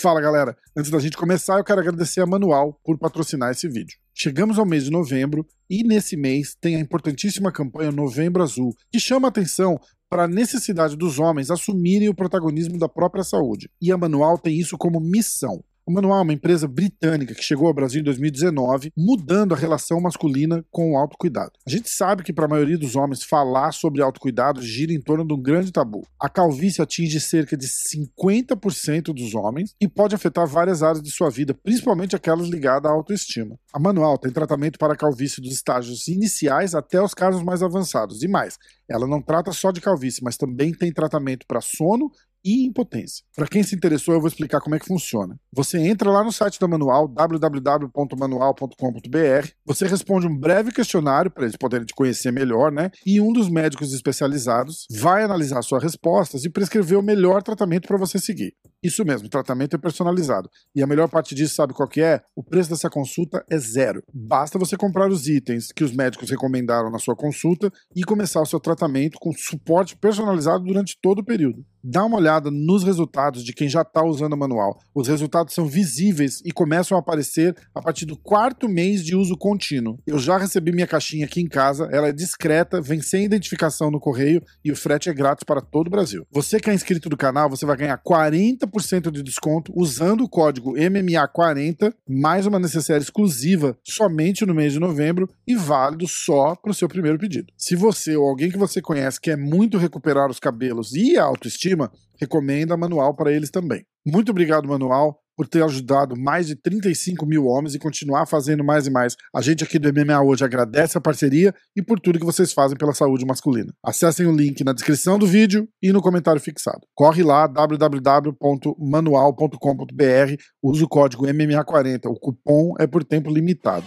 [0.00, 3.98] Fala galera, antes da gente começar, eu quero agradecer a Manual por patrocinar esse vídeo.
[4.14, 8.98] Chegamos ao mês de novembro e nesse mês tem a importantíssima campanha Novembro Azul, que
[8.98, 9.78] chama atenção
[10.08, 13.68] para a necessidade dos homens assumirem o protagonismo da própria saúde.
[13.78, 15.62] E a Manual tem isso como missão.
[15.90, 20.00] O Manual é uma empresa britânica que chegou ao Brasil em 2019, mudando a relação
[20.00, 21.50] masculina com o autocuidado.
[21.66, 25.26] A gente sabe que para a maioria dos homens falar sobre autocuidado gira em torno
[25.26, 26.06] de um grande tabu.
[26.20, 31.28] A calvície atinge cerca de 50% dos homens e pode afetar várias áreas de sua
[31.28, 33.58] vida, principalmente aquelas ligadas à autoestima.
[33.72, 38.22] A Manual tem tratamento para a calvície dos estágios iniciais até os casos mais avançados.
[38.22, 42.12] E mais, ela não trata só de calvície, mas também tem tratamento para sono
[42.44, 43.24] e impotência.
[43.34, 45.38] Para quem se interessou, eu vou explicar como é que funciona.
[45.52, 51.56] Você entra lá no site da Manual, www.manual.com.br, você responde um breve questionário para eles
[51.56, 52.90] poderem te conhecer melhor, né?
[53.04, 57.98] E um dos médicos especializados vai analisar suas respostas e prescrever o melhor tratamento para
[57.98, 58.54] você seguir.
[58.82, 60.48] Isso mesmo, tratamento é personalizado.
[60.74, 62.22] E a melhor parte disso, sabe qual que é?
[62.34, 64.02] O preço dessa consulta é zero.
[64.12, 68.46] Basta você comprar os itens que os médicos recomendaram na sua consulta e começar o
[68.46, 71.64] seu tratamento com suporte personalizado durante todo o período.
[71.82, 74.78] Dá uma olhada nos resultados de quem já está usando o manual.
[74.94, 79.36] Os resultados são visíveis e começam a aparecer a partir do quarto mês de uso
[79.36, 79.98] contínuo.
[80.06, 83.98] Eu já recebi minha caixinha aqui em casa, ela é discreta, vem sem identificação no
[83.98, 86.26] correio e o frete é grátis para todo o Brasil.
[86.30, 90.74] Você que é inscrito do canal, você vai ganhar 40% de desconto usando o código
[90.74, 96.74] MMA40, mais uma necessária exclusiva somente no mês de novembro e válido só para o
[96.74, 97.50] seu primeiro pedido.
[97.56, 101.69] Se você ou alguém que você conhece quer muito recuperar os cabelos e a autoestima,
[101.70, 103.86] autoestima, recomenda Manual para eles também.
[104.06, 108.86] Muito obrigado, Manual, por ter ajudado mais de 35 mil homens e continuar fazendo mais
[108.86, 109.16] e mais.
[109.34, 112.76] A gente aqui do MMA hoje agradece a parceria e por tudo que vocês fazem
[112.76, 113.72] pela saúde masculina.
[113.84, 116.80] Acessem o link na descrição do vídeo e no comentário fixado.
[116.94, 122.06] Corre lá, www.manual.com.br, use o código MMA40.
[122.06, 123.84] O cupom é por tempo limitado.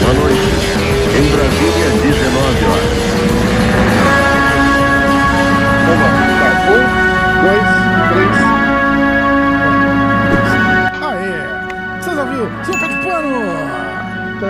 [0.00, 0.56] Boa noite.
[1.16, 2.92] Em Brasília, 19 horas.
[5.86, 6.50] Vamos, tá.
[6.70, 6.84] Um,
[7.42, 7.68] dois,
[8.12, 8.36] três.
[11.02, 11.34] Aê!
[12.00, 12.48] Vocês ouviram?
[12.64, 13.36] Sopa de pano!
[14.42, 14.46] É.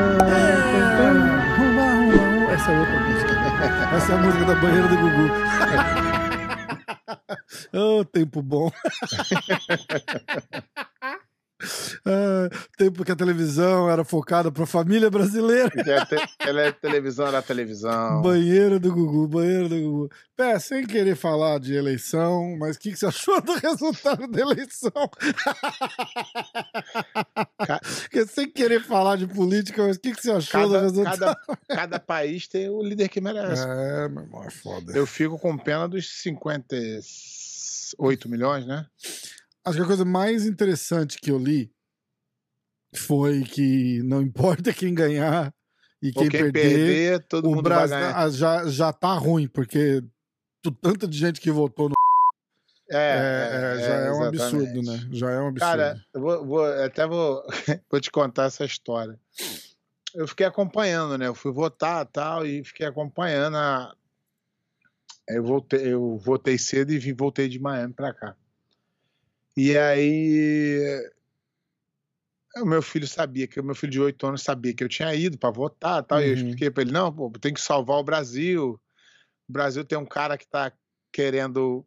[2.54, 3.32] Essa é outra música.
[3.96, 5.30] Essa é a música da banheira do Gugu.
[8.00, 8.70] oh, tempo bom.
[12.04, 15.72] Ah, tempo que a televisão era focada para a família brasileira.
[16.38, 18.22] Ela é televisão era televisão.
[18.22, 20.10] Banheiro do Gugu, banheiro do Gugu.
[20.36, 24.40] Pé, sem querer falar de eleição, mas o que, que você achou do resultado da
[24.40, 24.92] eleição?
[27.66, 27.80] Ca...
[28.28, 31.18] sem querer falar de política, mas o que, que você achou cada, do resultado?
[31.18, 33.64] Cada, cada, país tem o líder que merece.
[33.66, 34.92] É, meu irmão, é foda.
[34.92, 38.84] Eu fico com pena dos 58 milhões, né?
[39.66, 41.68] Acho que a coisa mais interessante que eu li
[42.94, 45.52] foi que não importa quem ganhar
[46.00, 48.30] e quem, quem perder, perder, todo o mundo Brasil ganhar.
[48.30, 50.02] já, já tá ruim, porque
[50.80, 51.94] tanto de gente que votou no.
[52.88, 54.42] É, É, é, já é, um exatamente.
[54.42, 55.08] absurdo, né?
[55.10, 55.58] Já é um absurdo.
[55.58, 57.42] Cara, eu vou, vou- até vou,
[57.90, 59.18] vou te contar essa história.
[60.14, 61.26] Eu fiquei acompanhando, né?
[61.26, 63.56] Eu fui votar tal, e fiquei acompanhando.
[63.56, 63.92] A...
[65.28, 68.36] Eu, voltei, eu votei cedo e vim, voltei de Miami pra cá.
[69.56, 71.10] E aí.
[72.56, 75.14] O meu filho sabia, que o meu filho de 8 anos sabia que eu tinha
[75.14, 76.34] ido para votar tal, e eu Uhum.
[76.34, 78.80] expliquei para ele: não, pô, tem que salvar o Brasil.
[79.48, 80.72] O Brasil tem um cara que está
[81.12, 81.86] querendo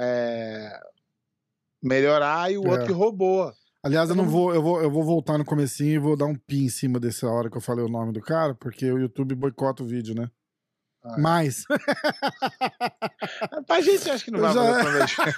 [0.00, 0.80] é,
[1.82, 2.66] melhorar e o É.
[2.66, 3.52] outro que roubou.
[3.84, 6.26] Aliás, eu eu não vou, eu vou, eu vou voltar no comecinho e vou dar
[6.26, 8.98] um pi em cima dessa hora que eu falei o nome do cara, porque o
[8.98, 10.30] YouTube boicota o vídeo, né?
[11.04, 11.16] Ah.
[11.18, 11.64] Mas.
[13.66, 14.54] Pra gente, acho que não Eu vai
[15.06, 15.34] já-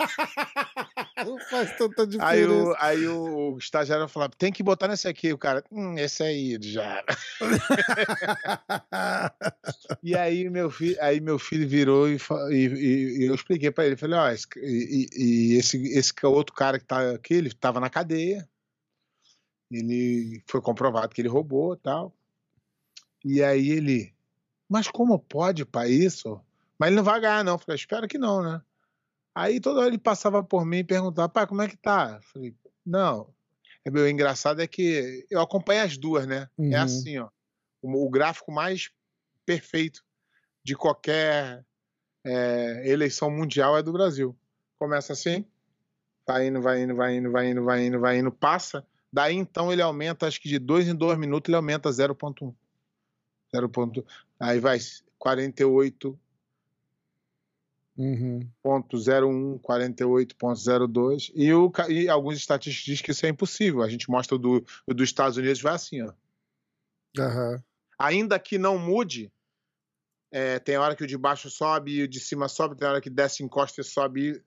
[1.26, 2.08] não faz tanta Aí
[2.42, 2.52] diferença.
[2.70, 5.32] o, aí o estagiário falava, tem que botar nesse aqui.
[5.32, 7.02] O cara, hum, esse aí já.
[10.02, 12.16] E aí meu filho, aí meu filho virou e,
[12.50, 16.54] e- e- eu expliquei pra ele, falei, ó, esse, e, e esse, esse é outro
[16.54, 18.48] cara que tá aqui, ele tava na cadeia.
[19.70, 22.14] Ele foi comprovado que ele roubou e tal.
[23.24, 24.14] E aí ele,
[24.68, 26.40] mas como pode, pai, isso?
[26.78, 27.54] Mas ele não vai ganhar, não.
[27.54, 28.60] Eu falei, espero que não, né?
[29.34, 32.16] Aí toda hora ele passava por mim e perguntava, pai, como é que tá?
[32.16, 32.54] Eu falei,
[32.84, 33.28] não.
[33.84, 36.48] É, meu, o engraçado é que eu acompanho as duas, né?
[36.58, 36.72] Uhum.
[36.72, 37.28] É assim, ó.
[37.80, 38.90] O, o gráfico mais
[39.44, 40.02] perfeito
[40.64, 41.64] de qualquer
[42.24, 44.36] é, eleição mundial é do Brasil.
[44.78, 45.44] Começa assim,
[46.26, 48.84] vai indo, vai indo, vai indo, vai indo, vai indo, vai indo, passa.
[49.12, 52.52] Daí então ele aumenta, acho que de dois em dois minutos ele aumenta 0.1.
[53.56, 54.06] 0.
[54.38, 54.78] Aí vai
[55.18, 56.18] 48,
[57.98, 58.46] Uhum.
[58.62, 63.82] 0.01, 48.02 e, o, e alguns estatísticos dizem que isso é impossível.
[63.82, 66.12] A gente mostra o do, o dos Estados Unidos vai assim, ó.
[67.18, 67.62] Aham.
[67.98, 69.32] Ainda que não mude,
[70.30, 73.00] é, tem hora que o de baixo sobe e o de cima sobe, tem hora
[73.00, 74.42] que desce, encosta e sobe.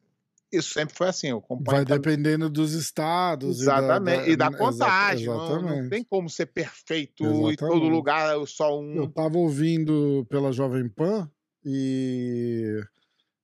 [0.51, 1.27] Isso sempre foi assim.
[1.27, 3.61] Eu acompanho Vai dependendo dos estados.
[3.61, 4.31] Exatamente.
[4.31, 5.25] E da, exa- contagem.
[5.27, 5.89] não- Não, exatamente.
[5.89, 7.89] tem como ser perfeito em todo Exatamente.
[7.91, 8.95] lugar, só um.
[8.95, 11.29] Eu tava ouvindo pela Jovem Pan
[11.63, 12.81] e,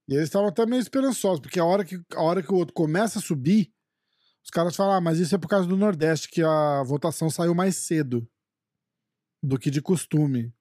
[0.07, 2.74] e eles estavam até meio esperançosos, porque a hora, que, a hora que o outro
[2.74, 3.72] começa a subir,
[4.44, 7.54] os caras falam, ah, mas isso é por causa do Nordeste, que a votação saiu
[7.54, 8.28] mais cedo
[9.44, 10.52] do que de costume.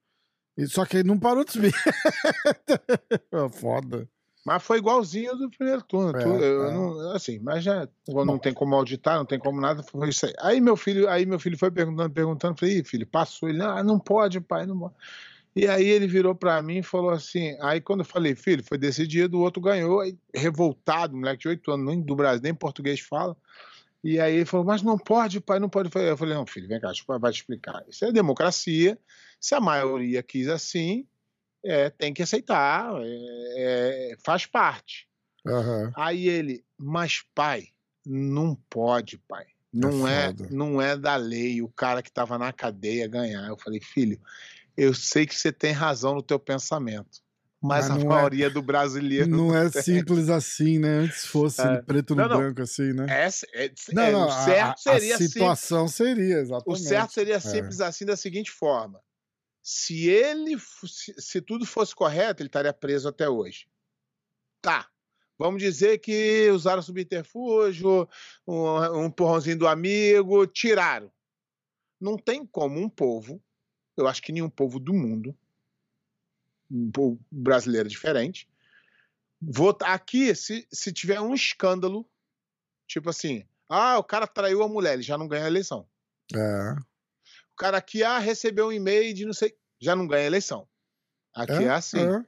[0.56, 1.72] E, só que aí não parou de subir.
[3.32, 4.08] É Foda.
[4.44, 6.18] Mas foi igualzinho do primeiro turno.
[6.18, 6.74] É, eu é.
[6.74, 8.38] não- assim, mas já não Bom.
[8.38, 9.82] tem como auditar, não tem como nada.
[9.82, 10.34] Foi isso aí.
[10.38, 13.48] Aí meu filho, aí meu filho foi perguntando, perguntando, falei, Ih, filho, passou.
[13.48, 14.94] Ele, ah, não pode, pai, não pode.
[15.56, 17.56] E aí ele virou pra mim e falou assim.
[17.62, 21.70] Aí quando eu falei, filho, foi decidido, o outro ganhou, aí, revoltado, moleque de 8
[21.72, 23.34] anos, nem do Brasil, nem português fala.
[24.02, 25.88] E aí ele falou, mas não pode, pai, não pode.
[25.94, 27.82] Eu falei, não, filho, vem cá, vai te explicar.
[27.88, 28.98] Isso é democracia.
[29.40, 31.06] Se a maioria quis assim,
[31.64, 35.08] é, tem que aceitar, é, é, faz parte.
[35.46, 35.92] Aham.
[35.96, 37.68] Aí ele, mas pai,
[38.04, 39.46] não pode, pai.
[39.72, 40.48] Não é, foda.
[40.50, 43.48] não é da lei o cara que estava na cadeia ganhar.
[43.48, 44.20] Eu falei, filho,
[44.76, 47.20] eu sei que você tem razão no teu pensamento,
[47.60, 49.82] mas, Mas a não é- maioria do brasileiro Não é tem.
[49.82, 50.88] simples assim, né?
[50.98, 51.82] Antes fosse É.
[51.82, 52.36] preto no Não, não.
[52.38, 53.06] branco, assim, né?
[53.08, 55.28] É, é- Não, é, não, o a- certo a, seria a assim.
[55.28, 56.82] situação seria, O exatamente.
[56.84, 57.40] certo seria É.
[57.40, 59.00] simples assim da seguinte forma:
[59.64, 63.66] se ele, se, se tudo fosse correto, ele estaria preso até hoje.
[64.60, 64.90] Tá.
[65.38, 68.06] Vamos dizer que usaram subterfúgio,
[68.46, 71.10] um, um porrãozinho do amigo, tiraram.
[71.98, 73.42] Não tem como um povo,
[73.96, 75.34] eu acho que nenhum povo do mundo,
[76.70, 78.46] um povo brasileiro diferente,
[79.40, 82.06] votar aqui, se, se tiver um escândalo,
[82.86, 85.88] tipo assim, ah, o cara traiu a mulher, ele já não ganha a eleição.
[86.34, 86.76] É.
[87.54, 89.54] O cara aqui, ah, recebeu um e-mail de não sei.
[89.80, 90.66] Já não ganha eleição.
[91.34, 91.98] Aqui é, assim.
[92.00, 92.22] É.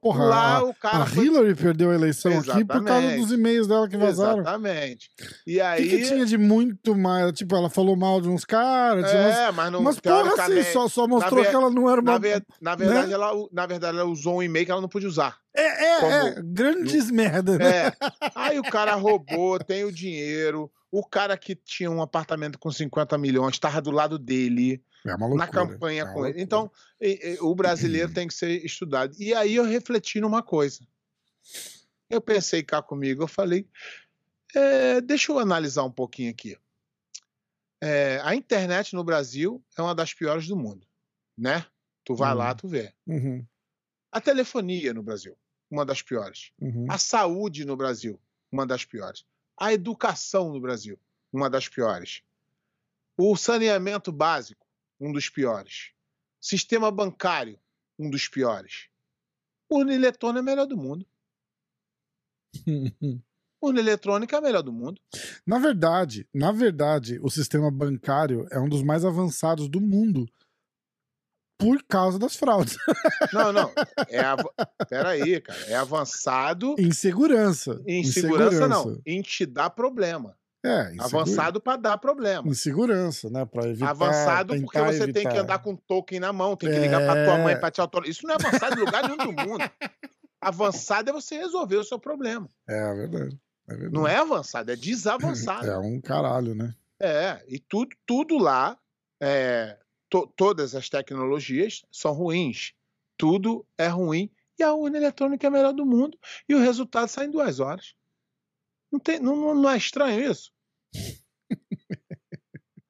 [0.00, 0.98] Porra, Lá a, o cara.
[1.02, 3.20] a foi- Hillary perdeu a eleição aqui por causa Exatamente.
[3.22, 4.38] dos e-mails dela que vazaram.
[4.40, 5.10] Exatamente.
[5.44, 5.88] E O que, aí.
[5.88, 7.32] que tinha de muito mais?
[7.32, 9.82] Tipo, ela falou mal de uns caras, tinha umas- é, mas não.
[9.82, 12.12] mas porra, assim, só, só mostrou ver- que ela não era uma.
[12.12, 13.14] Na, ver- na verdade, né?
[13.14, 15.36] ela, na verdade, ela usou um e-mail que ela não podia usar.
[15.56, 17.86] É, é, como- é, grandes merda, né?
[17.88, 17.92] É.
[18.36, 20.70] Aí o cara roubou, tem o dinheiro.
[20.92, 24.84] O cara que tinha um apartamento com 50 milhões estava do lado dele.
[25.04, 25.34] É loucura.
[25.36, 26.40] na campanha é com ele.
[26.40, 26.70] Então,
[27.40, 29.16] o brasileiro tem que ser estudado.
[29.18, 30.86] E aí eu refleti numa coisa.
[32.10, 33.66] Eu pensei cá comigo, eu falei,
[34.54, 36.56] é, deixa eu analisar um pouquinho aqui.
[37.82, 40.86] É, a internet no Brasil é uma das piores do mundo,
[41.36, 41.64] né?
[42.04, 42.36] Tu vai Hum.
[42.36, 42.92] lá, tu vê.
[43.06, 43.44] Uhum,
[44.12, 45.36] A telefonia no Brasil,
[45.70, 46.52] uma das piores.
[46.60, 46.86] uhum.
[46.88, 48.20] A saúde no Brasil,
[48.52, 49.24] uma das piores.
[49.58, 50.98] A educação no Brasil,
[51.32, 52.22] uma das piores.
[53.16, 54.66] O saneamento básico,
[55.00, 55.92] um dos piores.
[56.40, 57.58] Sistema bancário,
[57.98, 58.88] um dos piores.
[59.70, 61.06] Urna eletrônica é a melhor do mundo.
[63.60, 65.00] Urna eletrônica é a melhor do mundo.
[65.46, 70.28] Na verdade, na verdade, o sistema bancário é um dos mais avançados do mundo
[71.62, 72.76] por causa das fraudes.
[73.32, 73.70] Não, não.
[74.08, 74.40] É av...
[74.88, 75.58] Peraí, cara.
[75.68, 77.80] É avançado em segurança.
[77.86, 79.00] em segurança, não.
[79.06, 80.36] Em te dar problema.
[80.64, 82.46] É, Avançado para dar problema.
[82.48, 83.44] Em segurança, né?
[83.44, 83.90] Pra evitar.
[83.90, 85.40] avançado porque você tem que evitar.
[85.42, 87.56] andar com token na mão, tem que ligar pra tua mãe É.
[87.56, 88.10] pra te autorizar.
[88.12, 89.64] Isso não é avançado em lugar nenhum do mundo.
[90.40, 92.48] Avançado é você resolver o seu problema.
[92.68, 93.38] É, é verdade.
[93.68, 93.92] É verdade.
[93.94, 95.66] Não é avançado, é desavançado.
[95.66, 96.74] É um caralho, né?
[97.00, 98.76] É, e tudo, tudo lá,
[99.20, 99.76] é,
[100.12, 102.74] to- todas as tecnologias são ruins.
[103.16, 104.30] Tudo é ruim.
[104.58, 106.18] E a urna eletrônica é a melhor do mundo.
[106.46, 107.94] E o resultado sai em duas horas.
[108.92, 110.52] Não, tem, não, não- é estranho isso?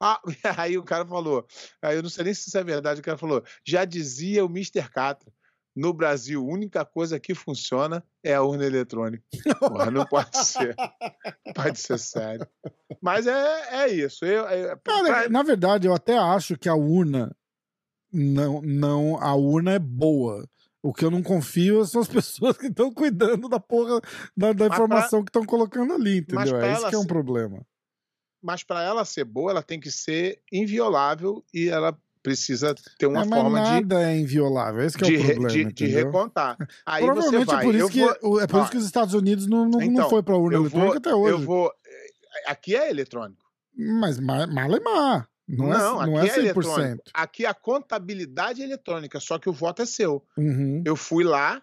[0.04, 0.20] Ah,
[0.58, 1.46] aí o cara falou,
[1.80, 4.48] aí eu não sei nem se isso é verdade, o cara falou, já dizia o
[4.48, 4.90] Mr.
[4.90, 5.32] Catra,
[5.74, 9.24] no Brasil, a única coisa que funciona é a urna eletrônica.
[9.58, 10.74] Porra, não pode ser.
[11.54, 12.46] Pode ser sério.
[13.00, 14.24] Mas é, é isso.
[14.24, 17.34] Eu, eu- Cara, pra- na verdade, eu até acho que a urna
[18.12, 20.48] não, não, a urna é boa.
[20.82, 24.00] O que eu não confio são as pessoas que estão cuidando da porra
[24.36, 26.58] da, da informação que estão colocando ali, entendeu?
[26.58, 27.64] pra É isso que é um ser- problema.
[28.42, 33.22] mas para ela ser boa, ela tem que ser inviolável e ela precisa ter uma
[33.22, 36.56] É, forma de, nada é inviolável, esse que é de, o problema, de, de recontar.
[36.86, 37.56] Aí você Provavelmente vai.
[37.58, 39.82] é por isso que, vou, é por isso que os Estados Unidos não, não, não
[39.82, 41.32] então, foi pra urna eu eletrônica vou, até hoje.
[41.32, 41.72] eu vou.
[41.86, 43.44] eh, Aqui é eletrônico.
[43.76, 45.28] Mas ma- malemar.
[45.48, 46.38] Não, Não, é, não aqui é é 100%.
[46.38, 47.02] eletrônico.
[47.12, 50.24] Aqui a contabilidade é eletrônica, só que o voto é seu.
[50.36, 50.82] Uhum.
[50.84, 51.62] Eu fui lá,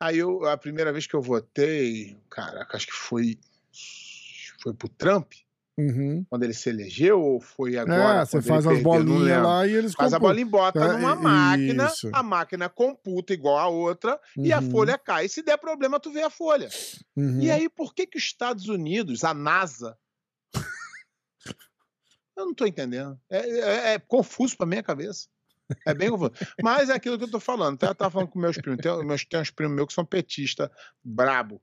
[0.00, 3.38] Aí eu, a primeira vez que eu votei, caraca, acho que foi,
[4.60, 5.32] foi pro Trump,
[5.78, 6.24] Uhum.
[6.28, 8.20] quando ele se elegeu, ou foi agora?
[8.20, 8.82] É, você faz as perdeu?
[8.82, 12.10] Bolinhas lá e eles Faz a bolinha e bota É, numa máquina, isso.
[12.12, 14.70] a máquina computa igual a outra e a Uhum.
[14.70, 15.28] folha cai.
[15.28, 16.68] Se der problema, tu vê a folha.
[17.16, 17.40] Uhum.
[17.40, 19.96] E aí, por que que os Estados Unidos, a NASA...
[22.36, 23.18] Eu não tô entendendo.
[23.30, 25.28] É, é- é confuso pra minha cabeça.
[25.86, 26.32] É bem confuso.
[26.62, 27.78] Mas é aquilo que eu tô falando.
[27.78, 27.88] tá?
[27.88, 28.80] Eu tava falando com meus primos.
[28.82, 30.68] Tem, meus, tem uns primos meus que são petistas,
[31.02, 31.62] brabo.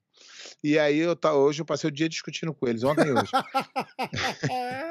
[0.64, 3.32] E aí, eu, tá, hoje eu passei o dia discutindo com eles, ontem e hoje.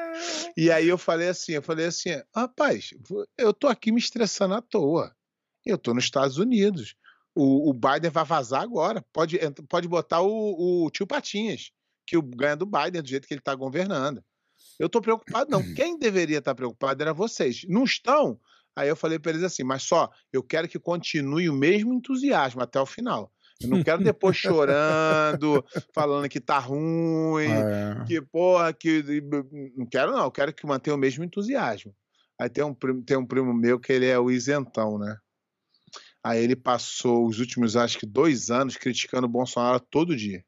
[0.57, 2.91] E aí eu falei assim, eu falei assim, rapaz,
[3.37, 5.15] eu tô aqui me estressando à toa.
[5.65, 6.97] Eu tô nos Estados Unidos.
[7.35, 9.05] O, o Biden vai vazar agora.
[9.13, 11.71] Pode, pode botar o, o tio Patinhas,
[12.07, 14.25] que o ganha do Biden do jeito que ele tá governando.
[14.79, 15.63] Eu tô preocupado, não.
[15.75, 17.63] Quem deveria estar preocupado era vocês.
[17.69, 18.41] Não estão?
[18.75, 22.63] Aí eu falei para eles assim, mas só, eu quero que continue o mesmo entusiasmo
[22.63, 23.33] até o final.
[23.61, 28.05] Eu não quero depois chorando, falando que tá ruim, É.
[28.07, 29.03] que porra, que
[29.77, 31.95] não quero não, eu quero que mantenha o mesmo entusiasmo.
[32.41, 35.17] Aí tem um primo, tem um primo meu que ele é o isentão, né?
[36.23, 40.45] Aí ele passou os últimos, acho que dois anos criticando o Bolsonaro todo dia.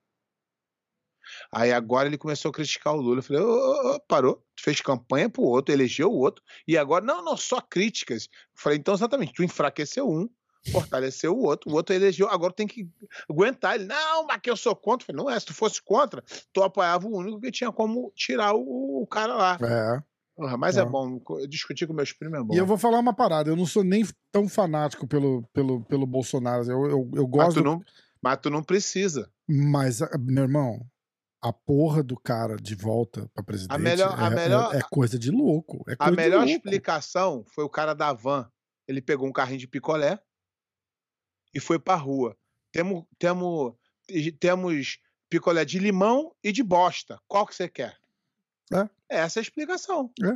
[1.52, 3.18] Aí agora ele começou a criticar o Lula.
[3.18, 6.76] Eu falei, ô, ô, ô, parou, tu fez campanha pro outro, elegeu o outro, e
[6.76, 8.24] agora, não, não, só críticas.
[8.24, 10.28] Eu falei, então exatamente, tu enfraqueceu um,
[10.72, 12.88] fortaleceu o outro, o outro elegeu, agora tem que
[13.28, 13.84] aguentar ele.
[13.84, 15.04] Não, mas que eu sou contra.
[15.04, 18.12] Eu falei, não é, se tu fosse contra, tu apoiava o único que tinha como
[18.14, 19.58] tirar o, o cara lá.
[19.62, 20.02] É.
[20.58, 20.84] Mas é É.
[20.86, 22.54] bom, discutir com meus primos é bom.
[22.54, 26.06] E eu vou falar uma parada, eu não sou nem tão fanático pelo, pelo, pelo
[26.06, 26.64] Bolsonaro.
[26.64, 27.54] Eu, eu, eu mas, gosto.
[27.58, 27.82] tu não,
[28.22, 29.30] mas tu não precisa.
[29.48, 30.80] Mas, ah, meu irmão,
[31.42, 35.18] a porra do cara de volta pra presidente melhor- a é, é- melhor- é coisa
[35.18, 35.84] de louco.
[35.88, 38.48] É A coisa de melhor explicação foi o cara da van.
[38.88, 40.18] Ele pegou um carrinho de picolé
[41.54, 42.36] e foi pra rua.
[42.72, 43.72] Temos, temos,
[44.38, 47.18] temos picolé de limão e de bosta.
[47.28, 47.96] Qual que você quer?
[48.72, 48.88] É.
[49.08, 50.10] Essa é a explicação.
[50.22, 50.34] É.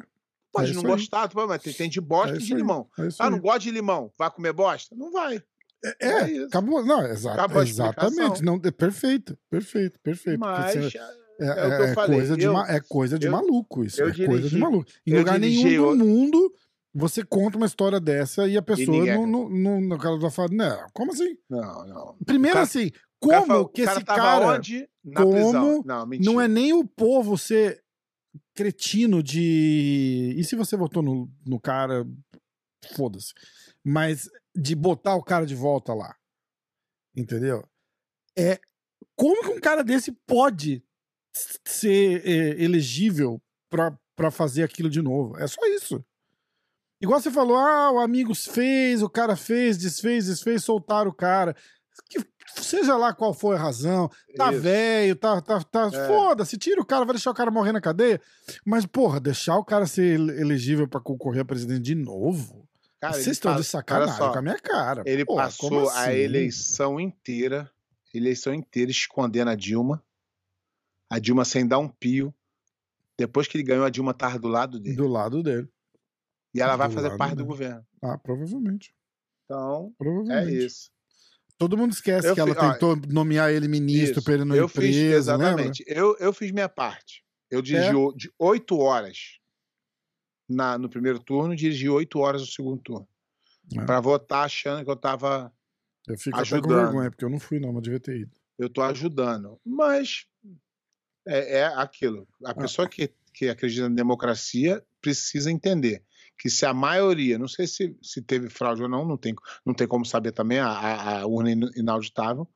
[0.53, 0.87] Pode É não aí.
[0.89, 2.59] gostar, tu- mas tem- de bosta É e de aí.
[2.59, 2.89] limão.
[2.99, 3.31] É Ah, aí.
[3.31, 4.13] não gosta de limão?
[4.19, 4.95] Vai comer bosta?
[4.97, 5.43] Não vai.
[5.85, 6.85] É, é acabou.
[6.85, 8.43] Não, exa Acabou exatamente.
[8.43, 10.39] Não, é perfeito, perfeito, perfeito.
[10.41, 10.89] Mas é,
[11.41, 14.01] é é coisa de eu- ma- é coisa de eu- maluco isso.
[14.01, 14.91] É coisa de dirigi- maluco.
[15.07, 16.55] Em lugar dirigi nenhum do mundo
[16.95, 20.31] você conta uma história dessa e a pessoa ninguém não, não, não, não, cara vai
[20.31, 21.37] falar, não, como assim?
[21.51, 22.19] não, não.
[22.25, 24.89] Primeiro cara- assim, como falou, que esse cara onde?
[25.05, 25.83] Na como prisão.
[25.85, 26.33] Não, mentira.
[26.33, 27.83] não é nem o povo ser
[28.55, 30.35] cretino de.
[30.37, 32.07] E se você votou no, no cara,
[32.95, 33.33] foda-se.
[33.83, 36.15] Mas de botar o cara de volta lá.
[37.17, 37.67] Entendeu?
[38.37, 38.59] É.
[39.17, 40.85] Como que um cara desse pode
[41.67, 45.37] ser é, elegível pra fazer aquilo de novo?
[45.39, 46.05] É só isso.
[47.05, 51.55] Igual você falou, ah, o Amigos fez, o cara fez, desfez, desfez, soltaram o cara.
[52.09, 52.19] Que,
[52.61, 56.07] seja lá qual for a razão, tá velho, tá, tá, tá É.
[56.09, 58.21] foda-se, tira o cara, vai deixar o cara morrer na cadeia.
[58.65, 62.67] Mas, porra, deixar o cara ser ele- elegível pra concorrer a presidente de novo?
[63.01, 65.03] Cara, Vocês estão de sacanagem só, com a minha cara.
[65.05, 66.13] Ele Porra, passou como a assim?
[66.13, 67.71] eleição inteira,
[68.15, 70.03] eleição inteira escondendo a Dilma.
[71.11, 72.35] A Dilma sem dar um pio.
[73.19, 74.97] Depois que ele ganhou, a Dilma tava do lado dele.
[74.97, 75.69] Do lado dele.
[76.55, 77.49] E ela vai do fazer parte do dele.
[77.49, 77.87] governo.
[78.03, 78.95] Ah, provavelmente.
[79.45, 80.65] Então, é Provavelmente.
[80.67, 80.91] isso.
[81.59, 84.57] Todo mundo esquece Eu que ela fi- ó, tentou nomear ele ministro pra ele não
[84.57, 85.15] eu ir fiz, preso, lembra?
[85.17, 85.85] exatamente.
[85.87, 87.25] Eu, eu fiz minha parte.
[87.51, 87.93] Eu dirigi É?
[88.17, 89.39] de oito horas
[90.49, 93.09] na, no primeiro turno, dirigi oito horas no segundo turno.
[93.77, 93.85] É.
[93.85, 95.53] Pra votar achando que eu tava.
[96.07, 96.85] Eu fico até com ajudando.
[96.85, 98.33] vergonha, porque eu não fui, não, mas devia ter ido.
[98.59, 99.59] Eu tô ajudando.
[99.65, 100.27] Mas
[101.27, 102.29] é, é aquilo.
[102.45, 102.55] A Ah.
[102.55, 106.05] pessoa que, que acredita na democracia precisa entender
[106.39, 109.73] que se a maioria, não sei se, se teve fraude ou não, não tem, não
[109.75, 112.49] tem como saber também, a, a, a urna in- inauditável.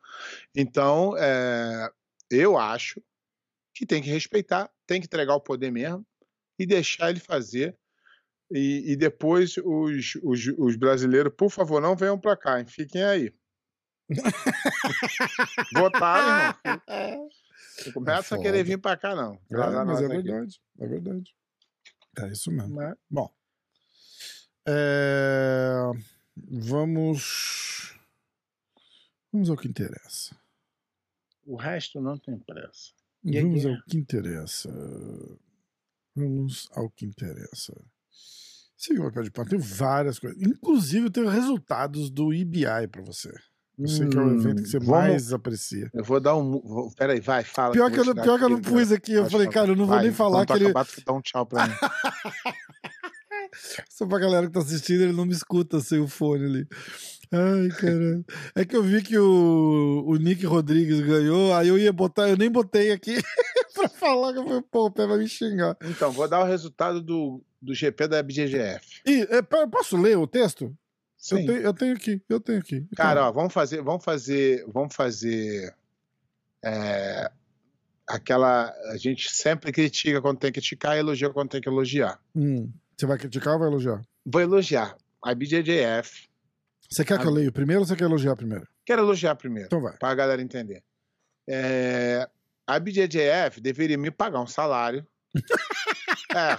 [0.54, 1.90] Então, é,
[2.30, 3.00] eu acho
[3.74, 6.04] que tem que respeitar, tem que entregar o poder mesmo
[6.58, 7.76] e deixar ele fazer.
[8.50, 12.66] E, e depois os, os, os brasileiros, por favor, não venham para cá, hein?
[12.66, 13.32] fiquem aí.
[15.72, 17.28] Votaram, irmão.
[17.86, 19.34] Não começa a querer vir para cá, não.
[19.50, 20.22] É, mas é aqui.
[20.22, 20.60] verdade.
[20.80, 21.34] É verdade.
[22.18, 22.74] É isso mesmo.
[22.74, 22.94] Né?
[23.08, 23.30] Bom.
[24.68, 25.90] É,
[26.50, 27.94] Vamos.
[29.32, 30.36] Vamos ao que interessa.
[31.46, 32.92] O resto não tem pressa.
[33.24, 33.72] E Vamos aí?
[33.72, 34.68] ao que interessa.
[36.14, 37.74] Vamos ao que interessa.
[38.76, 39.44] Siga o papel de pau.
[39.44, 40.40] Tem várias coisas.
[40.40, 43.32] Inclusive, eu tenho resultados do EBI pra você.
[43.76, 45.90] Eu sei que é o evento que você Hum, vamos- mais aprecia.
[45.94, 46.60] Eu vou dar um.
[46.60, 47.72] vou- Peraí, vai, fala.
[47.72, 49.12] Pior que, eu vou pior que eu não pus aqui.
[49.12, 50.64] Eu falei, cara, eu não vou Vai, nem falar que ele.
[50.66, 51.74] acabar, dá um tchau pra mim.
[53.88, 56.68] Só pra galera que tá assistindo, ele não me escuta sem o fone ali.
[57.30, 58.24] Ai, caralho.
[58.54, 62.36] É que eu vi que o, o Nick Rodrigues ganhou, aí eu ia botar, eu
[62.36, 63.16] nem botei aqui
[63.74, 65.76] pra falar que eu falei, pô, o pé vai me xingar.
[65.82, 69.02] Então, vou dar o resultado do, do GP da BGGF.
[69.06, 70.64] E, é, posso ler o texto?
[71.30, 71.46] Eu Sim.
[71.46, 72.76] tenho, eu tenho aqui, eu tenho aqui.
[72.76, 75.74] Então, Cara, ó, vamos fazer, vamos fazer, vamos fazer
[76.64, 77.30] é,
[78.06, 78.72] aquela.
[78.90, 82.20] A gente sempre critica quando tem que criticar e elogia quando tem que elogiar.
[82.34, 84.02] hum, você vai criticar ou vai elogiar?
[84.26, 86.28] Vou elogiar a BJJF.
[86.90, 88.66] Você quer que eu leia primeiro ou você quer elogiar primeiro?
[88.84, 89.96] Quero elogiar primeiro, Então vai.
[89.98, 90.82] para a galera entender.
[91.48, 92.28] É,
[92.66, 95.06] a BJJF deveria me pagar um salário.
[96.34, 96.58] é,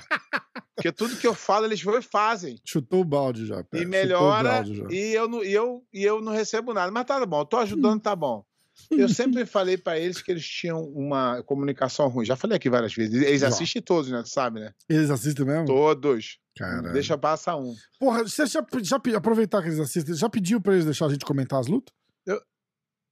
[0.76, 2.58] porque tudo que eu falo eles vão e fazem.
[2.64, 3.64] Chutou o balde já.
[3.64, 3.80] pé.
[3.80, 4.86] E melhora, já.
[4.90, 6.92] e eu, não, e, eu, e eu não recebo nada.
[6.92, 8.46] Mas tá bom, eu tô ajudando, tá bom.
[8.92, 12.26] Eu sempre falei pra eles que eles tinham uma comunicação ruim.
[12.26, 13.22] Já falei aqui várias vezes.
[13.22, 14.22] Eles assistem todos, né?
[14.24, 14.74] Tu sabe, né?
[14.88, 15.66] Eles assistem mesmo?
[15.66, 16.40] Todos.
[16.58, 16.92] Caralho.
[16.94, 17.76] Deixa passar um.
[18.00, 21.24] Porra, você já, já aproveitar que eles assistem, já pediu pra eles deixar a gente
[21.26, 21.94] comentar as lutas?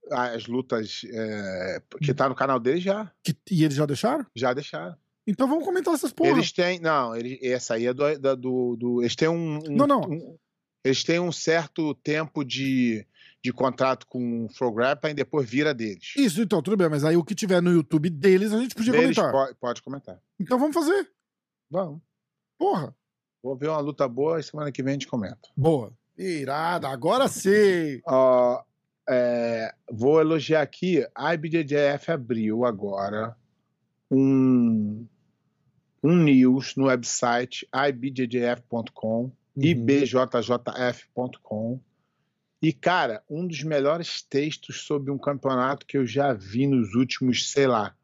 [0.09, 4.25] As lutas é, que tá no canal deles já, Que- e eles já deixaram?
[4.33, 4.95] já deixaram.
[5.27, 6.29] Então vamos comentar essas porra.
[6.29, 6.79] Eles têm.
[6.79, 8.17] Não, eles, essa aí é do.
[8.37, 9.99] do, do- eles têm um, um- Não, não.
[10.01, 10.37] um-
[10.85, 13.05] eles têm um certo tempo de,
[13.43, 16.13] de contrato com o Frograppa e depois vira deles.
[16.15, 18.91] Isso, então, tudo bem, mas aí o que tiver no YouTube deles a gente podia
[18.91, 19.31] Deles comentar.
[19.31, 20.19] pode, pode comentar.
[20.39, 21.09] Então vamos fazer.
[21.69, 22.01] Vamos.
[22.57, 22.95] Porra.
[23.41, 25.49] Vou ver uma luta boa e semana que vem a gente comenta.
[25.55, 25.93] Boa.
[26.17, 28.01] Irada, agora sim.
[28.07, 28.61] Ó,
[29.07, 31.07] é, vou elogiar aqui.
[31.15, 33.37] A IBJJF abriu agora
[34.09, 35.05] um,
[36.03, 40.39] um news no website ibjjf.com, ibjjf.com.
[41.75, 41.96] E,
[42.73, 47.67] cara, um dos melhores textos sobre um campeonato que eu já vi nos últimos, sei
[47.67, 47.95] lá,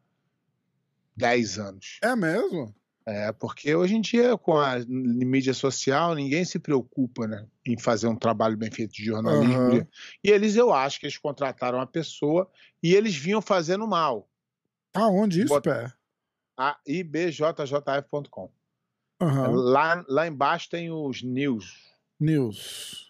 [1.16, 1.98] 10 anos.
[2.02, 2.74] É mesmo?
[3.06, 8.06] É, porque hoje em dia, com a mídia social, ninguém se preocupa né, em fazer
[8.06, 9.54] um trabalho bem feito de jornalismo.
[9.54, 9.86] Aham.
[10.22, 12.50] E eles, eu acho que eles contrataram uma pessoa
[12.82, 14.26] e eles vinham fazendo mal.
[14.94, 15.92] Aonde isso, Bota- pé?
[16.56, 18.50] A ibjjf.com.
[19.20, 19.50] Aham.
[19.50, 21.92] Lá, lá embaixo tem os news.
[22.18, 23.03] News.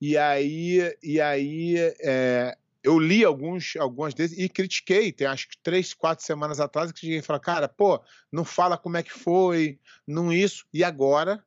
[0.00, 5.12] E aí, e aí é, eu li alguns, algumas deles e critiquei.
[5.12, 8.78] Tem acho que três, quatro semanas atrás que cheguei e falei, cara, pô, não fala
[8.78, 10.64] como é que foi, não isso.
[10.72, 11.42] E agora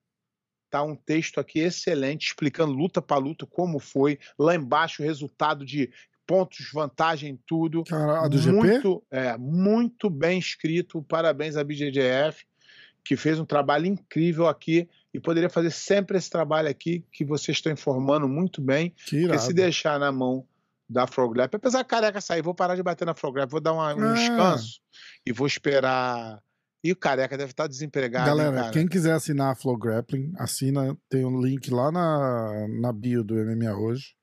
[0.70, 4.20] tá um texto aqui excelente explicando luta para luta como foi.
[4.38, 5.92] Lá embaixo o resultado de
[6.28, 7.84] pontos, vantagem, tudo.
[7.84, 8.52] Cara, do GP?
[8.52, 11.02] muito, é, muito bem escrito.
[11.04, 12.46] Parabéns à BJJF,
[13.04, 17.58] que fez um trabalho incrível aqui e poderia fazer sempre esse trabalho aqui que vocês
[17.58, 18.94] estão informando muito bem.
[19.08, 20.46] Que se deixar na mão
[20.90, 23.96] da Froglap, apesar da careca sair, vou parar de bater na Froglap, vou dar uma-
[23.96, 24.14] um Ah.
[24.14, 24.80] descanso
[25.26, 26.42] e vou esperar.
[26.84, 28.26] E o careca deve estar desempregado.
[28.26, 33.24] Galera, quem quiser assinar a Flow Grappling, assina, tem um link lá na, na bio
[33.24, 34.16] do MMA hoje.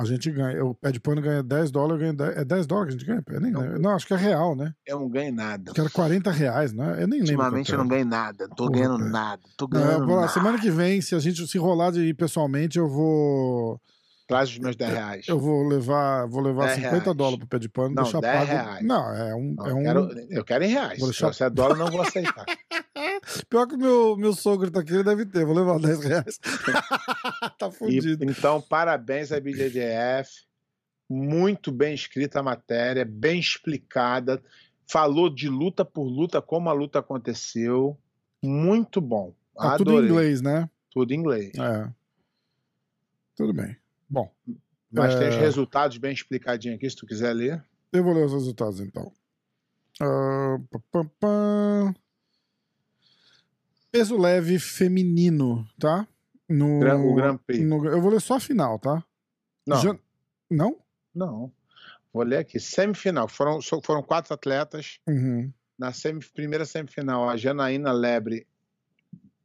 [0.00, 2.94] A gente ganha, o pé de pano ganha 10 dólares, ganha 10, é 10 dólares
[2.94, 3.36] que a gente ganha?
[3.36, 3.78] Eu nem Não.
[3.78, 4.72] Não, acho que é real, né?
[4.86, 5.72] Eu não ganho nada.
[5.72, 6.92] Que era 40 reais, né?
[7.00, 7.32] Eu nem lembro.
[7.34, 8.48] Ultimamente eu não ganho nada.
[8.48, 9.10] Tô Porra, ganhando cara.
[9.10, 9.42] nada.
[9.58, 10.32] Tô Não, eu ganhando vou lá, nada.
[10.32, 13.78] semana que vem, se a gente se rolar de ir pessoalmente, eu vou
[14.26, 15.26] Traz os meus 10 reais.
[15.28, 17.16] eu vou levar, vou levar 10 50 reais.
[17.16, 18.50] dólares pro pé de pano, Não, deixar 10 pago.
[18.50, 18.86] reais.
[18.86, 21.00] Não, é um, Não, é eu, um quero, eu quero em reais.
[21.00, 22.44] Deixar- Se é dólar, eu não vou aceitar.
[23.48, 25.44] Pior que o meu, meu sogro tá aqui, ele deve ter.
[25.44, 26.38] Vou levar 10 reais.
[27.58, 28.24] tá E, fudido.
[28.24, 30.44] então, parabéns à BJJF.
[31.08, 34.42] Muito bem escrita a matéria, bem explicada.
[34.86, 37.96] Falou de luta por luta, como a luta aconteceu.
[38.42, 39.34] Muito bom.
[39.54, 40.08] Tá tudo Adorei.
[40.08, 40.70] em inglês, né?
[40.90, 41.52] Tudo em inglês.
[41.58, 41.90] É.
[43.36, 43.76] Tudo bem.
[44.08, 44.30] Bom,
[44.90, 45.40] Mas tem os É.
[45.40, 47.64] resultados bem explicadinhos aqui, se tu quiser ler.
[47.92, 49.12] eu vou ler os resultados então.
[49.98, 51.94] Pá, pá, pá.
[53.90, 56.06] Peso leve feminino, tá?
[56.48, 57.64] No, o Grand Prix.
[57.64, 59.02] no- eu vou ler só a final, tá?
[59.66, 59.98] Não, Já-
[60.50, 60.76] Não?
[61.14, 61.52] não.
[62.12, 62.58] Vou ler aqui.
[62.58, 63.28] Semifinal.
[63.28, 64.98] Foram, foram quatro atletas.
[65.08, 65.52] Uhum.
[65.78, 68.46] Na semi- primeira semifinal, a Janaína Lebre,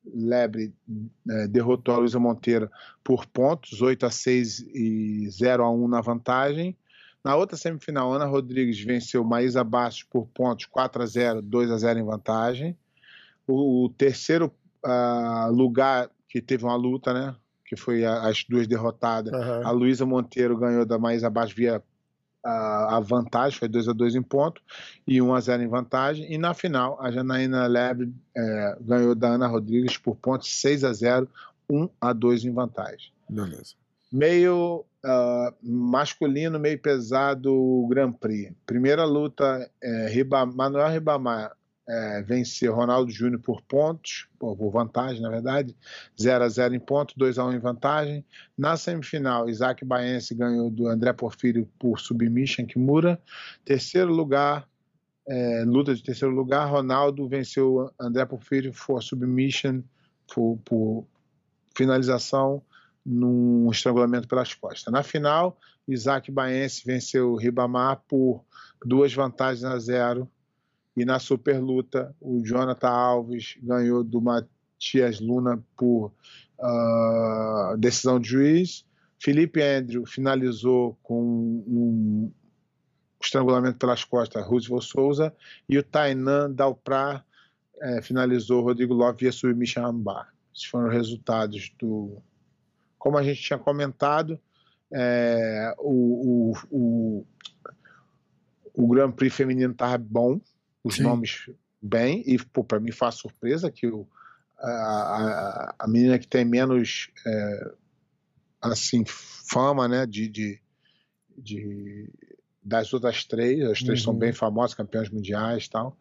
[0.03, 0.73] Lebre
[1.29, 2.69] eh, derrotou a Luísa Monteiro
[3.03, 6.75] por pontos, 8 a 6 e 0 a 1 na vantagem.
[7.23, 11.77] Na outra semifinal, Ana Rodrigues venceu Maísa Bastos por pontos, 4 a 0 2 a
[11.77, 12.77] 0 em vantagem.
[13.47, 14.51] O, o terceiro
[14.83, 17.35] ah, lugar, que teve uma luta, né?
[17.65, 19.61] Que foi a- as duas derrotadas, Aham.
[19.65, 21.81] a Luísa Monteiro ganhou da Maísa Bastos via
[22.43, 24.61] a, a vantagem, foi 2 a 2 em ponto
[25.07, 26.31] e 1 a 0 em vantagem.
[26.31, 30.93] E na final, a Janaína Lebre eh, ganhou da Ana Rodrigues por pontos 6 a
[30.93, 31.27] 0,
[31.67, 33.11] 1 a 2 em vantagem.
[33.27, 33.73] Beleza.
[34.11, 38.53] Meio ah, masculino, meio pesado Grand Prix.
[38.65, 41.51] Primeira luta, eh, Riba, Manuel Ribamar
[41.87, 45.75] é, vencer Ronaldo Júnior por pontos, por, vantagem, na verdade,
[46.19, 48.25] 0 a 0 em ponto, 2 a 1 em vantagem.
[48.57, 53.21] Na semifinal, Isaac Baense ganhou do André Porfírio por submission Kimura.
[53.63, 54.67] Terceiro lugar,
[55.27, 59.81] é, luta de terceiro lugar, Ronaldo venceu André Porfírio por submission
[60.33, 61.07] por, por
[61.75, 62.63] finalização
[63.05, 64.91] num estrangulamento pelas costas.
[64.91, 68.43] Na final, Isaac Baense venceu Ribamar por
[68.83, 70.29] duas vantagens a zero.
[70.95, 76.13] E na super luta, o Jonathan Alves ganhou do Matias Luna por
[76.59, 78.85] uh, decisão de juiz.
[79.19, 81.21] Felipe Andrew finalizou com
[81.67, 82.31] um
[83.21, 85.33] estrangulamento pelas costas Roosevelt Souza.
[85.67, 87.23] E o Tainan Dalprá
[87.81, 90.33] eh, finalizou Rodrigo Love via submission armbar.
[90.53, 92.21] Esses foram os resultados do.
[92.97, 94.39] Como a gente tinha comentado,
[94.91, 97.25] é, o, o, o,
[98.73, 100.39] o Grand Prix feminino estava bom,
[100.85, 101.03] os Sim.
[101.03, 101.49] nomes
[101.81, 104.07] bem, e para mim faz surpresa que o,
[104.57, 107.71] a, a, a, menina que tem menos é,
[108.61, 110.61] assim fama né, de, de,
[111.37, 112.09] de,
[112.63, 114.05] das outras três, as três uhum.
[114.05, 115.97] são bem famosas, campeãs mundiais tal,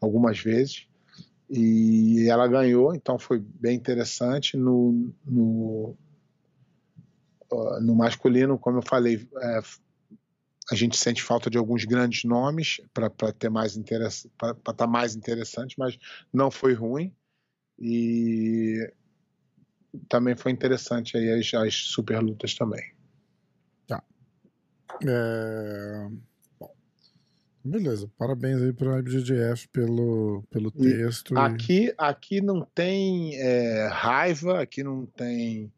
[0.00, 0.86] algumas vezes
[1.54, 4.56] e ela ganhou, então foi bem interessante.
[4.56, 5.94] No, no,
[7.82, 9.60] no masculino, como eu falei, é,
[10.72, 14.86] a gente sente falta de alguns grandes nomes para ter mais interesse, para estar tá
[14.86, 15.98] mais interessante, mas
[16.32, 17.14] não foi ruim
[17.78, 18.90] e
[20.08, 22.82] também foi interessante aí as, as super lutas também.
[23.86, 24.02] Tá.
[25.06, 26.08] É...
[27.62, 31.38] Beleza, parabéns aí para a IBGF pelo, pelo texto.
[31.38, 31.94] Aqui, e...
[31.98, 35.70] aqui não tem é, raiva, aqui não tem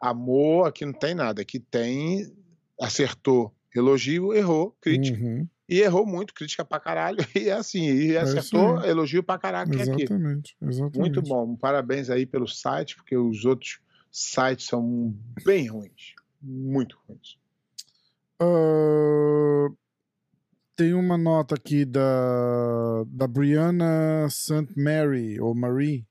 [0.00, 1.40] amor, aqui não tem nada.
[1.40, 2.34] Aqui tem
[2.80, 5.18] acertou elogio, errou, crítica.
[5.18, 5.48] Uhum.
[5.68, 7.18] E errou muito, crítica pra caralho.
[7.36, 9.72] E é assim, e é acertou, é elogio pra caralho.
[9.72, 10.70] Exatamente, aqui.
[10.70, 10.98] exatamente.
[10.98, 11.56] Muito bom.
[11.56, 13.80] Parabéns aí pelo site, porque os outros
[14.10, 16.14] sites são bem ruins.
[16.42, 17.38] Muito ruins.
[18.42, 19.76] Uh,
[20.74, 24.72] tem uma nota aqui da, da Brianna St.
[24.76, 26.06] Mary, ou Marie,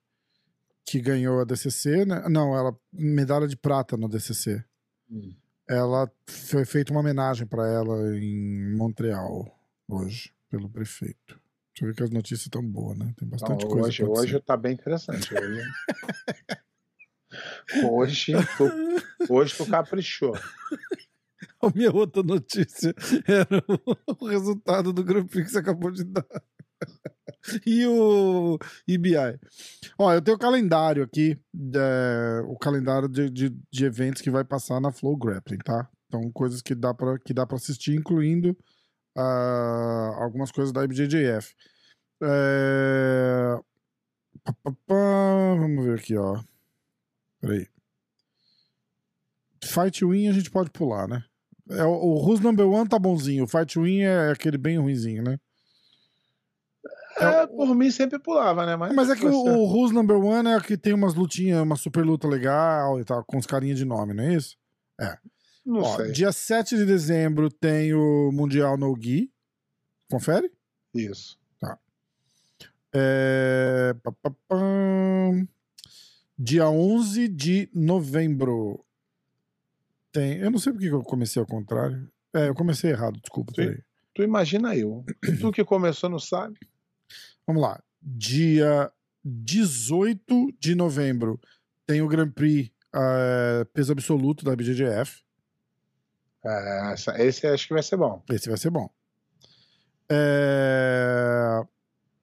[0.85, 2.23] que ganhou a DCC, né?
[2.29, 4.63] Não, ela medalha de prata no DCC.
[5.09, 5.33] Hum.
[5.69, 9.55] Ela foi feita uma homenagem para ela em Montreal
[9.87, 11.39] hoje pelo prefeito.
[11.71, 13.13] Deixa eu ver que as notícias estão boas, né?
[13.15, 13.87] Tem bastante Não, coisa.
[13.87, 15.29] Hoje, hoje tá bem interessante.
[15.31, 15.61] Hoje,
[17.85, 20.33] hoje, tu, hoje tu caprichou.
[21.61, 22.95] A minha outra notícia
[23.27, 23.63] era
[24.19, 26.25] o resultado do Grand Prix que você acabou de dar.
[27.65, 29.39] e o EBI.
[29.97, 31.37] Ó, eu tenho o calendário aqui,
[31.75, 35.89] é, o calendário de, de, de, eventos que vai passar na Flow Grappling, tá?
[36.07, 38.57] Então, coisas que dá pra, que dá pra assistir, incluindo
[39.17, 41.53] uh, algumas coisas da IBJJF.
[42.21, 43.57] É...
[44.43, 45.55] Pá, pá, pá.
[45.59, 46.41] Vamos ver aqui, ó.
[47.39, 47.67] Peraí.
[49.63, 51.23] Fight Win a gente pode pular, né?
[51.69, 55.39] É, o, Who's Number One tá bonzinho, o Fight Win é aquele bem ruinzinho, né?
[57.19, 58.75] É, é, por mim sempre pulava, né?
[58.75, 61.75] Mas, Mas é que o, o Who's Number One é que tem umas lutinhas, uma
[61.75, 64.57] super luta legal e tal, com os carinhas de nome, não é isso?
[64.99, 65.17] É.
[65.65, 66.11] Não Ó, sei.
[66.11, 69.31] Dia 7 de dezembro tem o Mundial No Gi.
[70.09, 70.51] Confere?
[70.93, 71.37] Isso.
[71.59, 71.77] Tá.
[72.93, 73.93] É...
[76.37, 78.83] Dia 11 de novembro
[80.11, 80.37] tem.
[80.37, 82.09] Eu não sei porque eu comecei ao contrário.
[82.33, 83.53] É, eu comecei errado, desculpa.
[83.53, 85.03] Tu, tu imagina eu.
[85.39, 86.57] tu que começou não sabe.
[87.49, 87.81] Vamos lá.
[87.99, 88.91] Dia
[89.25, 91.41] 18 de novembro
[91.83, 95.23] tem o Grand Prix uh, peso absoluto da BJJF.
[96.45, 96.93] É,
[97.25, 98.23] esse acho que vai ser bom.
[98.29, 98.87] Esse vai ser bom.
[100.11, 101.59] É...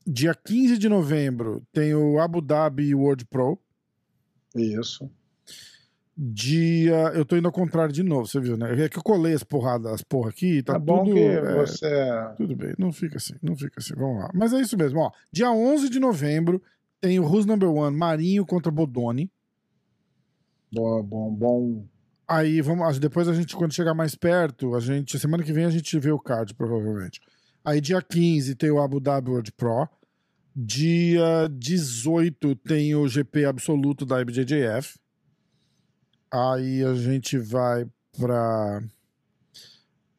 [0.07, 3.61] Dia 15 de novembro tem o Abu Dhabi World Pro.
[4.55, 5.11] Isso
[6.17, 7.13] dia.
[7.15, 8.85] Eu tô indo ao contrário de novo, você viu, né?
[8.85, 11.15] É que eu colei as porradas, as porra aqui, tá é bom tudo.
[11.15, 11.87] Que é, você...
[11.87, 14.31] É- tudo bem, não fica assim, não fica assim, vamos lá.
[14.35, 15.11] Mas é isso mesmo, ó.
[15.31, 16.63] Dia 11 de novembro
[17.01, 19.31] tem o Who's Number One Marinho contra Bodoni.
[20.73, 21.87] Bom, bom, bom.
[22.29, 25.71] Aí vamos, depois a gente, quando chegar mais perto, a gente, semana que vem a
[25.71, 27.21] gente vê o card, provavelmente.
[27.65, 29.89] Aí dia 15 tem o Abu Dhabi World Pro.
[30.55, 34.99] Dia 18 tem o GP absoluto da IBJJF.
[36.31, 37.87] Aí a gente vai
[38.19, 38.83] para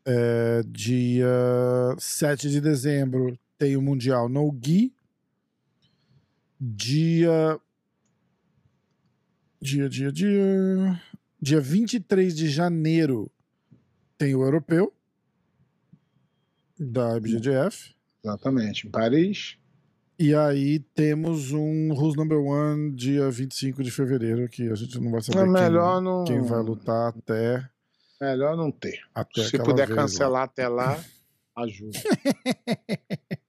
[0.06, 1.28] é, dia
[1.98, 4.93] 7 de dezembro tem o Mundial no Gui.
[6.60, 7.60] Dia.
[9.62, 11.02] Dia, dia, dia.
[11.41, 13.32] Dia 23 de janeiro
[14.17, 14.93] tem o Europeu
[16.80, 17.96] da IBJJF.
[18.24, 19.58] Exatamente, em Paris.
[20.19, 25.12] E aí temos um Who's Number One dia 25 de fevereiro, que a gente não
[25.12, 25.51] vai saber É quem,
[26.01, 27.69] não- quem vai lutar até,
[28.19, 28.99] Melhor não ter.
[29.13, 29.95] até Se puder vez lá.
[29.95, 30.99] cancelar até lá,
[31.56, 31.99] ajuda.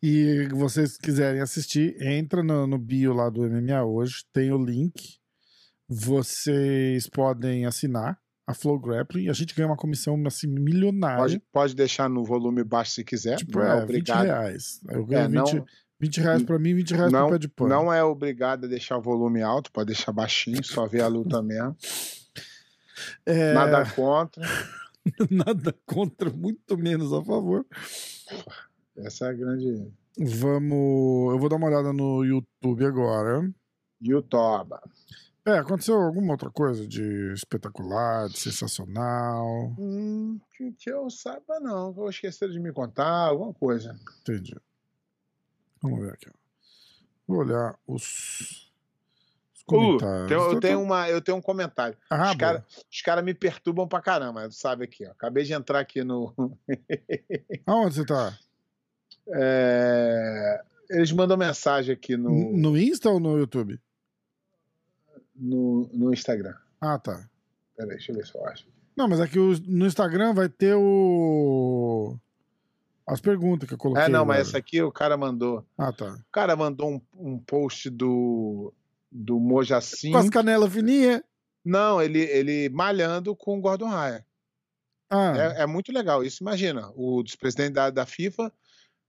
[0.00, 5.16] E vocês quiserem assistir, entra no, no bio lá do MMA hoje, tem o link.
[5.88, 8.16] Vocês podem assinar
[8.48, 9.28] a Flow Grappling.
[9.28, 11.18] A gente ganha uma comissão assim, milionária.
[11.18, 13.36] Pode, pode deixar no volume baixo se quiser.
[13.36, 14.24] tipo, não é, é 20 obrigado.
[14.24, 14.80] reais.
[14.88, 15.64] Eu ganho É, não- 20,
[16.00, 17.68] 20 reais pra mim, 20 reais não, pro pé de pano.
[17.70, 21.40] não é obrigado a deixar o volume alto, pode deixar baixinho, só ver a luta
[21.42, 21.76] mesmo.
[23.26, 24.42] É, Nada contra.
[25.30, 27.66] nada contra, muito menos a favor.
[28.96, 29.86] Essa é a grande.
[30.18, 31.32] Vamos.
[31.32, 33.48] Eu vou dar uma olhada no YouTube agora.
[34.02, 34.80] Yutoba.
[35.48, 39.46] É, aconteceu alguma outra coisa de espetacular, de sensacional?
[39.78, 41.90] Hum, que, que eu saiba, não.
[41.92, 43.98] Vou esquecer de me contar, alguma coisa.
[44.20, 44.54] Entendi.
[45.82, 46.28] Vamos ver aqui.
[46.28, 46.32] ó.
[47.26, 48.70] Vou olhar os,
[49.54, 50.28] os Uh, comentários.
[50.28, 51.96] tem- eu, Tô- tenho tô- uma, eu tenho um comentário.
[52.10, 52.62] Ah, os caras
[53.04, 55.10] cara me perturbam pra caramba, sabe aqui, ó.
[55.12, 56.34] Acabei de entrar aqui no.
[57.66, 58.38] Aonde você tá?
[59.34, 63.78] É, Eles mandam mensagem aqui no, No Insta ou no YouTube?
[65.38, 66.54] No, no Instagram.
[66.80, 67.28] Ah, tá.
[67.76, 68.66] Peraí, deixa eu ver se eu acho.
[68.96, 72.16] Não, mas aqui o- no Instagram vai ter o.
[73.06, 74.04] As perguntas que eu coloquei.
[74.04, 75.64] É, não, mas essa aqui o cara mandou.
[75.78, 76.12] Ah, tá.
[76.14, 78.72] O cara mandou um, um post do,
[79.10, 80.12] do Mojacin.
[80.12, 81.22] Com as canelas fininhas.
[81.64, 84.24] Não, ele, ele malhando com o Gordon Raya.
[85.10, 86.22] Ah, É, é muito legal.
[86.22, 88.52] Isso imagina, o presidente da, da FIFA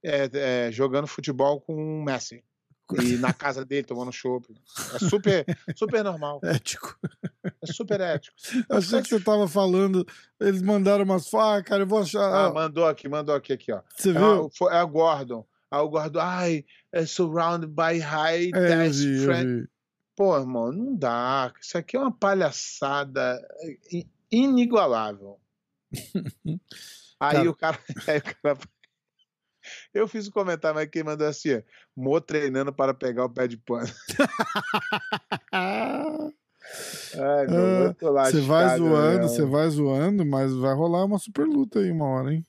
[0.04, 0.30] é,
[0.68, 2.42] é, jogando futebol com o Messi.
[3.02, 4.46] E na casa dele tomando chopp.
[4.96, 6.40] É super, super normal.
[6.46, 6.98] ético.
[7.44, 8.36] É super ético.
[8.70, 10.06] Achei que você tava falando.
[10.40, 11.84] Eles mandaram umas facas, cara.
[11.84, 12.22] Eu vou achar.
[12.22, 13.82] Ah, ah, mandou aqui, mandou aqui, aqui, ó.
[13.96, 14.46] você É, viu?
[14.46, 15.46] o- foi- é o Gordon.
[15.72, 19.68] Aí o Gordon, ai, é surrounded by high É, eu vi, eu vi.
[20.16, 21.54] Pô, irmão, não dá.
[21.62, 23.40] Isso aqui é uma palhaçada
[23.92, 25.40] i- inigualável.
[27.22, 27.50] Aí Cara.
[27.50, 27.80] o cara.
[28.08, 28.58] Aí o cara.
[29.94, 31.62] Eu fiz um comentário, mas quem mandou assim:
[31.96, 33.88] Mo treinando para pegar o pé de pano.
[35.52, 36.30] Ah,
[37.16, 39.28] Ai, meu, Ah, Você vai lascado, zoando, né?
[39.28, 42.46] você vai zoando, mas vai rolar uma super luta aí uma hora, hein?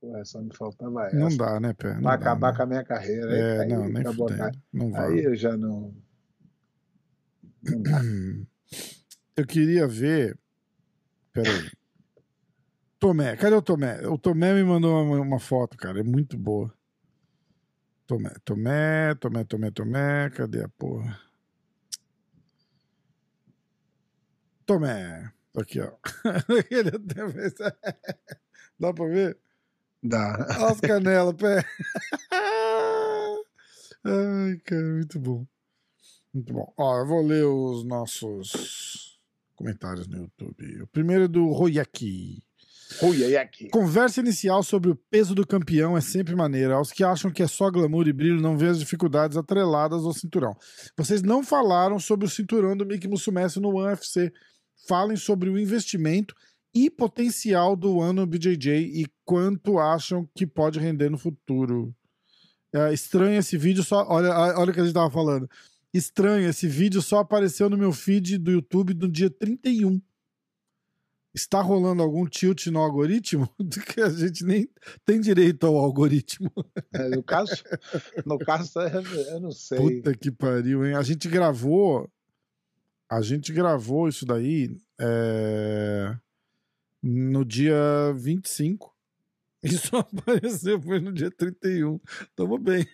[0.00, 1.16] Pô, só me faltava essa.
[1.16, 1.94] Não dá, né, Pé?
[1.94, 2.56] Não Vai acabar né?
[2.56, 3.36] com a minha carreira.
[3.36, 4.58] É, aí não, nem fudendo.
[4.72, 5.12] Não vai.
[5.12, 5.94] Aí eu já não.
[7.62, 8.46] não.
[9.36, 10.38] Eu queria ver.
[11.32, 11.70] Peraí.
[13.02, 14.06] Tomé, cadê o Tomé?
[14.06, 15.98] O Tomé me mandou uma, uma foto, cara.
[15.98, 16.72] É muito boa.
[18.06, 20.30] Tomé, Tomé, Tomé, Tomé, Tomé.
[20.30, 21.20] Cadê a porra?
[24.64, 25.32] Tomé.
[25.56, 25.90] Aqui, ó.
[28.78, 29.36] Dá pra ver?
[30.00, 30.46] Dá.
[30.60, 31.64] Olha as canelas, pé.
[34.04, 35.44] Ai, cara, muito bom.
[36.32, 36.72] Muito bom.
[36.76, 39.20] Ó, eu vou ler os nossos
[39.56, 40.82] comentários no YouTube.
[40.82, 42.44] O primeiro é do Royaki.
[43.36, 43.68] Aqui.
[43.68, 46.74] Conversa inicial sobre o peso do campeão é sempre maneira.
[46.74, 50.12] Aos que acham que é só glamour e brilho, não vê as dificuldades atreladas ao
[50.12, 50.54] cinturão.
[50.96, 54.32] Vocês não falaram sobre o cinturão do Mickey Musumeci no UFC.
[54.86, 56.34] Falem sobre o investimento
[56.74, 61.94] e potencial do ano BJJ e quanto acham que pode render no futuro.
[62.74, 64.06] É, estranho esse vídeo só.
[64.08, 65.48] Olha, olha o que a gente tava falando.
[65.92, 70.00] Estranho, esse vídeo só apareceu no meu feed do YouTube no dia 31.
[71.34, 73.48] Está rolando algum tilt no algoritmo?
[73.94, 74.68] que a gente nem
[75.04, 76.50] tem direito ao algoritmo.
[76.92, 77.62] É, No caso,
[78.26, 79.78] no caso, eu não sei.
[79.78, 80.94] Puta que pariu, hein?
[80.94, 82.10] A gente gravou.
[83.08, 86.16] A gente gravou isso daí é,
[87.02, 88.94] no dia 25.
[89.62, 91.98] E só apareceu foi no dia 31.
[92.36, 92.86] Tamo bem.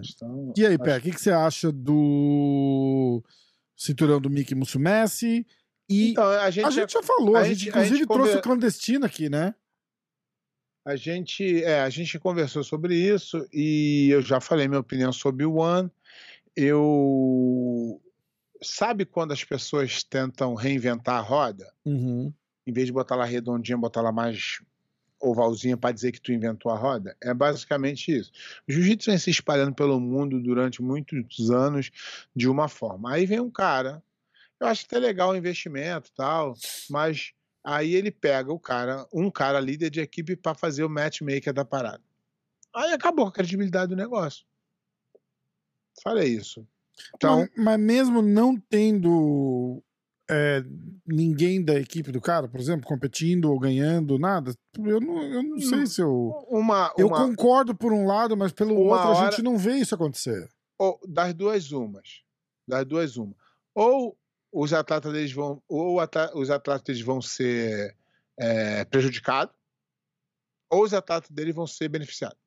[0.00, 3.22] Estamos- E aí, Pé, o que, que você acha do
[3.76, 5.46] cinturão do Mickey Musumeci?
[5.88, 8.06] E Então, a gente, a gente já falou, a, a gente, gente- a inclusive gente
[8.06, 9.54] trouxe conver- o clandestino aqui, né?
[10.84, 15.44] a gente, é, a gente conversou sobre isso e eu já falei minha opinião sobre
[15.44, 15.90] o One.
[16.54, 18.00] Eu
[18.62, 22.32] sabe quando as pessoas tentam reinventar a roda, Uhum.
[22.66, 24.60] em vez de botar lá redondinha, botar lá mais
[25.20, 27.16] ovalzinha para dizer que tu inventou a roda?
[27.22, 28.30] É basicamente isso.
[28.68, 31.90] O jiu-jitsu vem se espalhando pelo mundo durante muitos anos
[32.34, 33.12] de uma forma.
[33.12, 34.02] Aí vem um cara,
[34.60, 36.54] eu acho até legal o investimento e tal,
[36.90, 37.32] mas
[37.64, 41.64] aí ele pega o cara, um cara líder de equipe para fazer o matchmaker da
[41.64, 42.02] parada.
[42.74, 44.44] Aí acabou a credibilidade do negócio.
[46.02, 46.66] Falei isso.
[47.14, 49.82] Então, mas, mas mesmo não tendo
[50.30, 50.62] é,
[51.06, 54.54] ninguém da equipe do cara, por exemplo, competindo ou ganhando, nada?
[54.78, 56.12] Eu não, eu não sei se eu.
[56.48, 59.76] Uma, Eu uma, concordo por um lado, mas pelo outro a hora- gente não vê
[59.76, 60.48] isso acontecer.
[60.78, 62.22] ou das duas umas.
[62.66, 63.34] Das duas uma.
[63.74, 64.16] Ou
[64.58, 66.00] os atletas deles vão, ou
[66.34, 67.94] os atletas vão ser
[68.38, 69.54] é, prejudicados,
[70.70, 72.38] ou os atletas dele vão ser beneficiados.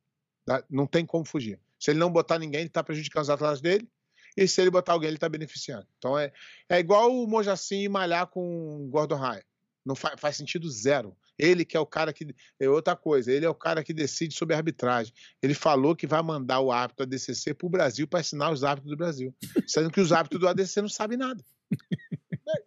[0.45, 0.63] tá?
[0.69, 1.59] Não tem como fugir.
[1.79, 3.87] Se ele não botar ninguém, ele está prejudicando os atletas dele.
[4.35, 5.87] E se ele botar alguém, ele está beneficiando.
[5.97, 6.31] Então é,
[6.69, 9.41] é igual o Mojacin malhar com o Gordon Ryan.
[9.85, 11.15] Não fa- faz sentido zero.
[11.37, 12.35] Ele que é o cara que.
[12.59, 15.13] É outra coisa, ele é o cara que decide sobre arbitragem.
[15.41, 18.91] Ele falou que vai mandar o árbitro ADCC para o Brasil para ensinar os árbitros
[18.91, 19.33] do Brasil.
[19.65, 21.43] Sendo que os árbitros do ADC não sabem nada.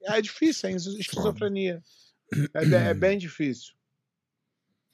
[0.05, 1.83] É, é difícil, é esquizofrenia.
[2.55, 3.73] É, é bem difícil.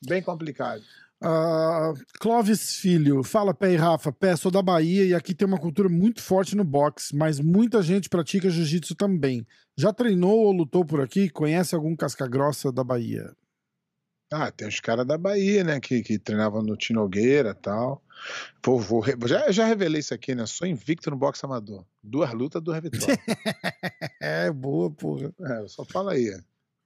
[0.06, 0.82] Bem complicado.
[1.20, 5.58] Ah, Clóvis Filho, fala Pé e Rafa, Pé, sou da Bahia e aqui tem uma
[5.58, 9.44] cultura muito forte no boxe, mas muita gente pratica jiu-jitsu também.
[9.76, 11.28] Já treinou ou lutou por aqui?
[11.28, 13.34] Conhece algum casca-grossa da Bahia?
[14.30, 15.80] Ah, tem os caras da Bahia, né?
[15.80, 18.02] Que, que treinavam no Tinogueira e tal.
[18.60, 20.44] Pô, vou já, já revelei isso aqui, né?
[20.44, 21.86] Sou invicto no boxe amador.
[22.02, 23.18] Duas lutas, duas vitórias.
[24.20, 25.32] É, boa, porra.
[25.40, 26.28] é, só fala aí.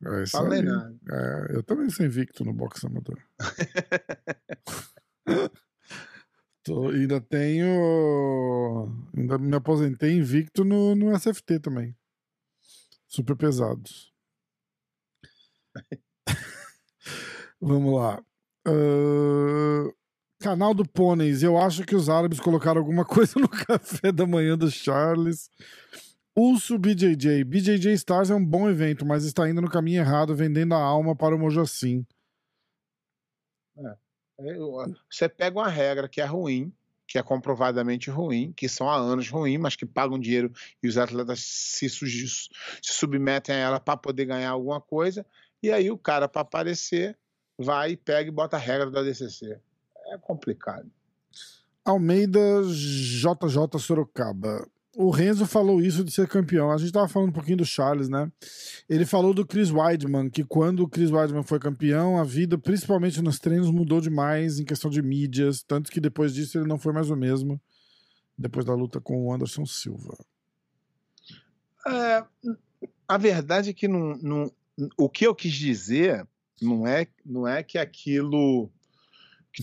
[0.05, 0.66] É isso Falei aí.
[0.66, 0.94] nada.
[1.11, 3.18] É, eu também sou invicto no boxe amador.
[6.62, 8.88] Tô- ainda tenho.
[9.16, 11.96] Ainda me aposentei invicto no, no SFT também.
[13.09, 14.12] Super pesados.
[17.62, 18.20] Vamos lá.
[18.66, 19.92] Ahn,
[20.40, 21.44] canal do Pôneis.
[21.44, 25.48] Eu acho que os árabes colocaram alguma coisa no café da manhã do Charles.
[26.37, 27.44] Ulso BJJ.
[27.44, 31.14] BJJ Stars é um bom evento, mas está indo no caminho errado, vendendo a alma
[31.14, 32.05] para o Mojacim.
[33.79, 33.96] É,
[34.38, 34.72] eu-
[35.09, 36.72] Você pega uma regra que é ruim,
[37.07, 40.51] que é comprovadamente ruim, que são há anos ruim, mas que pagam dinheiro
[40.83, 42.48] e os atletas se, se
[42.83, 45.25] submetem a ela para poder ganhar alguma coisa,
[45.62, 47.16] e aí o cara, para aparecer,
[47.62, 49.59] vai e pega e bota a regra do ADCC.
[50.12, 50.90] É complicado.
[51.85, 54.66] Almeida JJ Sorocaba.
[54.94, 56.70] O Renzo falou isso de ser campeão.
[56.70, 58.31] A gente tava falando um pouquinho do Charles, né?
[58.87, 63.22] Ele falou do Chris Weidman, que quando o Chris Weidman foi campeão, a vida, principalmente
[63.22, 65.62] nos treinos, mudou demais em questão de mídias.
[65.62, 67.59] Tanto que depois disso ele não foi mais o mesmo.
[68.37, 70.14] Depois da luta com o Anderson Silva.
[71.87, 72.22] É,
[73.09, 74.53] a verdade é que não, não-
[74.98, 76.27] o que eu quis dizer
[76.60, 78.70] não é, não é que aquilo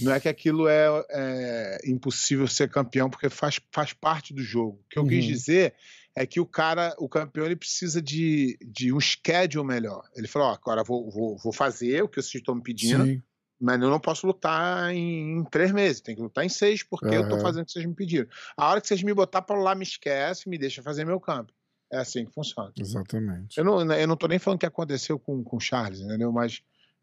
[0.04, 4.80] não é que aquilo é, é impossível ser campeão porque faz, faz parte do jogo.
[4.86, 5.32] O que eu quis Uhum.
[5.32, 5.74] dizer
[6.16, 10.08] é que o cara, o campeão, ele precisa de, de um schedule melhor.
[10.16, 13.24] Ele falou: ó, agora vou, vou, vou fazer o que vocês estão me pedindo, Sim.
[13.60, 17.08] mas eu não posso lutar em, em três meses, tem que lutar em seis, porque
[17.08, 17.42] eu tô Aham.
[17.42, 18.28] fazendo o que vocês me pediram.
[18.56, 21.52] A hora que vocês me botar para lá, me esquece, me deixa fazer meu campo.
[21.92, 22.72] É assim que funciona.
[22.78, 23.58] Exatamente.
[23.58, 26.32] Eu não, eu não tô nem falando o que aconteceu com, com o Charles, entendeu?
[26.32, 26.62] Mas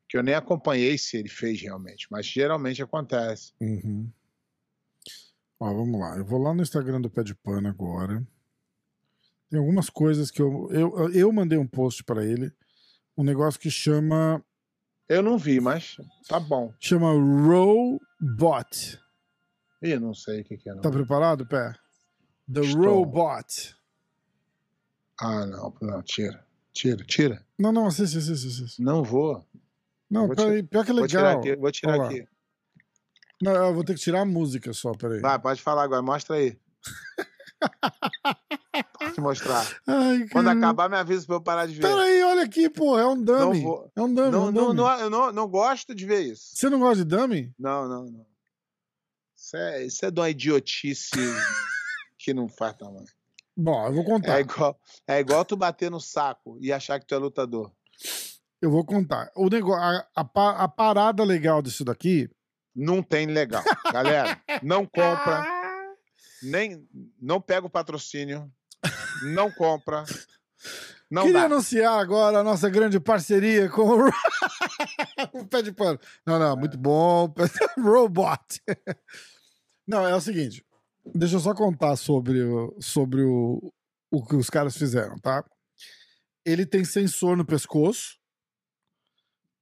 [0.09, 2.07] que eu nem acompanhei se ele fez realmente.
[2.11, 3.53] Mas geralmente acontece.
[3.61, 4.11] Uhum.
[5.59, 6.17] Ó, vamos lá.
[6.17, 8.27] Eu vou lá no Instagram do Pé de Pano agora.
[9.49, 10.69] Tem algumas coisas que eu.
[10.71, 12.53] Eu, eu mandei um post para ele.
[13.17, 14.45] Um negócio que chama.
[15.09, 15.97] Eu não vi, mas
[16.29, 16.75] tá bom.
[16.81, 19.01] Chama Robot.
[19.83, 20.75] Ih, não sei o que, que é.
[20.75, 20.83] Não.
[20.83, 21.73] Tá preparado, Pé?
[22.53, 23.05] The Estou.
[23.05, 23.77] Robot.
[25.21, 26.45] Ah, não, não, tira.
[26.73, 27.47] Tira, tira.
[27.59, 28.83] Não, não, assiste, assiste, assiste.
[28.83, 29.47] Não vou.
[30.11, 31.39] Não, peraí, pior que é Vou tirar legal.
[31.41, 31.57] aqui.
[31.57, 32.29] Vou tirar aqui.
[33.43, 35.21] Não, eu vou ter que tirar a música só, peraí.
[35.21, 36.01] Vai, pode falar agora.
[36.03, 36.59] Mostra aí.
[38.99, 39.65] Pode mostrar.
[39.87, 41.81] Ai, Quando acabar, me avisa pra eu parar de ver.
[41.83, 43.63] Peraí, olha aqui, pô, é um dummy.
[43.63, 43.91] vou.
[43.97, 44.77] É um dummy, é Não, um não, dummy.
[44.77, 46.51] não, eu não, não gosto de ver isso.
[46.55, 47.53] Você não gosta de dummy?
[47.59, 48.27] Não, não, não.
[49.35, 51.11] Isso é, isso é de uma idiotice
[52.19, 53.07] que não faz tamanho.
[53.57, 54.37] Bom, eu vou contar.
[54.37, 57.73] É igual, é igual tu bater no saco e achar que tu é lutador.
[58.61, 59.31] Eu vou contar.
[59.37, 62.31] O negócio, a, a, a parada legal disso daqui.
[62.75, 63.63] Não tem legal.
[63.91, 65.47] Galera, não compra,
[66.43, 66.87] nem
[67.21, 68.51] não pega o patrocínio,
[69.33, 70.05] não compra.
[71.11, 71.47] Não Queria dá.
[71.47, 74.09] anunciar agora a nossa grande parceria com o,
[75.41, 75.99] o Pé de Pano.
[76.27, 77.33] Não, não, muito bom.
[77.79, 78.61] Robot.
[79.87, 80.65] Não, é o seguinte.
[81.15, 82.41] Deixa eu só contar sobre,
[82.81, 83.73] sobre o,
[84.11, 85.45] o que os caras fizeram, tá?
[86.45, 88.16] Ele tem sensor no pescoço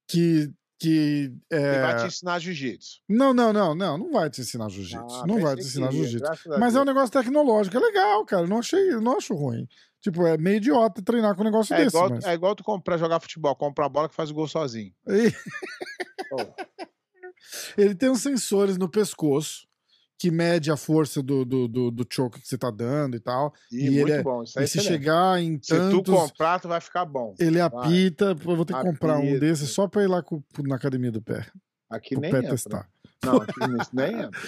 [0.08, 0.50] que.
[0.78, 1.80] que Ele é...
[1.82, 3.00] vai te ensinar jiu-jitsu.
[3.08, 3.98] Não, não, não, não.
[3.98, 5.14] Não vai te ensinar jiu-jitsu.
[5.22, 6.48] Ah, não vai te ensinar jiu-jitsu.
[6.58, 8.46] Mas é um negócio tecnológico, é legal, cara.
[8.46, 9.66] Não achei, não acho ruim.
[10.00, 11.96] Tipo, é meio idiota treinar com um negócio É desse.
[11.96, 12.24] igual, mas...
[12.24, 14.92] é igual tu comprar jogar futebol, comprar a bola que faz o gol sozinho.
[15.08, 15.32] E-
[16.28, 16.36] Pô,
[17.78, 19.66] Ele tem uns sensores no pescoço
[20.18, 23.52] que mede a força do, do, do, do choke que você tá dando e tal.
[23.70, 24.42] E, E ele muito é- bom.
[24.42, 27.34] Isso aí E se chegar em Se tu tantos, comprar, tu vai ficar bom.
[27.38, 27.66] ele Vai.
[27.66, 28.26] apita.
[28.26, 31.20] Eu vou ter que comprar um desses só pra ir lá com- na academia do
[31.20, 31.46] pé.
[31.90, 32.50] Aqui O nem pé entra.
[32.50, 32.88] testar.
[33.24, 33.40] Não,
[33.92, 34.40] nem entra.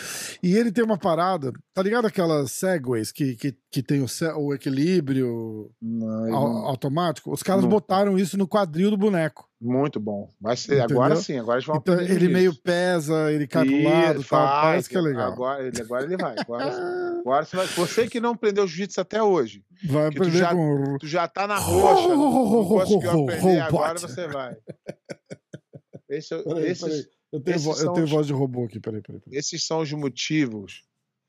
[0.43, 4.07] E ele tem uma parada, tá ligado aquelas segways que, que, que tem o,
[4.39, 7.33] o equilíbrio Não, não- automático?
[7.33, 7.71] Os caras Não.
[7.71, 9.49] botaram isso no quadril do boneco.
[9.61, 10.31] Muito bom.
[10.39, 10.99] Vai ser, Entendeu?
[11.03, 12.33] agora sim, agora eles vão Então aprender ele isso.
[12.35, 15.33] meio pesa, ele cai pro lado, tal, vai, parece que é legal.
[15.33, 16.35] Agora ele, agora ele vai.
[16.39, 16.65] Agora,
[17.21, 17.67] agora você vai.
[17.67, 20.99] Você que não aprendeu jiu-jitsu até hoje, Vai que tu aprender já- com.
[21.01, 24.55] tu já tá na roxa, não conseguiu aprender, agora você vai.
[26.09, 27.05] Esse, é- Peraí, esses, peraí.
[27.33, 29.21] Eu tenho, vo- eu tenho os- voz de robô aqui, peraí, peraí.
[29.21, 29.39] peraí.
[29.39, 30.83] esses são os motivos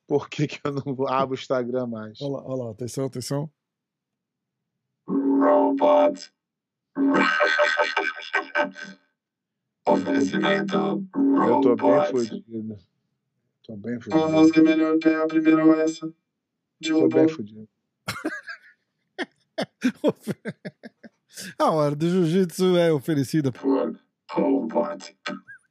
[0.07, 2.21] por que, que eu não abro o Instagram mais.
[2.21, 3.49] Olha lá, olha lá, atenção, atenção.
[5.07, 6.31] Robot.
[9.87, 10.75] Oferecimento.
[10.75, 12.77] Eu tô bem fudido.
[13.63, 14.47] Tô bem Qual fudido.
[14.53, 16.11] você melhor tem a primeira ou essa?
[16.79, 17.15] De Tô robô.
[17.17, 17.67] bem fudido.
[21.59, 23.51] A hora do jiu-jitsu é oferecida.
[23.51, 23.95] Por
[24.31, 25.15] Robot.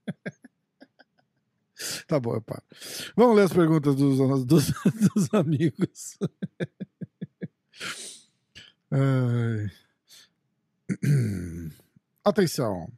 [2.06, 2.62] Tá bom, eu paro.
[3.14, 4.72] Vamos ler as perguntas dos, dos,
[5.14, 6.18] dos amigos.
[8.90, 9.70] Ai.
[12.24, 12.90] Atenção.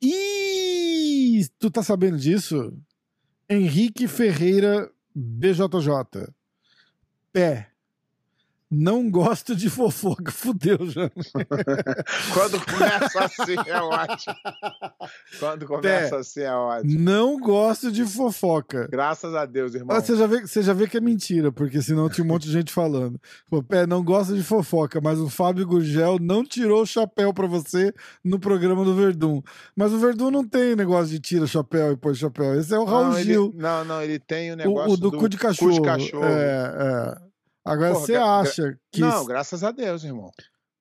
[0.00, 2.72] Ih, tu tá sabendo disso?
[3.48, 6.32] Henrique Ferreira BJJ.
[7.32, 7.70] Pé.
[8.70, 10.30] Não gosto de fofoca.
[10.32, 11.10] Fudeu já.
[12.34, 14.36] Quando começa assim é ótimo.
[15.38, 17.00] Quando começa assim é ótimo.
[17.00, 18.86] Não gosto de fofoca.
[18.90, 19.96] Graças a Deus, irmão.
[19.96, 22.44] Ah, Você já, vê, você já vê que é mentira, porque senão tinha um monte
[22.44, 23.18] de gente falando.
[23.48, 27.46] Pô, Pé, não gosta de fofoca, mas o Fábio Gurgel não tirou o chapéu pra
[27.46, 27.92] você
[28.22, 29.42] no programa do Verdun.
[29.74, 32.54] Mas o Verdun não tem negócio de tira o chapéu e põe o chapéu.
[32.54, 34.96] Esse é o Raul não, ele, Gil, não, não, ele tem o o, negócio o
[34.96, 36.24] do, cu de cachorro.
[36.24, 37.27] É, é.
[37.68, 39.00] Agora Porra, você gra- gra- acha que.
[39.00, 40.30] Não, graças a Deus, irmão.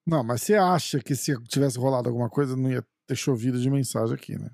[0.05, 3.69] Não, mas você acha que se tivesse rolado alguma coisa, não ia ter chovido de
[3.69, 4.49] mensagem aqui, né?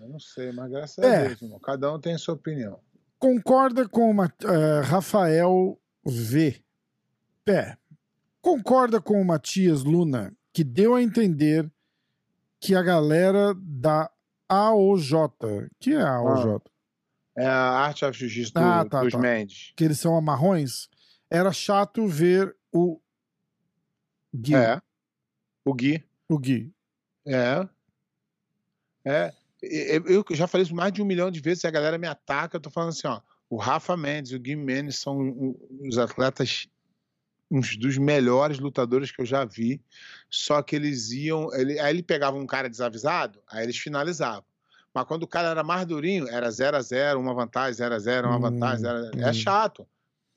[0.00, 1.16] Eu não sei, mas graças É.
[1.24, 1.60] a Deus, irmão.
[1.60, 2.80] Cada um tem a sua opinião.
[3.18, 6.60] Concorda com o Ma- eh, Rafael V.
[7.44, 7.76] Pé.
[8.40, 11.70] Concorda com o Matias Luna, que deu a entender
[12.60, 14.10] que a galera da
[14.48, 15.12] AOJ,
[15.78, 16.60] que é a AOJ,
[17.36, 19.18] É a Art of Jiu-Jitsu do- Ah, tá, dos tá.
[19.18, 19.72] Mendes.
[19.76, 20.88] que eles são amarrões,
[21.32, 23.00] era chato ver o
[24.34, 24.54] Gui.
[24.54, 24.80] É.
[25.64, 26.04] O Gui.
[26.28, 26.70] O Gui.
[27.26, 27.66] É.
[29.04, 29.32] É.
[29.62, 32.56] Eu já falei isso mais de um milhão de vezes e a galera me ataca.
[32.56, 33.20] Eu tô falando assim, ó.
[33.48, 36.66] O Rafa Mendes e o Gui Mendes são os atletas,
[37.50, 39.80] uns dos melhores lutadores que eu já vi.
[40.28, 41.52] Só que eles iam.
[41.54, 44.44] Ele, aí ele pegava um cara desavisado, aí eles finalizavam.
[44.94, 47.98] Mas quando o cara era mais durinho, era 0 a 0 uma vantagem, 0 a
[47.98, 48.78] 0 uma Hum, vantagem.
[48.80, 49.16] 0 a 0.
[49.16, 49.26] hum.
[49.28, 49.86] É chato.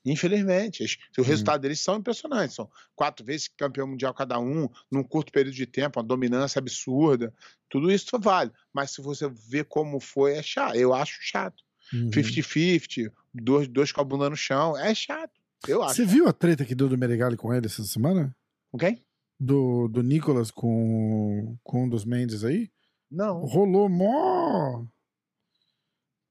[0.06, 0.84] Infelizmente.
[0.84, 2.54] Os- O resultado deles são impressionantes.
[2.56, 7.34] São quatro vezes campeão mundial cada um, num curto período de tempo, uma dominância absurda.
[7.68, 8.52] Tudo isso vale.
[8.72, 10.76] Mas se você ver como foi, é chato.
[10.76, 11.62] Eu acho chato.
[11.92, 12.10] Uhum.
[12.10, 14.76] 50-50, dois, dois com a bunda no chão.
[14.78, 15.32] É chato.
[15.66, 15.96] Eu acho.
[15.96, 18.34] Você viu a treta que deu do Meregali com ele essa semana?
[18.72, 19.02] Ok?
[19.38, 22.70] Do, do Nicolas com, com um dos Mendes aí?
[23.10, 23.44] Não.
[23.44, 24.84] Rolou mó.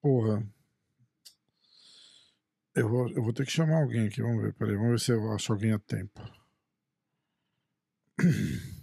[0.02, 0.46] Porra.
[2.76, 4.54] Eu vou, eu vou ter que chamar alguém aqui, vamos ver.
[4.54, 6.20] Peraí, vamos ver se eu acho alguém a tempo.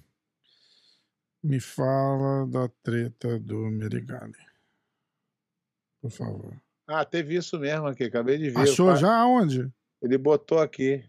[1.42, 4.32] Me fala da treta do Merigali.
[6.00, 6.56] Por favor.
[6.86, 8.04] Ah, teve isso mesmo aqui.
[8.04, 8.60] Acabei de ver.
[8.60, 9.70] Achou já aonde?
[10.00, 11.04] Ele botou aqui.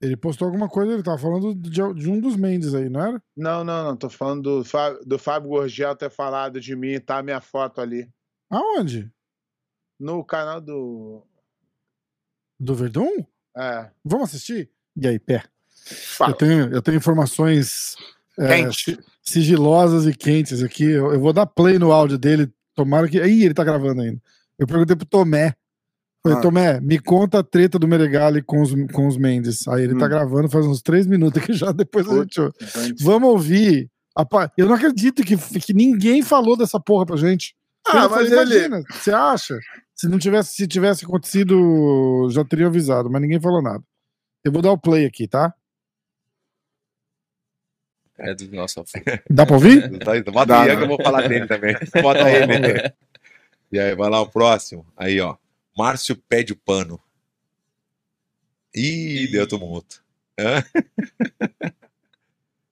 [0.00, 3.22] Ele postou alguma coisa, ele tava falando de, de um dos Mendes aí, não era?
[3.36, 3.96] Não, não, não.
[3.96, 7.00] Tô falando do, Fá- do Fábio Gorgel ter falado de mim.
[7.00, 8.08] Tá a minha foto ali.
[8.48, 9.12] Aonde?
[9.98, 11.22] No canal do.
[12.58, 13.24] Do Verdun?
[13.56, 13.90] É.
[14.04, 14.70] Vamos assistir?
[14.96, 15.42] E aí, pé?
[16.16, 16.32] Fala.
[16.32, 17.96] Eu tenho, eu tenho informações
[18.38, 18.68] é,
[19.22, 20.84] sigilosas e quentes aqui.
[20.84, 22.52] Eu, eu vou dar play no áudio dele.
[22.74, 23.18] Tomara que.
[23.18, 24.20] Ih, ele tá gravando ainda.
[24.58, 25.54] Eu perguntei pro Tomé.
[26.22, 26.40] Falei, Ah.
[26.40, 29.66] Tomé, me conta a treta do Meregali com os, com os Mendes.
[29.68, 30.08] Aí ele tá Hum.
[30.08, 31.72] gravando faz uns três minutos aqui já.
[31.72, 32.40] Depois a gente.
[32.40, 32.52] Então,
[33.00, 33.90] Vamos ouvir.
[34.56, 37.54] Eu não acredito que, que ninguém falou dessa porra pra gente.
[37.86, 39.58] Ah, Eu mas falei, ele- imagina, você acha?
[39.94, 43.82] Se não tivesse, se tivesse acontecido, já teria avisado, mas ninguém falou nada.
[44.44, 45.52] Eu vou dar o play aqui, tá?
[48.18, 48.82] É do nosso.
[49.30, 49.88] Dá pra ouvir?
[50.32, 50.76] Bota Dá, aí né?
[50.76, 51.74] que eu vou falar dele também.
[52.02, 52.92] Bota ele.
[53.70, 54.84] E aí, vai lá o próximo.
[54.96, 55.36] Aí, ó.
[55.76, 57.00] Márcio pede o pano.
[58.74, 60.02] Ih, deu tumulto.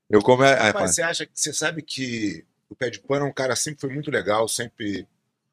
[0.09, 0.45] Eu come...
[0.47, 2.45] ah, Mas você acha que você sabe que
[2.77, 5.09] o pé de pano é um cara que sempre foi muito legal, sempre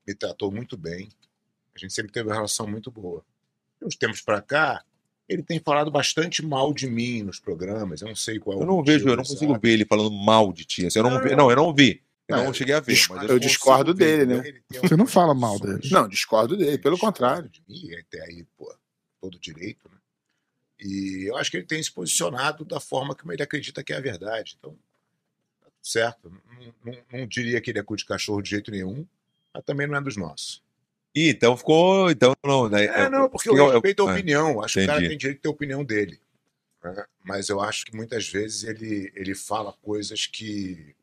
[0.05, 1.09] me tratou muito bem.
[1.73, 3.23] A gente sempre teve uma relação muito boa.
[3.79, 4.83] De uns tempos pra cá,
[5.27, 8.01] ele tem falado bastante mal de mim nos programas.
[8.01, 9.67] Eu não sei qual é o Eu não motivo, vejo, eu não consigo sabe?
[9.67, 10.85] ver ele falando mal de ti.
[10.85, 11.49] assim, eu não, Não, vi- não.
[11.49, 12.03] eu não vi.
[12.27, 12.97] Eu Não, não cheguei a ver.
[13.09, 14.47] mas eu eu, dis- discordo dele, né?
[14.47, 15.79] Ele tem Você não fala mal dele.
[15.91, 17.49] Não, discordo dele, pelo contrário.
[17.49, 18.73] de mim, e até aí, pô,
[19.21, 19.97] todo direito, né?
[20.79, 23.97] E eu acho que ele tem se posicionado da forma como ele acredita que é
[23.97, 24.55] a verdade.
[24.59, 24.77] Então,
[25.83, 26.31] certo.
[26.31, 29.05] Não, não- não diria que ele é cu de cachorro de jeito nenhum,
[29.53, 30.63] mas também não é dos nossos.
[31.13, 32.09] Ih, então ficou.
[32.09, 34.61] Então, não, né, É, não, porque eu eu- eu- respeito a é, opinião.
[34.63, 35.09] Acho que o cara entendi.
[35.09, 36.19] tem direito de ter a opinião dele.
[36.83, 37.05] né?
[37.23, 40.95] Mas eu acho que muitas vezes ele, ele fala coisas que,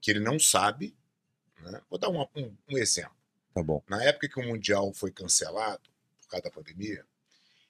[0.00, 0.94] que ele não sabe.
[1.62, 1.80] né?
[1.88, 3.16] Vou dar uma- um, um exemplo.
[3.54, 3.82] Tá bom.
[3.88, 5.82] Na época que o Mundial foi cancelado,
[6.20, 7.04] por causa da pandemia,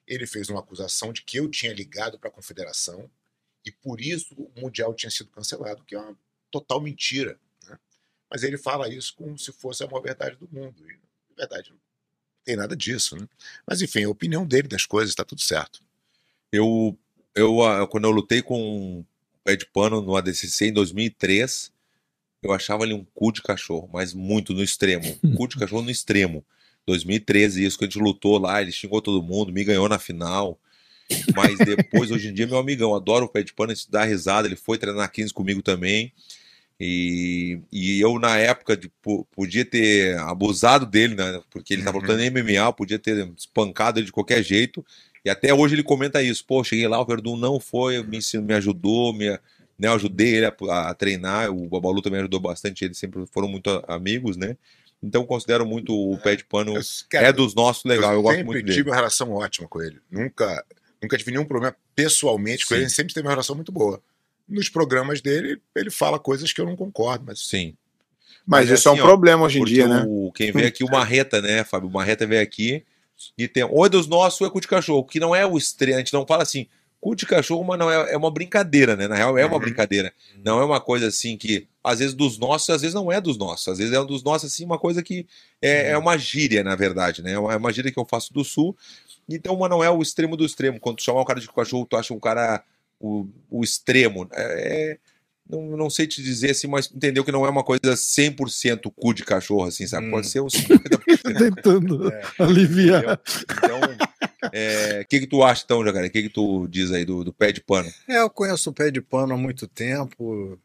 [0.07, 3.09] ele fez uma acusação de que eu tinha ligado para a confederação
[3.65, 6.19] e por isso o Mundial tinha sido cancelado, que é uma
[6.55, 7.39] total mentira.
[7.69, 7.77] né?
[8.31, 10.77] Mas ele fala isso como se fosse a maior verdade do mundo.
[10.89, 10.93] E,
[11.31, 11.79] na verdade, não
[12.45, 13.17] tem nada disso.
[13.17, 13.27] Né?
[13.67, 15.83] Mas, enfim, a opinião dele das coisas, está tudo certo.
[16.53, 16.97] Eu,
[17.35, 19.07] eu, ah, quando eu lutei com o
[19.43, 21.73] pé de pano no ADCC em 2003,
[22.41, 25.19] eu achava ele um cu de cachorro, mas muito no extremo.
[25.37, 26.45] cu de cachorro no extremo.
[26.87, 30.61] 2013, isso que a gente lutou lá, ele xingou todo mundo, me ganhou na final.
[31.35, 34.05] Mas depois, hoje em dia, meu amigão, adoro o pé de pano, a gente dá
[34.05, 36.13] risada, ele foi treinar 15 comigo também.
[36.81, 41.41] E, e eu, na época, de, po- podia ter abusado dele, né?
[41.51, 42.03] Porque ele tava Uhum.
[42.03, 44.85] lutando em MMA, eu podia ter espancado ele de qualquer jeito.
[45.25, 46.45] E até hoje ele comenta isso.
[46.45, 50.47] Pô, cheguei lá, o Verdun não foi, me, me ajudou, me, né, eu ajudei ele
[50.47, 50.55] a,
[50.91, 51.51] a treinar.
[51.51, 54.57] O Babalu também ajudou bastante, eles sempre foram muito a- amigos, né?
[55.03, 56.77] Então considero muito o pé de pano.
[56.77, 58.89] Eu, cara, é dos nossos legal, eu, gosto sempre muito tive dele.
[58.91, 60.01] uma relação ótima com ele.
[60.11, 60.65] Nunca,
[61.01, 62.75] nunca tive nenhum problema pessoalmente com Sim.
[62.77, 64.03] ele, a gente sempre teve uma relação muito boa.
[64.49, 67.75] Nos programas dele, ele fala coisas que eu não concordo, mas Sim.
[68.47, 70.05] Mas, Mas isso é assim, um ó, problema hoje em dia, né?
[70.07, 71.89] o, quem veio aqui, o Marreta, né, Fábio?
[71.89, 72.85] O Marreta veio aqui
[73.39, 73.65] e tem.
[73.65, 75.95] Ou é dos nossos ou é cu de cachorro, que não é o extremo.
[75.97, 76.67] A gente não fala assim,
[77.01, 79.09] cu de cachorro, mas não é, é uma brincadeira, né?
[79.09, 79.61] Na real, é uma Uhum.
[79.61, 80.13] brincadeira.
[80.45, 83.39] Não é uma coisa assim que, às vezes, dos nossos, às vezes não é dos
[83.39, 83.67] nossos.
[83.69, 85.27] Às vezes é um dos nossos, assim, uma coisa que
[85.63, 87.33] é, é uma gíria, na verdade, né?
[87.33, 88.77] É uma, é uma gíria que eu faço do sul.
[89.27, 90.79] Então, mas não é o extremo do extremo.
[90.79, 92.63] Quando tu chamar um cara de cachorro, tu acha um cara
[93.01, 94.29] o, o extremo.
[94.33, 94.99] É, é-
[95.49, 99.13] não, não sei te dizer assim, mas entendeu que não é uma coisa 100% cu
[99.13, 100.07] de cachorro, assim, sabe?
[100.07, 100.11] Hum.
[100.13, 101.39] Pode ser uns 50%.
[101.39, 102.23] Tentando É.
[102.39, 103.03] aliviar.
[103.03, 103.21] entendeu?
[103.53, 103.81] Então,
[105.03, 106.07] o que que tu acha então, Jacaré?
[106.07, 107.93] O que que tu diz aí do, do pé de pano?
[108.09, 110.59] É, eu conheço o pé de pano há muito tempo,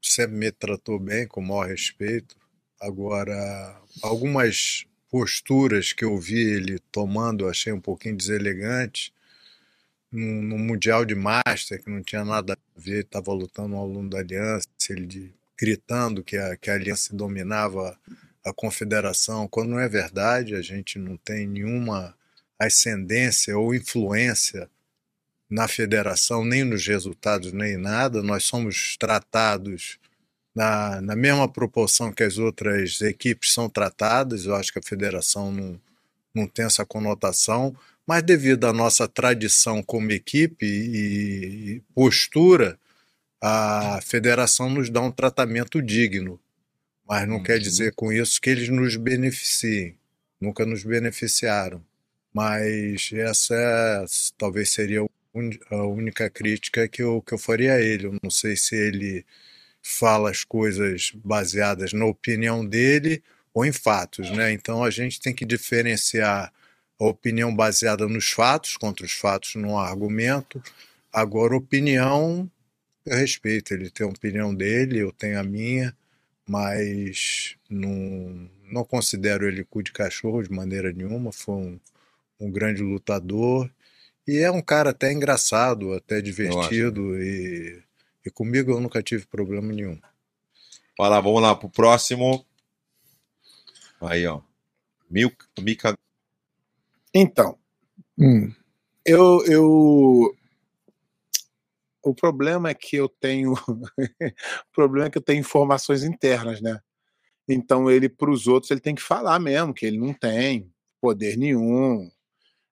[0.00, 2.36] sempre me tratou bem, com o maior respeito.
[2.80, 9.12] Agora, algumas posturas que eu vi ele tomando, eu achei um pouquinho deselegante.
[10.16, 14.08] No, no Mundial de Master, que não tinha nada a ver, estava lutando um aluno
[14.08, 17.98] da Aliança, ele de- gritando que a, que a Aliança dominava
[18.44, 22.14] a confederação, quando não é verdade, a gente não tem nenhuma
[22.58, 24.70] ascendência ou influência
[25.50, 28.22] na federação, nem nos resultados, nem nada.
[28.22, 29.98] Nós somos tratados
[30.54, 34.46] na, na mesma proporção que as outras equipes são tratadas.
[34.46, 35.80] Eu acho que a federação não,
[36.34, 37.76] não tem essa conotação,
[38.06, 42.78] mas devido à nossa tradição como equipe e, postura,
[43.42, 46.40] a federação nos dá um tratamento digno.
[47.08, 47.62] Mas não quer Uhum.
[47.62, 49.96] dizer com isso que eles nos beneficiem.
[50.40, 51.84] Nunca nos beneficiaram.
[52.32, 54.04] Mas essa é,
[54.38, 55.00] talvez seria
[55.70, 58.06] a única crítica que eu, que eu faria a ele.
[58.06, 59.24] Eu não sei se ele
[59.82, 63.22] fala as coisas baseadas na opinião dele
[63.54, 64.52] ou em fatos, né?
[64.52, 66.52] Então a gente tem que diferenciar
[66.98, 70.62] opinião baseada nos fatos, contra os fatos não há argumento.
[71.12, 72.50] Agora, opinião,
[73.04, 75.96] eu respeito, ele tem a opinião dele, eu tenho a minha,
[76.48, 81.80] mas não, não considero ele cu de cachorro de maneira nenhuma, foi um,
[82.40, 83.70] um grande lutador
[84.26, 87.82] e é um cara até engraçado, até divertido e,
[88.24, 89.98] e comigo eu nunca tive problema nenhum.
[90.98, 92.44] Vai lá, vamos lá pro próximo.
[94.00, 94.40] Aí, ó.
[95.10, 95.96] Milka, Mika.
[97.18, 97.58] Então,
[98.18, 98.52] Hum.
[99.06, 100.36] eu, eu.
[102.04, 103.52] O problema é que eu tenho.
[103.98, 106.78] o problema é que eu tenho informações internas, né?
[107.48, 111.36] Então, ele, para os outros, ele tem que falar mesmo, que ele não tem poder
[111.38, 112.10] nenhum.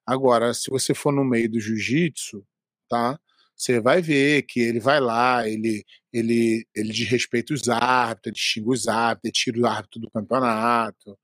[0.06, 2.46] Agora, se você for no meio do jiu-jitsu,
[2.88, 3.18] tá?
[3.56, 8.70] Você vai ver que ele vai lá, ele, ele, ele desrespeita os árbitros, ele xinga
[8.70, 11.18] os árbitros, ele tira o árbitro do campeonato.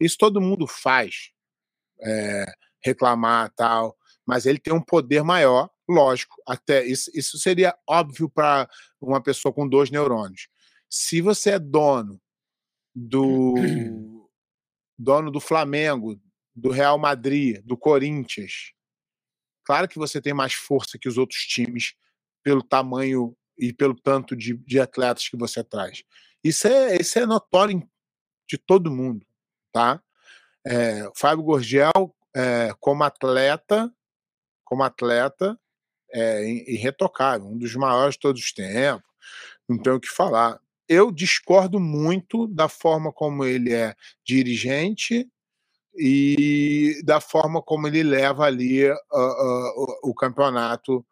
[0.00, 1.32] Isso todo mundo faz.
[2.02, 3.96] É, reclamar tal,
[4.26, 6.36] mas ele tem um poder maior, lógico.
[6.46, 8.68] Até isso, isso seria óbvio para
[9.00, 10.48] uma pessoa com dois neurônios.
[10.88, 12.20] Se você é dono
[12.94, 13.54] do
[14.98, 16.20] dono do Flamengo,
[16.54, 18.72] do Real Madrid, do Corinthians,
[19.64, 21.94] claro que você tem mais força que os outros times
[22.42, 26.02] pelo tamanho e pelo tanto de, de atletas que você traz.
[26.42, 27.86] Isso é, isso é notório
[28.48, 29.26] de todo mundo,
[29.72, 30.02] tá?
[30.70, 33.92] É, Fábio Gorgel, é, como atleta,
[34.64, 35.58] como atleta,
[36.12, 39.02] é irretocável, um dos maiores de todos os tempos,
[39.68, 40.60] não tenho o que falar.
[40.88, 45.28] Eu discordo muito da forma como ele é dirigente
[45.96, 49.72] e da forma como ele leva ali ah, ah,
[50.04, 51.04] o, o campeonato.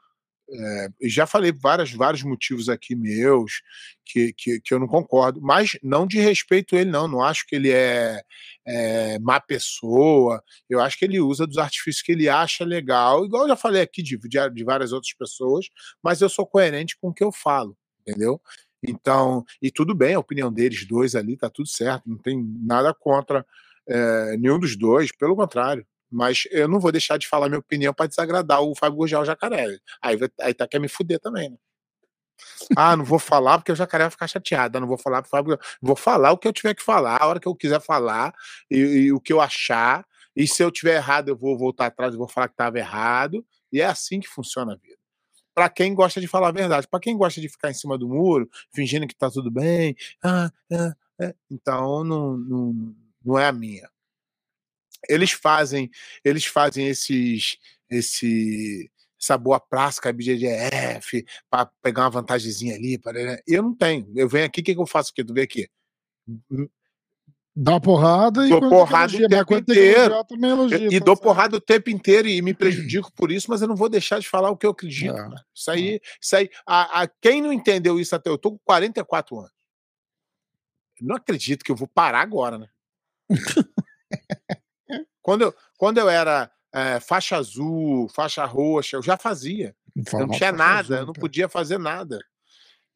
[0.50, 3.60] É, já falei vários, vários motivos aqui meus
[4.04, 7.06] que, que, que eu não concordo, mas não de respeito a ele, não.
[7.06, 8.22] Não acho que ele é,
[8.66, 10.42] é má pessoa.
[10.68, 13.82] Eu acho que ele usa dos artifícios que ele acha legal, igual eu já falei
[13.82, 15.66] aqui de, de, de várias outras pessoas,
[16.02, 18.40] mas eu sou coerente com o que eu falo, entendeu?
[18.82, 22.94] Então, e tudo bem, a opinião deles dois ali tá tudo certo, não tem nada
[22.94, 23.44] contra
[23.86, 25.86] é, nenhum dos dois, pelo contrário.
[26.10, 29.78] Mas eu não vou deixar de falar minha opinião para desagradar o Fábio Gurgel Jacaré.
[30.00, 31.56] Aí, aí tá quer me fuder também, né?
[32.76, 34.80] Ah, não vou falar porque o Jacaré vai ficar chateado.
[34.80, 35.58] Não vou falar pro Fábio.
[35.80, 38.34] Vou falar o que eu tiver que falar, a hora que eu quiser falar,
[38.70, 40.06] e, e o que eu achar.
[40.36, 43.44] E se eu tiver errado, eu vou voltar atrás e vou falar que estava errado.
[43.72, 44.98] E é assim que funciona a vida.
[45.54, 48.08] Para quem gosta de falar a verdade, para quem gosta de ficar em cima do
[48.08, 52.94] muro, fingindo que tá tudo bem, ah, ah, é, então não, não,
[53.24, 53.90] não é a minha.
[55.08, 55.90] Eles fazem,
[56.24, 57.56] eles fazem esses,
[57.90, 58.90] esse,
[59.20, 62.98] essa boa prática BGDF para pegar uma vantagemzinha ali.
[62.98, 63.40] Para...
[63.46, 64.10] Eu não tenho.
[64.16, 65.22] Eu venho aqui, o que, que eu faço aqui?
[65.24, 65.68] Tu vê aqui.
[67.60, 70.14] Dá uma porrada e Dou porrada o tempo inteiro.
[70.44, 71.22] elogia, E tá dou certo.
[71.24, 74.28] porrada o tempo inteiro e me prejudico por isso, mas eu não vou deixar de
[74.28, 75.16] falar o que eu acredito.
[75.16, 75.34] É.
[75.52, 79.38] Isso aí, isso aí a, a- quem não entendeu isso até eu tô com 44
[79.38, 79.50] anos.
[81.00, 82.68] Eu não acredito que eu vou parar agora, né?
[85.22, 89.74] quando, eu, quando eu era é, faixa azul, faixa roxa, eu já fazia.
[90.12, 91.20] Não tinha nada, Jesus, eu não cara.
[91.20, 92.18] podia fazer nada.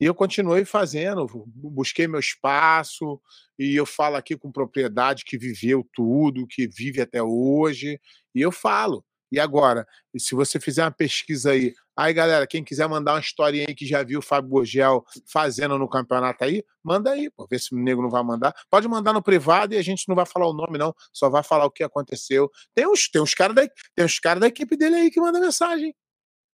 [0.01, 3.21] E eu continuei fazendo, bu- busquei meu espaço,
[3.59, 8.01] e eu falo aqui com propriedade que viveu tudo, que vive até hoje,
[8.35, 9.05] e eu falo.
[9.33, 13.65] E agora, se você fizer uma pesquisa aí, aí galera, quem quiser mandar uma historinha
[13.67, 17.59] aí que já viu o Fábio Borgel fazendo no campeonato aí, manda aí, pô, ver
[17.59, 18.55] se o nego não vai mandar.
[18.69, 21.43] Pode mandar no privado e a gente não vai falar o nome, não, só vai
[21.43, 22.51] falar o que aconteceu.
[22.75, 25.41] Tem uns, tem uns caras da, tem uns cara da equipe dele aí que manda
[25.41, 25.97] mensagem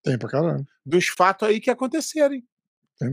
[0.03, 0.63] Tem pra caralho.
[0.85, 2.39] dos fatos aí que aconteceram.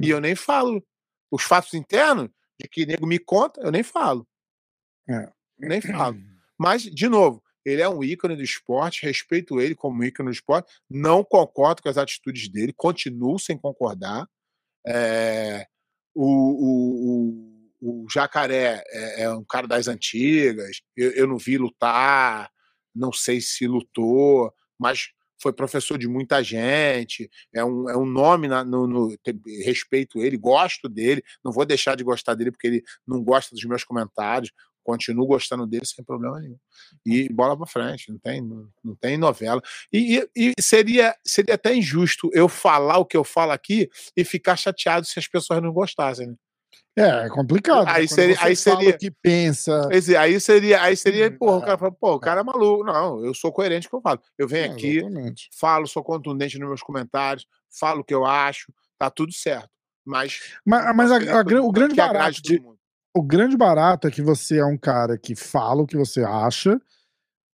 [0.03, 0.85] E eu nem falo.
[1.31, 2.29] Os fatos internos,
[2.61, 4.29] de que nego me conta, eu nem falo.
[5.09, 5.33] É.
[5.59, 6.19] Nem falo.
[6.59, 10.73] Mas, de novo, ele é um ícone do esporte, respeito ele como ícone do esporte,
[10.89, 14.29] não concordo com as atitudes dele, continuo sem concordar.
[14.87, 15.67] É,
[16.15, 16.27] o,
[17.81, 22.51] o, o, Jacaré é, é um cara das antigas, eu, eu não vi lutar,
[22.95, 25.11] não sei se lutou, mas
[25.41, 29.17] foi professor de muita gente, é um, é um nome na- no, no-
[29.65, 33.65] respeito ele, gosto dele, não vou deixar de gostar dele porque ele não gosta dos
[33.65, 34.53] meus comentários,
[34.85, 36.59] continuo gostando dele sem problema nenhum.
[37.05, 39.61] E bola pra frente, não tem, não, não tem novela.
[39.93, 44.25] E, e- e seria, seria até injusto eu falar o que eu falo aqui e
[44.25, 46.29] ficar chateado se as pessoas não gostassem.
[46.29, 46.35] né?
[46.97, 47.89] É, é complicado.
[47.89, 48.09] Aí né?
[48.09, 49.89] Quando seria- aí fala seria- o que pensa.
[49.91, 52.85] Dizer, Aí seria, aí seria, Hum, o é, cara fala, pô, o cara é maluco.
[52.85, 54.23] Não, eu sou coerente com o que eu falo.
[54.39, 55.49] Eu venho É, aqui, exatamente.
[55.59, 57.47] falo, sou contundente nos meus comentários,
[57.81, 59.69] falo o que eu acho, tá tudo certo.
[60.07, 60.41] Mas.
[60.65, 62.63] Mas, mas a- a o grande barato de.
[63.15, 66.81] O grande barato é que você é um cara que fala o que você acha,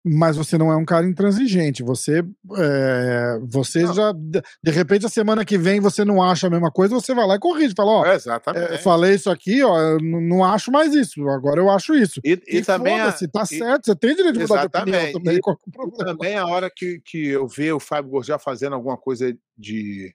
[0.02, 1.82] mas você não é um cara intransigente.
[1.82, 2.24] Você,
[2.56, 3.92] é, você Não.
[3.92, 7.26] já, de repente, a semana que vem você não acha a mesma coisa, você vai
[7.26, 7.74] lá e corrige.
[7.76, 11.28] Fala, ó, É, falei isso aqui, ó, não acho mais isso.
[11.28, 12.18] Agora eu acho isso.
[12.24, 15.12] E, e E, também, a, tá e- certo, você tem direito de mudar de opinião
[15.12, 15.36] também.
[15.36, 18.74] E- qual é o também a hora que, que eu ver o Fábio Gorgel fazendo
[18.74, 20.14] alguma coisa de,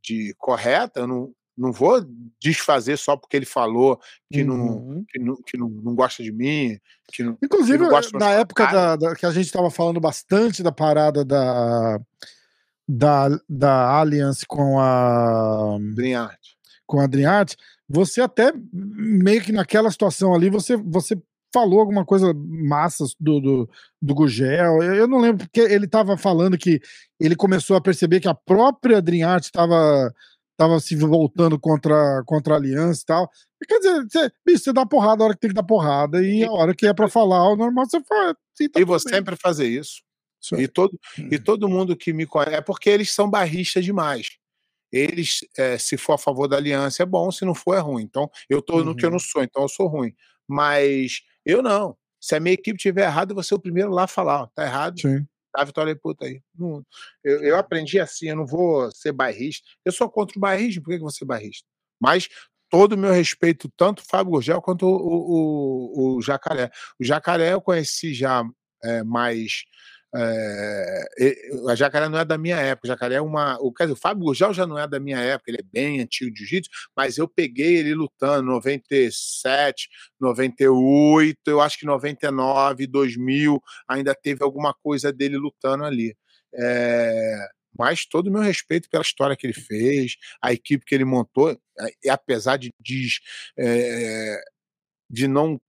[0.00, 2.02] de correta, eu não, não vou
[2.40, 3.98] desfazer só porque ele falou
[4.32, 5.04] que, não, Uhum.
[5.08, 6.78] que, não, que não, não gosta de mim,
[7.12, 10.62] que não, Inclusive, que não na época da, da- que a gente estava falando bastante
[10.62, 11.98] da parada da,
[12.88, 16.56] da, da Alliance com a Brinharte.
[16.86, 17.56] com a Adriarte,
[17.88, 21.20] você até meio que naquela situação ali, você, você
[21.52, 24.82] falou alguma coisa massa do, do, do Gugel.
[24.82, 26.80] Eu, eu não lembro porque ele estava falando que
[27.18, 30.12] ele começou a perceber que a própria Adriarte estava
[30.58, 33.30] tava se voltando contra, contra a aliança e tal.
[33.66, 36.44] Quer dizer, você, bicho, você dá porrada a hora que tem que dar porrada, e
[36.44, 38.36] a hora que é pra falar o normal, você fala.
[38.60, 38.98] E, tá E bem.
[38.98, 40.02] sempre fazer isso.
[40.42, 40.56] Isso.
[40.56, 42.54] E todo, e todo mundo que me conhece.
[42.56, 44.32] É porque eles são barristas demais.
[44.92, 48.04] eles, é, se for a favor da aliança, é bom, se não for, é ruim.
[48.04, 49.14] Então, eu tô no que eu Uhum.
[49.14, 50.14] não sou, então eu sou ruim.
[50.48, 51.96] Mas eu não.
[52.20, 54.46] Se a minha equipe tiver errado, eu vou ser o primeiro lá a falar, ó,
[54.54, 55.26] tá errado, Sim.
[55.60, 56.40] Tá vitória de puta aí.
[56.58, 56.84] Não-
[57.24, 59.66] eu, eu aprendi assim, eu não vou ser bairrista.
[59.84, 61.66] Eu sou contra o bairrismo, por que que eu vou ser bairrista?
[62.00, 62.28] Mas
[62.70, 66.70] todo o meu respeito, tanto o Fábio Gurgel quanto o, o, o- o Jacaré.
[67.00, 68.44] O Jacaré eu conheci já
[68.84, 69.64] é, mais.
[70.14, 73.58] É, e- a Jacaré não é da minha época, Jacaré é uma.
[73.60, 76.00] O, quer dizer, o Fábio Gurgel já não é da minha época, ele é bem
[76.00, 79.88] antigo de jiu-jitsu, mas eu peguei ele lutando 97,
[80.18, 86.16] 98, eu acho que 99, 2000, ainda teve alguma coisa dele lutando ali.
[86.54, 87.46] É,
[87.78, 91.56] mas todo o meu respeito pela história que ele fez, a equipe que ele montou,
[92.02, 93.08] e apesar de, de,
[93.58, 94.40] é,
[95.10, 95.60] de não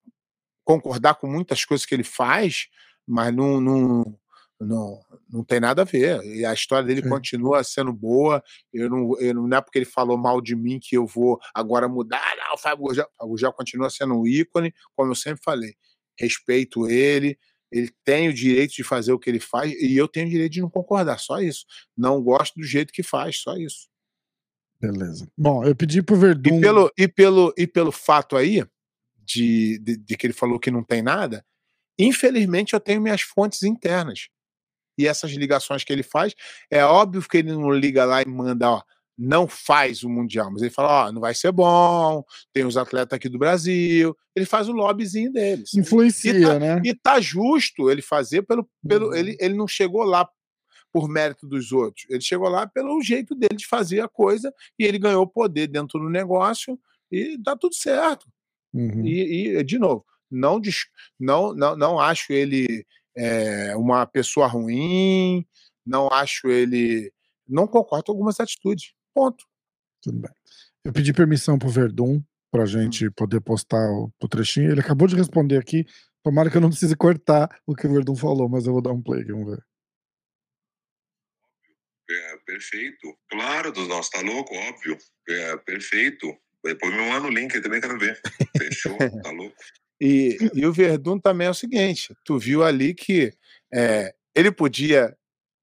[0.63, 2.67] concordar com muitas coisas que ele faz,
[3.07, 4.19] mas não, não,
[4.60, 4.99] não,
[5.30, 6.22] não tem nada a ver.
[6.24, 7.10] E a história dele Sim.
[7.10, 8.43] continua sendo boa.
[8.74, 11.39] Eu não, eu não, não é porque ele falou mal de mim que eu vou
[11.53, 12.36] agora mudar.
[12.38, 15.76] Não, o Fábio Gurgel, Fábio Gurgel continua sendo um ícone, como eu sempre falei.
[16.18, 17.38] Respeito ele,
[17.72, 20.51] ele tem o direito de fazer o que ele faz e eu tenho o direito
[20.51, 21.66] de não concordar, só isso.
[21.95, 23.88] Não gosto do jeito que faz, só isso.
[24.82, 25.30] Beleza.
[25.38, 26.57] Bom, eu pedi pro Verdun.
[26.57, 28.66] E pelo, e pelo, e pelo fato aí
[29.18, 31.45] de, de, de que ele falou que não tem nada,
[31.97, 34.30] infelizmente eu tenho minhas fontes internas.
[34.99, 36.35] E essas ligações que ele faz,
[36.69, 38.81] é óbvio que ele não liga lá e manda, ó,
[39.17, 42.23] não faz o Mundial, mas ele fala, ó, não vai ser bom,
[42.53, 45.73] tem os atletas aqui do Brasil, ele faz o lobbyzinho deles.
[45.73, 46.81] Influencia, E tá- né?
[46.85, 48.69] E tá justo ele fazer pelo.
[48.87, 49.13] pelo Uhum.
[49.15, 50.27] ele, ele não chegou lá
[50.91, 52.05] por mérito dos outros.
[52.09, 55.99] Ele chegou lá pelo jeito dele de fazer a coisa e ele ganhou poder dentro
[55.99, 56.79] do negócio
[57.11, 58.25] e tá tudo certo.
[58.73, 59.05] Uhum.
[59.05, 60.59] E, e, de novo, não,
[61.19, 62.85] não, não, não acho ele
[63.20, 65.45] é, uma pessoa ruim,
[65.86, 67.11] não acho ele.
[67.47, 68.93] Não concordo com algumas atitudes.
[69.13, 69.43] Ponto.
[70.01, 70.32] Tudo bem.
[70.86, 74.72] Eu pedi permissão pro Verdun pra gente poder postar o, o trechinho.
[74.72, 75.86] Ele acabou de responder aqui.
[76.24, 78.91] Tomara que eu não precise cortar o que o Verdun falou, mas eu vou dar
[78.91, 79.65] um play aqui, vamos ver.
[82.09, 83.17] É, perfeito.
[83.30, 84.55] Claro, dos nossos, tá louco?
[84.55, 84.97] Óbvio.
[85.28, 86.28] É, perfeito.
[86.63, 88.20] Depois me manda o link, eu também quero ver.
[88.57, 88.97] Fechou?
[89.22, 89.55] Tá louco?
[90.01, 93.33] E, e o Verdun também é o seguinte: tu viu ali que
[93.73, 95.15] é, ele podia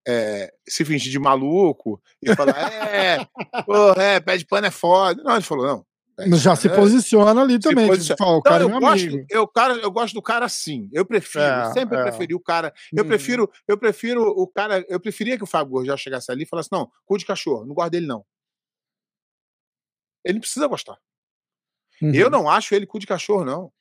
[0.07, 3.27] é, se fingir de maluco e falar, é,
[3.65, 5.23] pô, é, pé de pano é foda.
[5.23, 6.37] Não, ele falou, não.
[6.39, 7.87] já se é- posiciona ali também.
[7.89, 8.17] posiciona.
[8.19, 9.27] Fala, o Então, cara é eu meu gosto, amigo.
[9.31, 10.89] eu, cara, eu gosto do cara assim.
[10.93, 12.03] Eu prefiro, É, sempre é.
[12.03, 12.73] preferi o cara.
[12.95, 13.09] Eu Uhum.
[13.09, 14.85] prefiro, eu prefiro o cara.
[14.89, 17.75] Eu preferia que o Fábio Gurgel chegasse ali e falasse: não, cu de cachorro, não
[17.75, 18.25] gosto dele, não.
[20.25, 20.99] Ele não precisa gostar.
[22.03, 22.13] Uhum.
[22.15, 23.73] Eu não acho ele cu de cachorro, não.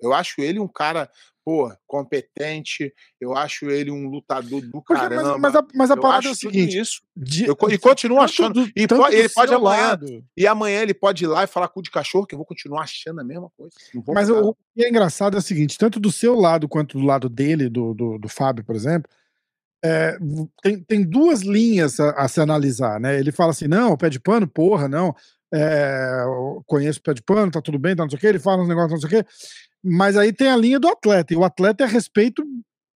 [0.00, 1.10] Eu acho ele um cara,
[1.44, 2.92] pô, competente.
[3.20, 5.38] Eu acho ele um lutador do Porque- mas, caramba.
[5.38, 6.78] mas a, mas a parada é o seguinte.
[6.78, 7.00] isso.
[7.16, 8.64] de- Eu e continuo achando.
[8.64, 9.82] do- e tanto po- do ele pode amanhã.
[9.88, 10.24] lado.
[10.36, 12.82] E amanhã ele pode ir lá e falar cu de cachorro, que eu vou continuar
[12.82, 13.74] achando a mesma coisa.
[14.08, 17.04] Mas o, o que é engraçado é o seguinte: tanto do seu lado quanto do
[17.06, 19.10] lado dele, do, do, do Fábio, por exemplo,
[19.84, 20.18] é,
[20.62, 23.18] tem, tem duas linhas a, a se analisar, né?
[23.18, 25.14] Ele fala assim: não, pé de pano, porra, não.
[25.54, 26.24] É,
[26.66, 28.26] conheço o pé de pano, tá tudo bem, tá não sei o quê.
[28.26, 29.28] Ele fala uns negócios, não sei o quê.
[29.82, 32.42] Mas aí tem a linha do atleta, e o atleta é respeito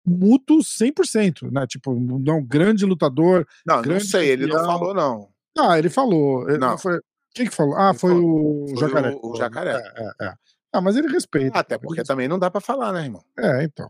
[0.04, 1.66] mútuo 100%, né?
[1.66, 3.46] Tipo, não, grande lutador.
[3.66, 5.28] Não, não grande sei, ele não falou, não.
[5.58, 6.48] Ah, ele falou.
[6.48, 6.76] ele- Não.
[6.78, 6.98] Foi,
[7.34, 7.76] quem que falou?
[7.76, 9.10] Ah, foi o Foi Jacaré.
[9.10, 9.36] o- que o?
[9.36, 9.72] Jacaré.
[9.72, 10.34] É, é, é.
[10.72, 11.58] Ah, mas ele respeita.
[11.58, 13.22] Até porque também não dá pra falar, né, irmão?
[13.38, 13.88] É, então.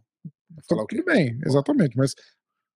[0.68, 0.86] Falar o?
[0.86, 2.14] Tudo bem, exatamente, mas.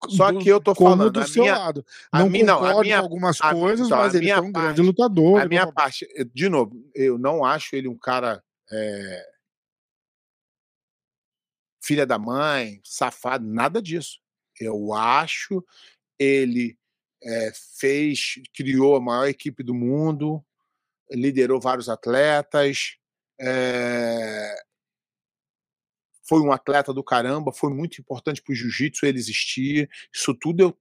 [0.08, 1.84] Só do- que eu tô falando, do a seu minha- lado.
[2.12, 4.52] a Não minha- não, a minha- algumas a- coisas, então, a mas ele é um
[4.52, 5.40] grande lutador.
[5.40, 8.42] A minha parte, eh, de novo, eu não acho ele um cara
[8.72, 9.26] é,
[11.82, 14.18] filha da mãe, safado, nada disso.
[14.58, 15.62] Eu acho
[16.18, 16.78] ele
[17.22, 20.42] é, fez, criou a maior equipe do mundo,
[21.10, 22.96] liderou vários atletas,
[23.40, 24.54] é,
[26.26, 29.88] foi um atleta do caramba, foi muito importante para o jiu-jitsu ele existir.
[30.12, 30.76] Isso tudo, eu,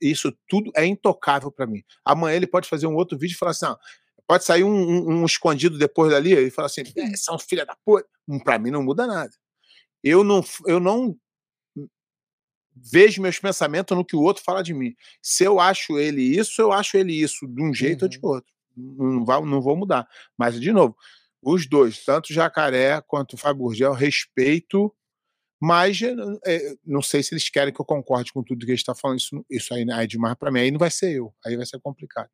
[0.00, 1.82] isso tudo é intocável para mim.
[2.04, 3.78] Amanhã ele pode fazer um outro vídeo e falar assim: ah,
[4.26, 7.76] pode sair um, um- um escondido depois dali e falar assim: "É, são filha da
[7.84, 8.06] puta.
[8.44, 9.30] Para mim não muda nada.
[10.04, 11.16] Eu não, eu não
[12.74, 14.94] vejo meus pensamentos no que o outro fala de mim.
[15.22, 18.52] Se eu acho ele isso, eu acho ele isso, de um jeito ou de outro.
[18.76, 20.06] Não, vai, não vou mudar.
[20.36, 20.94] Mas, de novo,
[21.46, 24.92] os dois, tanto Jacaré quanto o Fábio Gurgel, respeito,
[25.62, 26.00] mas
[26.44, 29.20] é, não sei se eles querem que eu concorde com tudo que ele está falando.
[29.20, 30.58] Isso, isso aí é demais para mim.
[30.58, 32.28] Aí não vai ser eu, aí vai ser complicado.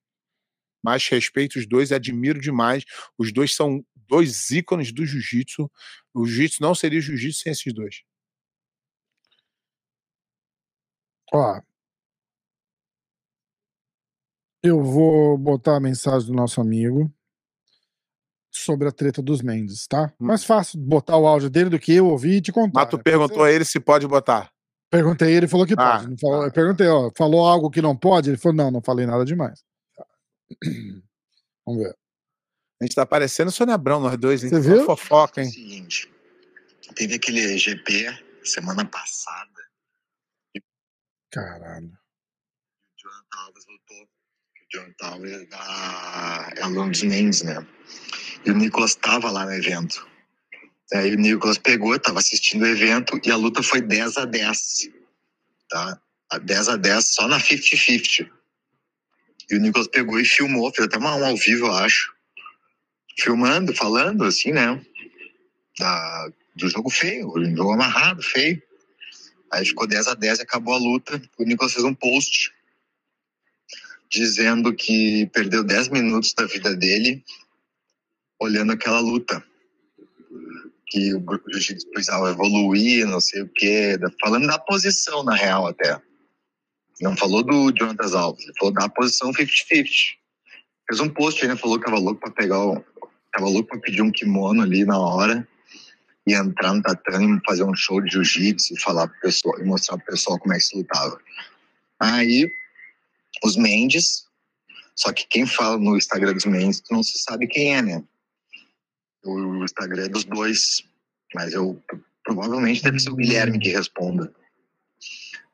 [0.82, 2.84] Mas respeito os dois, admiro demais.
[3.18, 5.70] Os dois são dois ícones do jiu-jitsu.
[6.14, 8.02] O jiu-jitsu não seria jiu-jitsu sem esses dois.
[11.34, 11.60] Ó.
[14.62, 17.12] Eu vou botar a mensagem do nosso amigo
[18.54, 20.12] sobre a treta dos Mendes, tá?
[20.20, 20.26] Hum.
[20.26, 22.80] Mais fácil botar o áudio dele do que eu ouvir e te contar.
[22.82, 23.02] Mas tu né?
[23.02, 24.50] perguntou a ele se pode botar.
[24.90, 26.10] Perguntei, ele falou que Ah, pode.
[26.10, 28.28] Não falou- eu perguntei, ó, falou algo que não pode?
[28.28, 29.64] Ele falou, não, não falei nada demais.
[31.66, 31.96] Vamos ver.
[32.80, 34.50] A gente tá parecendo Sônia Abrão, nós dois, hein?
[34.50, 34.84] Você viu?
[34.84, 35.50] fofoca, É o hein?
[35.52, 36.12] seguinte,
[36.94, 38.06] teve aquele GP
[38.44, 39.48] semana passada,
[41.30, 41.86] Caralho.
[41.86, 43.64] o Jonathan Alves
[45.02, 46.50] Alves é, da...
[46.68, 47.66] dos Mendes, né?
[48.44, 50.06] E o Nicolas tava lá no evento.
[50.92, 54.90] Aí o Nicolas pegou, tava assistindo o evento e a luta foi 10 a 10.
[55.68, 56.00] Tá?
[56.30, 58.30] A 10 a 10 só na 50-50.
[59.50, 62.12] E o Nicolas pegou e filmou, fez até uma, um ao vivo, eu acho.
[63.18, 64.80] Filmando, falando assim, né?
[65.78, 68.62] Da, do jogo feio, um jogo amarrado, feio.
[69.50, 71.20] Aí ficou 10 a 10 e acabou a luta.
[71.38, 72.52] O Nicolas fez um post
[74.12, 77.24] dizendo que perdeu 10 minutos da vida dele
[78.38, 79.42] olhando aquela luta.
[80.86, 83.98] Que o jiu-jitsu precisava evoluir, não sei o quê.
[84.20, 85.98] Falando da posição, na real, até.
[87.00, 89.88] Não falou do Jonathan Alves, ele falou da posição 50-50.
[90.88, 92.84] Fez um post ainda, falou que tava louco pra pegar o.
[93.32, 95.48] Tava louco pra pedir um kimono ali na hora
[96.26, 99.96] e entrar no tatame fazer um show de jiu-jitsu e falar pro pessoal e mostrar
[99.96, 101.18] pro pessoal como é que se lutava.
[101.98, 102.46] Aí
[103.42, 104.26] os Mendes,
[104.94, 108.04] só que quem fala no Instagram dos Mendes, não se sabe quem é, né?
[109.24, 110.84] O Instagram é dos dois,
[111.34, 111.80] mas eu
[112.24, 114.32] provavelmente deve ser o Guilherme que responda.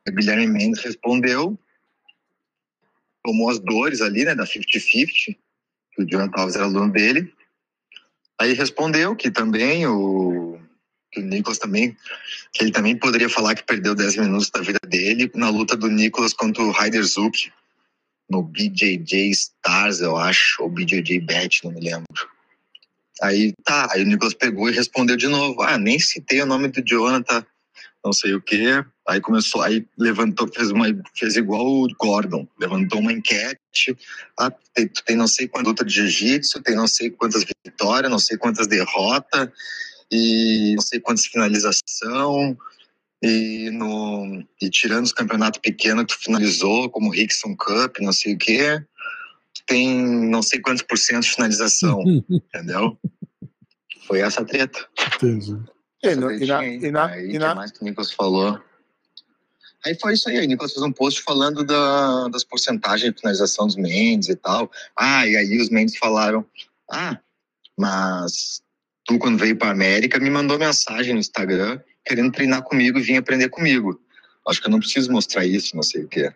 [0.07, 1.57] O Guilherme Mendes respondeu,
[3.23, 5.37] tomou as dores ali, né, da 50-50, que
[5.99, 7.33] o Jonathan Alves era aluno dele.
[8.39, 10.59] Aí respondeu que também o
[11.11, 11.97] que o Nicolas também
[12.53, 15.89] que ele também poderia falar que perdeu 10 minutos da vida dele na luta do
[15.89, 17.51] Nicolas contra o Ryder Zuck
[18.29, 22.29] no BJJ Stars, eu acho, ou BJJ Bet, não me lembro.
[23.21, 26.69] Aí tá, aí o Nicolas pegou e respondeu de novo: Ah, nem citei o nome
[26.69, 27.45] do Jonathan,
[28.03, 28.83] não sei o quê.
[29.07, 33.97] Aí começou, aí levantou, fez, uma, fez igual o Gordon, levantou uma enquete.
[34.37, 38.19] Ah, tem, tem não sei quanta luta de jiu-jitsu, tem não sei quantas vitórias, não
[38.19, 39.49] sei quantas derrotas,
[40.11, 42.57] e não sei quantas finalização.
[43.21, 48.13] E, no, e tirando os campeonatos pequenos que tu finalizou, como o Rickson Cup, não
[48.13, 48.79] sei o quê,
[49.53, 49.89] tu tem
[50.29, 52.97] não sei quantos por cento de finalização, entendeu?
[54.07, 54.87] Foi essa treta.
[55.15, 55.57] Entendi.
[56.01, 58.11] E, no- e na, Aí, e na, aí, e que na- mais que o Nicolas
[58.11, 58.59] falou?
[59.85, 63.65] Aí foi isso aí, o Nicolas fez um post falando da, das porcentagens de finalização
[63.67, 64.69] dos Mendes e tal.
[64.95, 66.45] Ah, e aí os Mendes falaram,
[66.91, 67.17] ah,
[67.77, 68.61] mas
[69.05, 71.79] tu quando veio para América me mandou mensagem no Instagram
[72.09, 74.01] querendo treinar comigo e vir aprender comigo.
[74.47, 76.33] Acho que eu não preciso mostrar isso, não sei o quê.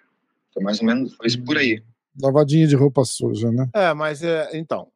[0.53, 1.83] Foi mais ou menos, foi isso por aí.
[2.21, 3.67] Lavadinha de roupa suja, né?
[3.73, 4.91] É, mas é, então.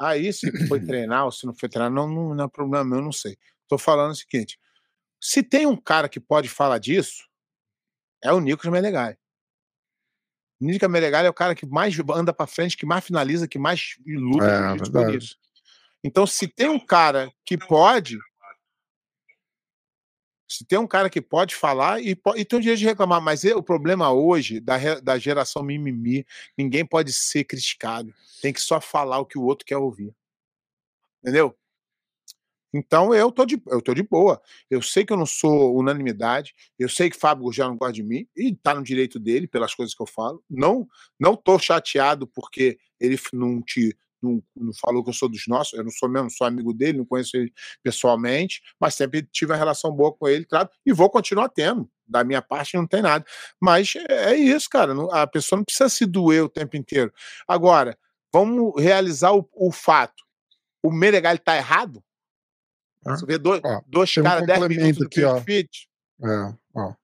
[0.00, 2.98] Aí, se foi treinar ou se não foi treinar, não, não, não é problema meu,
[2.98, 3.38] eu não sei.
[3.68, 4.58] Tô falando o seguinte:
[5.20, 7.28] se tem um cara que pode falar disso,
[8.24, 9.16] é o Nicolas Menegali.
[10.60, 13.58] O Nicolas Menegali é o cara que mais anda pra frente, que mais finaliza, que
[13.60, 14.44] mais luta.
[14.44, 15.18] É.
[16.02, 18.18] Então, se tem um cara que pode.
[20.50, 23.44] Se tem um cara que pode falar e, e tem o direito de reclamar, mas
[23.44, 26.26] e- o problema hoje da, da geração mimimi,
[26.58, 28.12] ninguém pode ser criticado.
[28.42, 30.12] Tem que só falar o que o outro quer ouvir.
[31.22, 31.56] Entendeu?
[32.74, 34.42] Então eu tô de, eu tô de boa.
[34.68, 36.52] Eu sei que eu não sou unanimidade.
[36.76, 39.72] Eu sei que Fábio Gurgel não gosta de mim e tá no direito dele pelas
[39.72, 40.42] coisas que eu falo.
[40.50, 40.88] Não,
[41.18, 45.72] não tô chateado porque ele não te não, não falou que eu sou dos nossos.
[45.78, 47.52] Eu não sou mesmo, sou amigo dele, não conheço ele
[47.82, 51.90] pessoalmente, mas sempre tive uma relação boa com ele, trato e vou continuar tendo.
[52.06, 53.24] Da minha parte não tem nada.
[53.60, 54.92] Mas é isso, cara.
[54.94, 57.12] não- A pessoa não precisa se doer o tempo inteiro.
[57.46, 57.96] Agora,
[58.32, 60.22] vamos realizar o, o fato.
[60.82, 62.02] O Menegali tá errado?
[63.04, 65.40] Você vê dois, ó, dois tem um caras 10 minutos do aqui, ó.
[65.40, 65.88] Fit.
[66.22, 66.94] É, ó.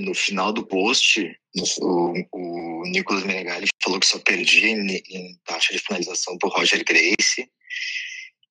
[0.00, 1.36] No final do post,
[1.80, 6.82] o, o Nicolas Menegali falou que só perdia em, em taxa de finalização pro Roger
[6.84, 7.50] Grace,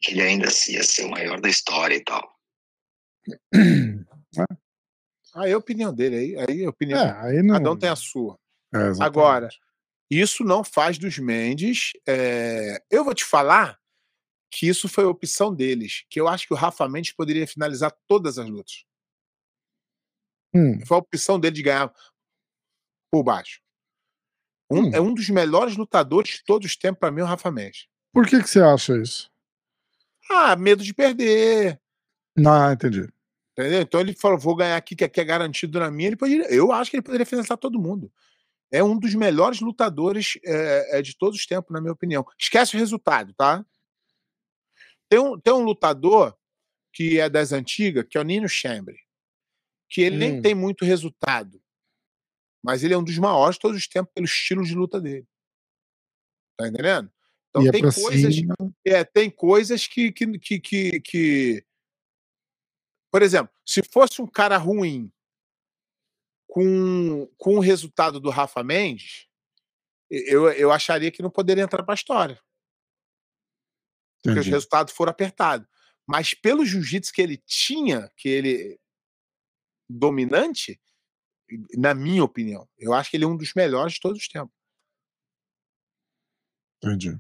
[0.02, 2.40] que ele ainda assim ia ser o maior da história e tal.
[5.34, 7.00] Aí é a opinião dele, aí, aí é a opinião.
[7.00, 7.56] É, aí não.
[7.56, 8.38] Cada um tem a sua.
[8.74, 9.04] É.
[9.04, 9.50] Agora,
[10.10, 11.92] isso não faz dos Mendes.
[12.08, 13.80] é, Eu vou te falar
[14.52, 16.04] que isso foi a opção deles.
[16.10, 18.86] Que eu acho que o Rafa Mendes poderia finalizar todas as lutas.
[20.54, 21.94] Hum, Foi a opção dele de ganhar
[23.10, 23.62] por baixo.
[24.72, 24.92] Um- Hum.
[24.94, 27.88] É um dos melhores lutadores de todos os tempos, para mim, o Rafa Mendes.
[28.14, 29.30] por que, que você acha isso?
[30.30, 31.80] Ah, medo de perder.
[32.38, 33.08] Não, entendi.
[33.52, 33.82] Entendeu?
[33.82, 36.08] Então ele falou: vou ganhar aqui, que aqui é garantido na minha.
[36.10, 38.12] Ele poderia, eu acho que ele poderia finalizar todo mundo.
[38.72, 42.26] É um dos melhores lutadores é, é, de todos os tempos, na minha opinião.
[42.40, 43.66] Esquece o resultado, tá?
[45.10, 46.34] Tem um, tem um lutador
[46.94, 48.98] que é das antigas, que é o Nino Chambre,
[49.90, 50.42] que ele nem Hum.
[50.42, 51.61] tem muito resultado,
[52.64, 55.28] mas ele é um dos maiores de todos os tempos pelo estilo de luta dele.
[56.58, 57.12] Tá entendendo?
[57.50, 58.36] Então Ia tem coisas,
[58.86, 61.66] é, tem coisas que, que, que, que, que-
[63.12, 65.12] Por exemplo, se fosse um cara ruim
[66.48, 69.28] com, com o resultado do Rafa Mendes,
[70.10, 72.42] eu, eu acharia que não poderia entrar para a história.
[74.24, 74.52] Porque os Entendi.
[74.52, 75.68] resultados foram apertados.
[76.06, 78.80] Mas pelo jiu-jitsu que ele tinha, que ele
[79.90, 80.80] dominante,
[81.76, 84.54] na minha opinião, eu acho que ele é um dos melhores de todos os tempos.
[86.84, 87.18] Entendi.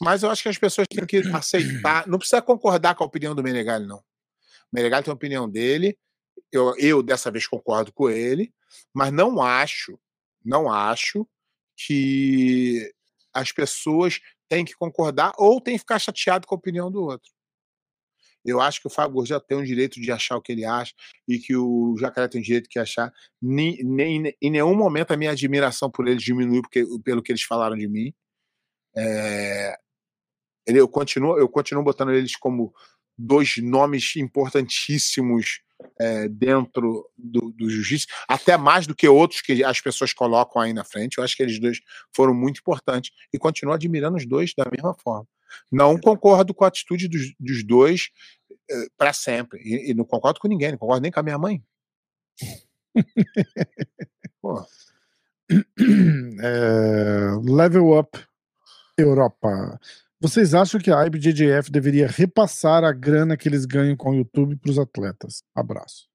[0.00, 2.06] Mas eu acho que as pessoas têm que aceitar.
[2.06, 3.98] Não precisa concordar com a opinião do Menegali, não.
[3.98, 4.02] O
[4.72, 5.98] Menegali tem a opinião dele.
[6.52, 8.52] Eu, eu, dessa vez, concordo com ele.
[8.92, 9.98] Mas não acho,
[10.44, 11.26] não acho
[11.76, 12.92] que
[13.32, 17.30] as pessoas têm que concordar ou têm que ficar chateado com a opinião do outro.
[18.46, 20.94] Eu acho que o Fábio Gurgel tem o direito de achar o que ele acha
[21.26, 23.12] e que o Jacaré tem o direito de achar.
[23.42, 27.42] Nem, nem, em nenhum momento a minha admiração por eles diminuiu porque, pelo que eles
[27.42, 28.14] falaram de mim.
[28.96, 29.76] É,
[30.66, 32.72] eu, continuo, eu continuo botando eles como
[33.18, 35.60] dois nomes importantíssimos
[35.98, 40.72] é, dentro do, do jiu-jitsu, até mais do que outros que as pessoas colocam aí
[40.72, 41.18] na frente.
[41.18, 41.80] Eu acho que eles dois
[42.14, 45.26] foram muito importantes e continuo admirando os dois da mesma forma.
[45.70, 48.10] Não concordo com a atitude dos, dos dois
[48.70, 49.60] é, para sempre.
[49.62, 51.62] E, e, não concordo com ninguém, não concordo nem com a minha mãe.
[56.42, 58.18] É, level Up
[58.98, 59.78] Europa.
[60.20, 64.56] Vocês acham que a IBJJF deveria repassar a grana que eles ganham com o YouTube
[64.56, 65.44] para os atletas?
[65.54, 66.08] Abraço.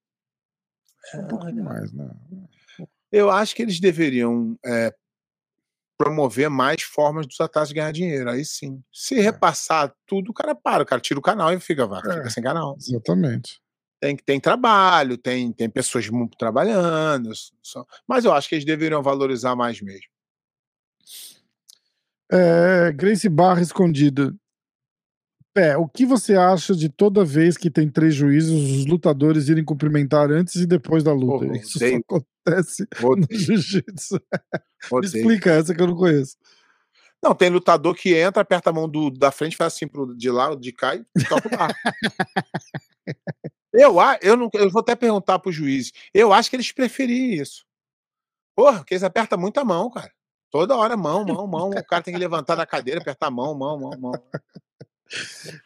[1.14, 2.10] Um pouquinho mais, né?
[3.10, 4.92] Eu acho que eles deveriam é,
[6.02, 8.28] promover mais formas dos atletas ganhar dinheiro.
[8.30, 8.82] Aí sim.
[8.92, 12.26] Se repassar tudo, o cara para, o cara tira o canal e fica, vai, fica
[12.26, 12.30] É.
[12.30, 12.76] sem canal.
[12.78, 13.60] Exatamente.
[14.00, 17.30] Tem, tem trabalho, tem, tem pessoas trabalhando,
[17.62, 20.08] só- mas eu acho que eles deveriam valorizar mais mesmo.
[22.30, 24.34] É, Grace Barra escondida.
[25.54, 29.64] Pé, o que você acha de toda vez que tem três juízes, os lutadores irem
[29.64, 31.46] cumprimentar antes e depois da luta?
[31.46, 32.04] Pô, Isso só odeio.
[32.08, 34.14] acontece no Odeio, jiu-jitsu.
[34.14, 34.48] Me
[34.90, 35.16] odeio.
[35.16, 36.36] explica essa que eu não conheço.
[37.22, 40.30] Não, tem lutador que entra, aperta a mão do, da frente, faz assim pro, de
[40.30, 41.52] lá, de cá e toca o
[43.72, 45.92] eu, eu, não, eu vou até perguntar pro juiz.
[46.12, 47.64] Eu acho que eles preferiam isso.
[48.56, 50.10] Porra, porque eles apertam muito a mão, cara.
[50.50, 51.70] Toda hora, mão, mão, mão.
[51.70, 54.12] O cara tem que levantar da cadeira, apertar a mão, mão, mão, mão.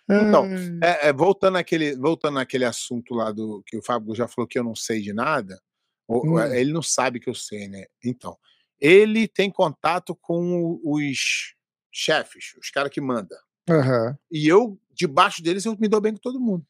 [0.09, 4.29] Então, Ai, É, é, voltando, naquele, voltando naquele assunto lá do que o Fábio já
[4.29, 5.61] falou que eu não sei de nada,
[6.09, 6.55] o- Hum.
[6.55, 7.87] ele não sabe que eu sei, né?
[8.05, 8.37] Então,
[8.81, 11.55] ele tem contato com os
[11.93, 13.39] chefes, os caras que mandam.
[13.71, 16.67] aham, E eu, debaixo deles, eu me dou bem com todo mundo.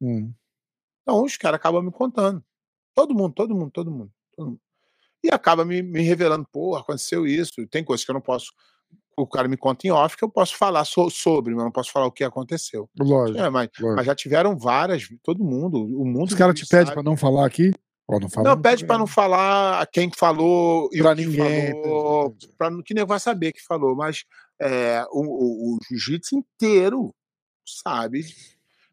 [0.00, 0.32] hum.
[1.02, 2.44] Então, os caras acabam me contando.
[2.94, 4.12] Todo mundo, todo mundo, todo mundo.
[4.36, 4.60] Todo mundo.
[5.24, 7.66] E acaba me, me revelando, pô, aconteceu isso.
[7.68, 8.52] Tem coisas que eu não posso.
[9.16, 11.90] O cara me conta em off que eu posso falar so- sobre, mas não posso
[11.90, 12.88] falar o que aconteceu.
[12.98, 13.96] Lógico, É, mas, lógico.
[13.96, 15.76] mas já tiveram várias, todo mundo.
[16.00, 17.72] O mundo Os caras te pedem pra não falar aqui?
[18.06, 18.98] Ó, não fala Não, pede para programa.
[19.00, 23.52] não falar quem falou e Pra o que ninguém, falou, para que nem vai saber
[23.52, 24.24] que falou, mas
[24.60, 27.12] é, o, o- o jiu-jitsu inteiro
[27.66, 28.24] sabe.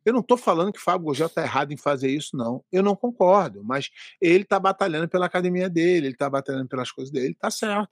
[0.04, 2.64] Eu não estou falando que o Fábio Gurgel está errado em fazer isso, não.
[2.72, 3.90] Eu não concordo, mas
[4.22, 7.90] ele está batalhando pela academia dele, ele está batalhando pelas coisas dele, está certo.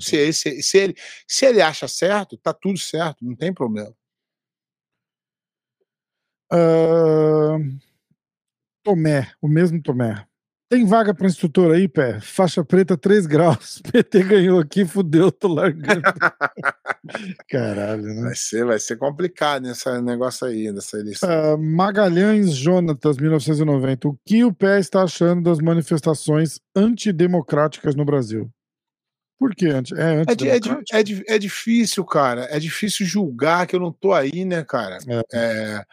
[0.00, 0.94] Se, ele- se, se ele,
[1.26, 3.94] se ele acha certo, tá tudo certo, não tem problema.
[6.50, 7.58] Ah,
[8.84, 10.24] Tomé, o mesmo Tomé.
[10.70, 12.20] Tem vaga para instrutor aí, pé?
[12.20, 13.80] Faixa preta 3 graus.
[13.90, 16.02] PT ganhou aqui, fudeu, tô largando.
[17.48, 18.22] Caralho, né?
[18.22, 21.28] Vai ser, vai ser complicado esse negócio aí, dessa eleição.
[21.28, 24.08] Ah, Magalhães Jonatas, 1990.
[24.08, 28.50] O que o pé está achando das manifestações antidemocráticas no Brasil?
[29.38, 29.94] Por anti?
[29.94, 30.20] É
[30.92, 32.46] É, é, é, é difícil, cara.
[32.50, 34.98] É difícil julgar que eu não tô aí, né, cara?
[35.32, 35.84] É,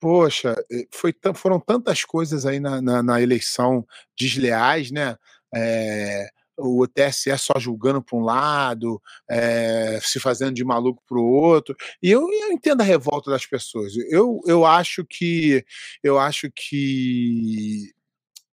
[0.00, 3.86] poxa, eh, foi, foram tantas coisas aí na, na, na eleição
[4.18, 5.16] desleais, né?
[5.54, 6.28] É,
[6.58, 11.74] o TSE só julgando para um lado, é, se fazendo de maluco para o outro.
[12.02, 13.94] E eu, eu entendo a revolta das pessoas.
[14.10, 15.64] Eu, eu acho que
[16.02, 17.92] eu acho que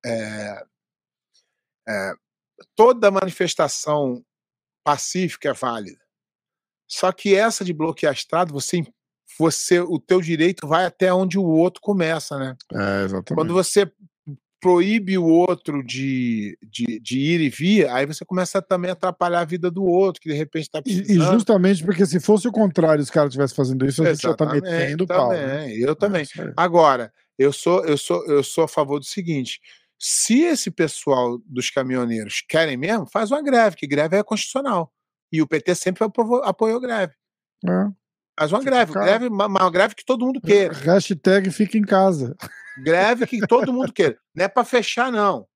[0.05, 0.62] é,
[1.89, 2.12] é,
[2.76, 4.24] toda manifestação
[4.89, 5.99] pacífica é válida.
[6.86, 8.82] Só que essa de bloquear a estrada, você,
[9.39, 12.57] você, o teu direito vai até onde o outro começa, né?
[12.72, 13.34] É, exatamente.
[13.34, 13.91] Quando você
[14.61, 19.41] proíbe o outro de, de, de ir e vir, aí você começa também a atrapalhar
[19.41, 21.11] a vida do outro, que de repente está E, precisando.
[21.11, 24.34] e justamente porque se fosse o contrário, os caras estivessem fazendo isso, a gente já
[24.34, 25.30] tá Exatamente, metendo pau.
[25.30, 25.59] né?
[25.59, 26.20] também, eu também.
[26.20, 26.53] É isso aí.
[26.57, 29.61] Agora, eu sou, eu sou, eu sou a favor do seguinte:
[29.99, 34.92] se esse pessoal dos caminhoneiros querem mesmo, faz uma greve, que greve é constitucional.
[35.32, 36.05] E o PT sempre
[36.44, 37.12] apoiou, greve.
[37.66, 37.86] É.
[38.38, 40.72] Faz uma Fica greve, greve, uma, greve que todo mundo queira.
[40.78, 42.36] Hashtag fica em casa.
[42.84, 44.16] Greve que todo mundo queira.
[44.34, 45.46] Não é para fechar, não.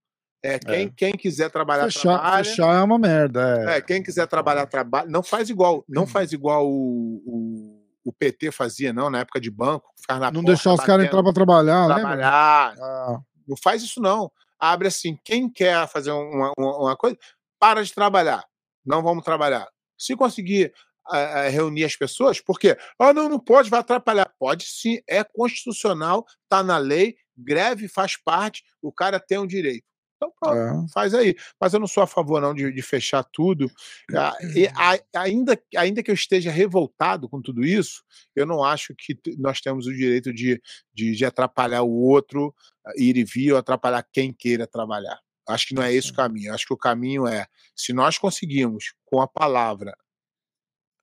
[0.45, 2.45] É quem, quem quiser trabalhar, Fechar, trabalha.
[2.45, 3.65] fechar é uma merda.
[3.69, 3.77] É.
[3.77, 5.09] É, quem quiser trabalhar, trabalha.
[5.09, 9.49] Não faz igual, não faz igual o, o, o PT fazia, não, na época de
[9.53, 9.87] banco.
[9.97, 12.01] Ficar na Não porta deixar os caras entrar pra trabalhar, lembra?
[12.01, 12.75] trabalhar.
[12.77, 14.31] Ah, Não faz isso, não.
[14.59, 17.17] Abre assim, quem quer fazer uma, uma, uma coisa,
[17.59, 18.45] para de trabalhar.
[18.85, 19.69] Não vamos trabalhar.
[19.99, 20.73] Se conseguir
[21.09, 24.33] ah, ah, reunir as pessoas, porque, ah, não, não pode, vai atrapalhar.
[24.39, 29.85] Pode sim, é constitucional, está na lei, greve faz parte, o cara tem um direito.
[30.23, 30.93] Então, pronto, é.
[30.93, 31.35] faz aí.
[31.61, 33.71] Mas eu não sou a favor, não, de, de fechar tudo.
[34.15, 38.05] Ah, e a- ainda, ainda que eu esteja revoltado com tudo isso,
[38.37, 40.61] eu não acho que nós temos o direito de,
[40.95, 42.55] de, de atrapalhar o outro,
[42.87, 45.19] ah, ir e vir, ou atrapalhar quem queira trabalhar.
[45.49, 46.55] Acho que não é esse o caminho.
[46.55, 49.93] Acho que o caminho é, se nós conseguirmos, com a palavra,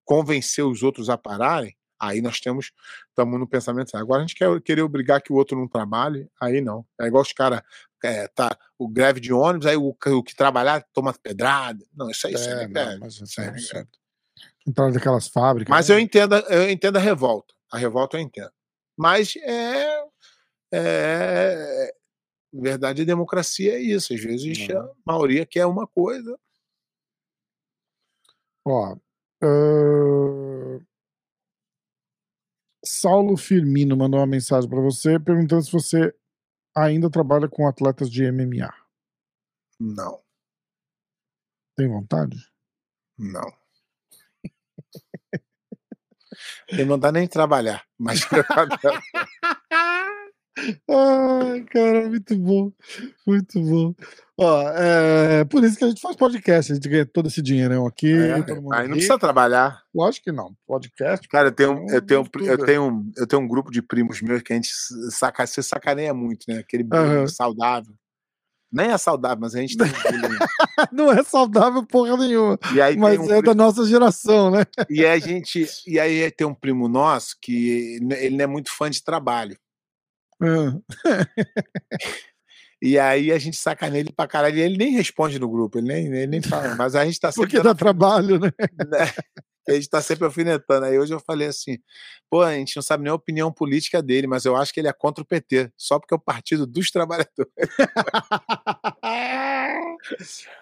[0.06, 2.72] convencer os outros a pararem, aí nós temos,
[3.10, 3.90] estamos no pensamento.
[3.90, 6.86] assim, Agora a gente quer querer obrigar que o outro não trabalhe, aí não.
[7.00, 7.62] É igual os caras,
[8.04, 11.86] é, tá, o greve de ônibus, aí o, que- o que trabalhar toma pedrada.
[11.94, 13.00] Não, isso aí isso É, é, não, greve.
[13.00, 13.88] mas Isso é é greve.
[14.68, 15.70] Entrar daquelas fábricas.
[15.70, 15.96] Mas né?
[15.96, 17.54] eu entendo, eu entendo a revolta.
[17.72, 18.52] A revolta eu entendo.
[18.98, 20.04] Mas é,
[20.74, 21.94] é
[22.54, 24.14] verdade, a democracia é isso.
[24.14, 26.38] Às vezes a maioria quer uma coisa.
[28.66, 28.96] Ó,
[29.42, 30.80] ahn,
[32.86, 36.14] Saulo Firmino mandou uma mensagem pra você perguntando se você
[36.86, 38.74] ainda trabalha com atletas de MMA.
[39.80, 40.22] Não,
[41.76, 42.38] Tem vontade?
[43.18, 43.48] não.
[46.88, 48.22] Não dá nem trabalhar, mas
[50.90, 52.72] Ai, cara, muito bom.
[53.26, 53.94] Muito bom.
[54.38, 57.86] Ó, é por isso que a gente faz podcast, a gente ganha todo esse dinheirão
[57.86, 58.12] aqui.
[58.12, 58.90] É, aí não ri.
[58.92, 59.82] precisa trabalhar.
[59.94, 60.56] Lógico que não.
[60.66, 61.28] Podcast.
[61.28, 64.42] Cara, eu tenho, eu, tenho, eu, tenho, um- eu tenho um grupo de primos meus
[64.42, 64.72] que a gente
[65.12, 66.60] saca, se sacaneia muito, né?
[66.60, 67.28] Aquele Aham.
[67.28, 67.94] saudável.
[68.72, 69.90] Nem é saudável, mas a gente tem um.
[70.94, 72.58] Não é saudável porra nenhuma.
[72.74, 74.64] E aí Mas um é pri- da nossa geração, né?
[74.88, 75.68] E a gente.
[75.88, 79.58] E aí tem um primo nosso que ele não é muito fã de trabalho.
[80.42, 80.80] Ah,
[82.82, 84.58] E aí a gente sacaneia ele pra caralho.
[84.58, 86.76] E ele nem responde no grupo, ele nem, ele nem fala.
[86.76, 87.50] Mas a gente tá sempre.
[87.50, 88.52] Porque dá trabalho, né?
[88.60, 89.12] né?
[89.68, 90.86] A gente tá sempre alfinetando.
[90.86, 91.78] Aí hoje eu falei assim:
[92.30, 94.88] pô, a gente não sabe nem a opinião política dele, mas eu acho que ele
[94.88, 97.52] é contra o PT, só porque é o Partido dos Trabalhadores.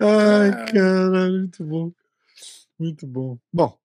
[0.01, 1.91] Ai, caralho, muito bom.
[2.79, 3.37] Muito bom.
[3.53, 3.77] Bom,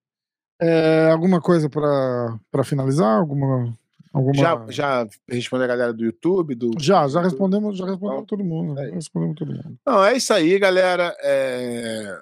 [0.59, 3.19] é, alguma coisa pra finalizar?
[3.19, 3.77] Alguma.
[4.13, 4.33] Alguma...
[4.35, 6.55] Já, já respondeu a galera do YouTube?
[6.55, 6.71] Do...
[6.79, 8.79] já, já respondemos, já respondemos Então, todo mundo.
[8.79, 9.77] é respondemos todo mundo.
[9.85, 11.15] Não, é isso aí, galera.
[11.21, 12.17] É...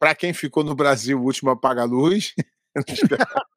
[0.00, 2.34] Para quem ficou no Brasil, o último apaga a luz.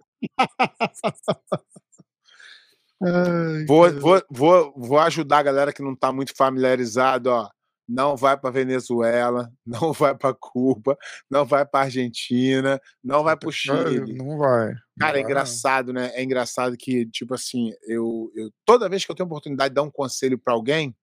[3.06, 7.50] Ai, Vou, vou, vou, vou ajudar a galera que não está muito familiarizado, ó.
[7.88, 10.98] Não vai para Venezuela, não vai para Cuba,
[11.30, 14.14] não vai para Argentina, não vai para o Chile.
[14.16, 14.70] Não vai.
[14.70, 16.12] não Cara, é engraçado, né?
[16.14, 19.84] É engraçado que, tipo assim, eu, eu toda vez que eu tenho oportunidade de dar
[19.84, 20.96] um conselho para alguém,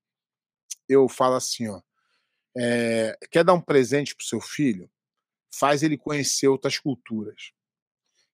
[0.88, 1.80] eu falo assim, ó.
[2.56, 4.90] é, quer dar um presente pro seu filho?
[5.52, 7.52] Faz ele conhecer outras culturas.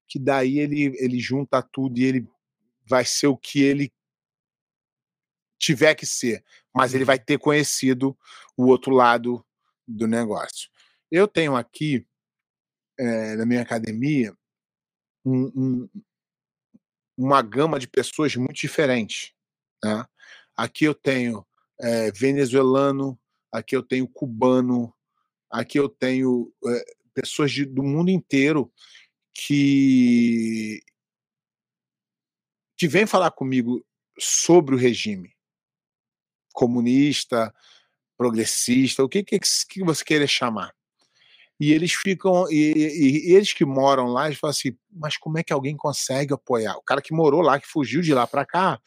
[0.09, 2.29] Que daí ele, ele junta tudo e ele
[2.89, 3.93] vai ser o que ele
[5.59, 8.17] tiver que ser, mas ele vai ter conhecido
[8.57, 9.45] o outro lado
[9.87, 10.69] do negócio.
[11.11, 12.07] Eu tenho aqui,
[12.99, 14.37] eh, na minha academia,
[15.25, 15.91] um- um-
[17.17, 19.33] uma gama de pessoas muito diferentes.
[19.85, 20.05] né?
[20.57, 21.47] Aqui eu tenho
[21.81, 23.19] eh, venezuelano,
[23.53, 24.93] aqui eu tenho cubano,
[25.51, 26.85] aqui eu tenho eh,
[27.15, 28.73] pessoas de- do mundo inteiro
[29.35, 30.83] que
[32.79, 33.85] que vêm falar comigo
[34.19, 35.36] sobre o regime
[36.57, 37.53] comunista,
[38.17, 40.73] progressista, o que, que, que você querer chamar.
[41.59, 45.39] E eles ficam, e, e- e eles que moram lá, eles falam assim, mas como
[45.39, 46.77] é que alguém consegue apoiar?
[46.77, 48.79] O cara que morou lá, que fugiu de lá para cá,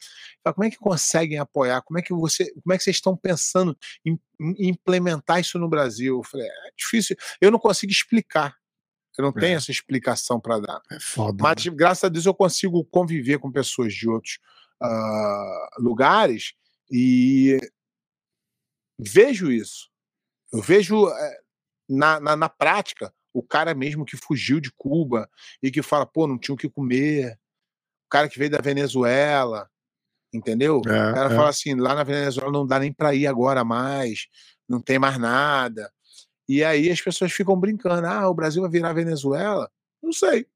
[0.42, 1.82] fala, como é que conseguem apoiar?
[1.82, 5.68] Como é que você, como é que vocês estão pensando em, em implementar isso no
[5.68, 6.18] Brasil?
[6.18, 8.54] Eu falei, é difícil, eu não consigo explicar.
[9.18, 10.80] Eu não tenho essa explicação para dar.
[10.92, 11.42] É foda.
[11.42, 14.38] Mas, graças a Deus, eu consigo conviver com pessoas de outros
[14.80, 16.54] ah, lugares
[16.90, 17.58] E
[18.98, 19.88] vejo isso.
[20.52, 21.40] Eu vejo eh,
[21.88, 25.30] na, na, na prática o cara mesmo que fugiu de Cuba
[25.62, 27.38] e que fala, pô, não tinha o que comer.
[28.06, 29.70] O cara que veio da Venezuela,
[30.32, 30.76] entendeu?
[30.76, 31.36] É, o cara é.
[31.36, 34.26] fala assim, lá na Venezuela não dá nem para ir agora mais,
[34.68, 35.92] não tem mais nada.
[36.48, 39.70] E aí as pessoas ficam brincando, ah, o Brasil vai virar Venezuela?
[40.02, 40.46] Não sei.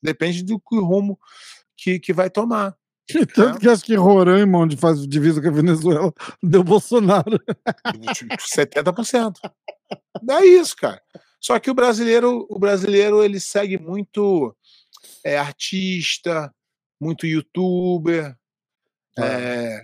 [0.00, 1.18] Depende do rumo
[1.76, 2.76] que, que vai tomar.
[3.34, 6.12] Tanto que acho que Roraima, onde faz divisa com a Venezuela,
[6.42, 7.40] deu Bolsonaro.
[7.86, 9.34] 70%.
[10.30, 11.02] É isso, cara.
[11.40, 14.56] Só que o brasileiro, o brasileiro ele segue muito
[15.24, 16.54] é, artista,
[17.00, 18.36] muito youtuber.
[19.18, 19.82] é,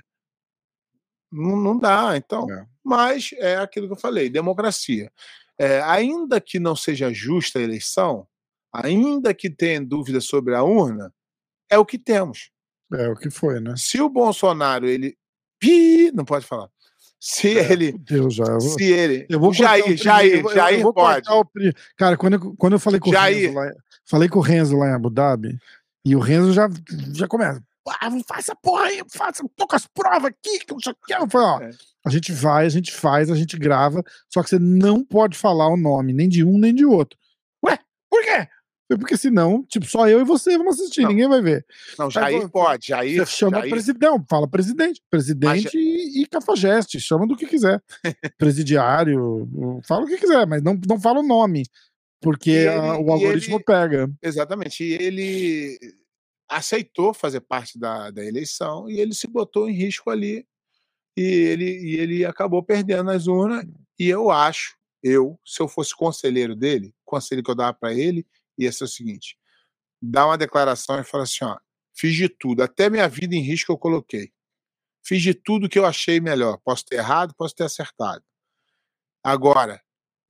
[1.30, 2.50] não, não dá, então.
[2.50, 2.66] É.
[2.82, 5.12] Mas é aquilo que eu falei, democracia.
[5.58, 8.26] É, ainda que não seja justa a eleição,
[8.72, 11.12] ainda que tenha dúvida sobre a urna,
[11.68, 12.50] é o que temos.
[12.94, 13.74] É o que foi, né?
[13.76, 15.16] Se o Bolsonaro, ele.
[16.14, 16.68] Não pode falar.
[17.20, 17.92] Se ele.
[17.98, 18.44] Deus já.
[18.44, 19.26] Eu vou, Se ele.
[19.28, 21.28] eu vou o Jair, o Jair, eu Jair eu pode.
[21.28, 21.44] o
[21.96, 23.48] Cara, quando eu, quando eu falei com o Jair.
[23.48, 23.72] Renzo lá,
[24.04, 25.58] falei com o Renzo lá em Abu Dhabi,
[26.04, 26.68] e o Renzo já,
[27.14, 27.60] já começa.
[28.00, 30.92] Ah, não faz essa porra aí, faça, tô com as provas aqui, que não sei
[30.92, 31.14] o que.
[31.14, 31.70] Eu falei, ó, É.
[32.06, 34.02] a gente vai, a gente faz, a gente grava,
[34.32, 37.18] só que você não pode falar o nome, nem de um nem de outro.
[37.64, 37.78] Ué,
[38.10, 38.46] por quê?
[38.96, 41.10] Porque senão, tipo, só eu e você vamos assistir, Não.
[41.10, 41.66] ninguém vai ver.
[41.98, 42.86] Não, Jair vou- pode.
[42.88, 47.46] Jair, Você chama Jair, presidente, não, fala presidente, presidente e, e cafajeste, chama do que
[47.46, 47.82] quiser.
[48.38, 49.48] Presidiário,
[49.86, 51.64] fala o que quiser, mas não, não fala o nome,
[52.20, 54.10] porque ele- a- o algoritmo ele- pega.
[54.22, 54.82] Exatamente.
[54.82, 55.78] E ele
[56.48, 60.46] aceitou fazer parte da, da eleição e ele se botou em risco ali.
[61.16, 63.66] E ele, e ele acabou perdendo as urnas.
[63.98, 68.24] E eu acho, eu, se eu fosse conselheiro dele, conselho que eu dava para ele
[68.58, 69.36] ia ser o seguinte:
[70.02, 71.56] dar uma declaração e falar assim: ó,
[71.96, 74.32] fiz de tudo, até minha vida em risco eu coloquei.
[75.04, 76.58] Fiz de tudo que eu achei melhor.
[76.64, 78.22] Posso ter errado, posso ter acertado.
[79.24, 79.80] Agora,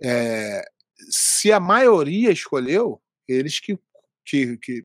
[0.02, 0.62] é,
[1.10, 3.78] se a maioria escolheu, eles que,
[4.24, 4.84] que, que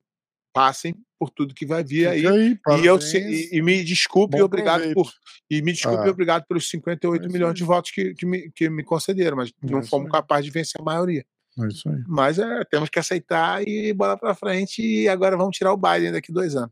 [0.54, 2.28] passem por tudo que vai vir aí.
[2.28, 4.96] Aí, E, eu, e, e me desculpe, Bom obrigado proveito.
[4.96, 5.12] por.
[5.50, 6.12] E me desculpe, Ah.
[6.12, 9.72] obrigado pelos 58 É milhões de votos que, que, me, que me concederam, mas É
[9.72, 11.26] não fomos capazes de vencer a maioria.
[11.60, 12.04] É isso aí.
[12.08, 14.82] Mas é, temos que aceitar e bola pra frente.
[14.82, 16.72] E agora vamos tirar o Biden daqui dois anos.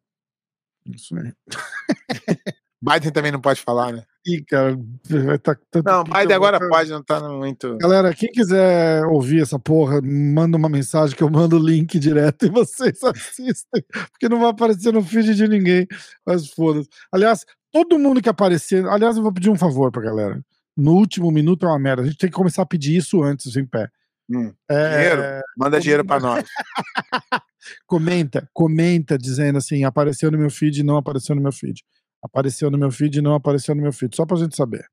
[0.85, 1.33] Isso aí.
[2.81, 4.03] Biden também não pode falar, né?
[4.25, 4.75] Ih, cara,
[5.07, 7.77] vai tá tanto Não, Biden vou agora pode, não tá muito.
[7.77, 12.45] Galera, quem quiser ouvir essa porra, manda uma mensagem que eu mando o link direto
[12.47, 15.87] e vocês assistem, porque não vai aparecer no feed de ninguém,
[16.25, 16.89] mas foda-se.
[17.11, 20.43] Aliás, todo mundo que aparecer, aliás, eu vou pedir um favor pra galera.
[20.75, 23.55] No último minuto é uma merda, a gente tem que começar a pedir isso antes,
[23.55, 23.89] em pé.
[24.29, 25.43] Hum, É, Dinheiro?
[25.57, 26.45] Manda dinheiro pra nós.
[27.85, 31.83] comenta, comenta dizendo assim, apareceu no meu feed, não apareceu no meu feed.
[32.23, 34.85] Apareceu no meu feed, não apareceu no meu feed, só pra gente saber.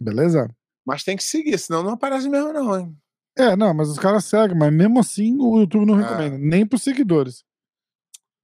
[0.00, 0.48] Beleza?
[0.84, 2.96] Mas tem que seguir, senão não aparece mesmo, não, hein?
[3.38, 6.02] É, não, mas os caras seguem, mas mesmo assim o YouTube não Ah.
[6.02, 6.38] recomenda.
[6.38, 7.44] Nem pros seguidores.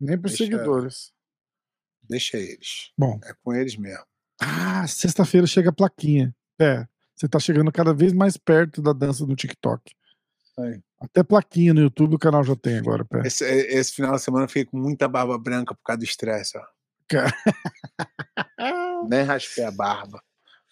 [0.01, 1.13] Nem pros Deixa- seguidores.
[2.09, 2.93] Deixa eles.
[2.97, 3.19] Bom.
[3.25, 4.05] É com eles mesmo.
[4.41, 6.35] Ah, sexta-feira chega a plaquinha.
[6.61, 6.87] É,
[7.19, 9.83] você tá chegando cada vez mais perto da dança no TikTok.
[11.01, 13.23] Até plaquinha no YouTube o canal já tem agora, pé.
[13.25, 16.59] Esse, esse final de semana eu fiquei com muita barba branca por causa do estresse,
[16.59, 16.63] ó.
[19.09, 20.21] Nem raspei a barba.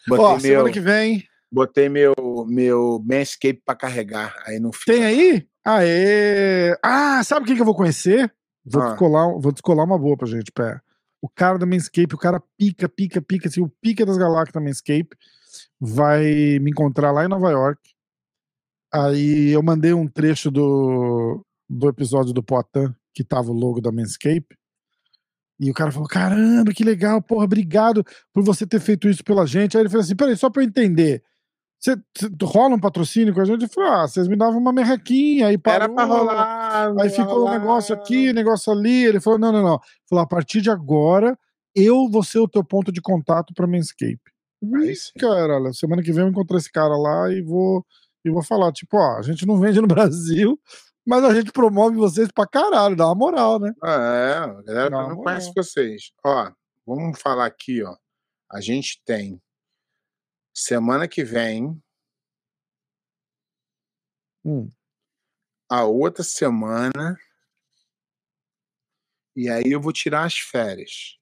[0.09, 1.24] Botei, Ó, meu, semana que vem.
[1.51, 2.14] botei meu,
[2.48, 4.35] meu Manscape pra carregar.
[4.47, 4.93] Aí não fica.
[4.93, 5.47] Tem aí?
[5.64, 6.77] Aê!
[6.82, 8.32] Ah, sabe quem que eu vou conhecer?
[8.64, 8.89] Vou, Ah.
[8.90, 10.81] descolar, vou descolar uma boa pra gente, pé.
[11.23, 14.60] O cara da Manscape, o cara pica, pica, pica, assim, o pica das galáxias da
[14.60, 15.09] Manscape,
[15.81, 17.81] vai me encontrar lá em Nova York.
[18.93, 23.93] Aí eu mandei um trecho do, do episódio do Poitin, que tava o logo da
[23.93, 24.57] Manscape.
[25.59, 29.47] E o cara falou: caramba, que legal, porra, obrigado por você ter feito isso pela
[29.47, 29.77] gente.
[29.77, 31.23] Aí ele falou assim: peraí, só pra eu entender.
[31.78, 31.95] Você,
[32.43, 33.62] rola um patrocínio com a gente?
[33.62, 35.85] Eu falei, ah, vocês me davam uma merrequinha, aí parou.
[35.85, 36.95] Era pra rolar.
[36.99, 39.05] Aí ficou um negócio aqui, negócio ali.
[39.05, 39.81] Ele falou: não, não, não.
[40.09, 41.39] Falou: a partir de agora,
[41.74, 44.20] eu vou ser o teu ponto de contato pra Manscape.
[44.77, 45.12] Aí Ih, sim.
[45.19, 47.85] cara, olha, semana que vem eu encontrar esse cara lá e vou,
[48.24, 50.61] e vou falar: tipo, ó, a gente não vende no Brasil,
[51.07, 53.73] mas a gente promove vocês pra caralho, dá uma moral, né?
[53.83, 55.16] Ah, é, a galera Não, não.
[55.16, 56.11] conhece vocês.
[56.24, 56.51] Ó,
[56.87, 57.95] vamos falar aqui, ó.
[58.51, 59.41] A gente tem
[60.55, 61.81] semana que vem,
[64.45, 64.70] Hum.
[65.69, 67.19] a outra semana,
[69.37, 71.19] e aí eu vou tirar as férias.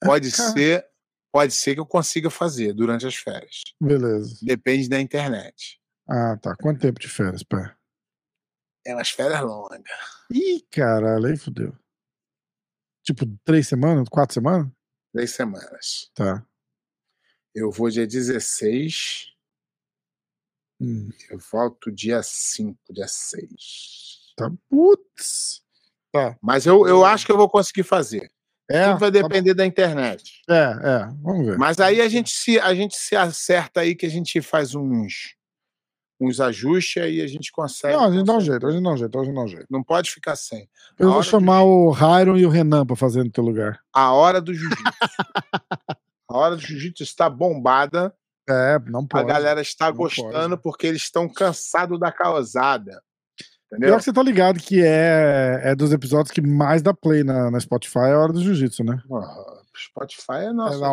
[0.04, 0.86] Pode ser,
[1.34, 3.62] pode ser que eu consiga fazer durante as férias.
[3.80, 4.38] Beleza.
[4.40, 5.80] Depende da internet.
[6.08, 6.54] Ah, tá.
[6.54, 7.76] Quanto tempo de férias, pé?
[8.86, 9.82] É umas férias longas.
[10.30, 11.76] Ih, caralho, aí fudeu.
[13.02, 14.70] Tipo, três semanas, quatro semanas?
[15.12, 16.08] Três semanas.
[16.14, 16.46] Tá.
[17.52, 19.34] Eu vou dia 16.
[20.80, 24.32] Hum, Eu volto dia 5, dia 6.
[24.36, 24.52] tá.
[24.68, 25.64] Putz.
[26.12, 26.38] Tá.
[26.40, 28.30] Mas eu, eu acho que eu vou conseguir fazer.
[28.70, 30.42] É, Tudo vai tá depender da internet.
[30.48, 31.08] é, é.
[31.22, 31.58] Vamos ver.
[31.58, 35.34] Mas aí a gente se a gente se acerta aí que a gente faz uns
[36.20, 37.94] uns ajustes aí a gente consegue.
[37.94, 39.48] Não, a gente dá um jeito, a gente dá um jeito, a gente dá um
[39.48, 39.66] jeito.
[39.70, 40.68] Não pode ficar sem.
[40.98, 43.44] Eu A vou hora do chamar o Rairon e o Renan pra fazer no teu
[43.44, 43.80] lugar.
[43.92, 44.82] A hora do jiu-jitsu.
[46.30, 48.14] a hora do jiu-jitsu está bombada.
[48.48, 49.24] É, não pode.
[49.24, 53.02] a galera está não gostando porque eles estão cansados da causada.
[53.70, 53.96] Pior Entendeu?
[53.98, 57.58] que você tá ligado que é, é dos episódios que mais dá play na, na
[57.58, 59.00] Spotify é a hora do jiu-jitsu, né?
[59.08, 59.26] Porra,
[59.76, 60.92] Spotify é nosso É na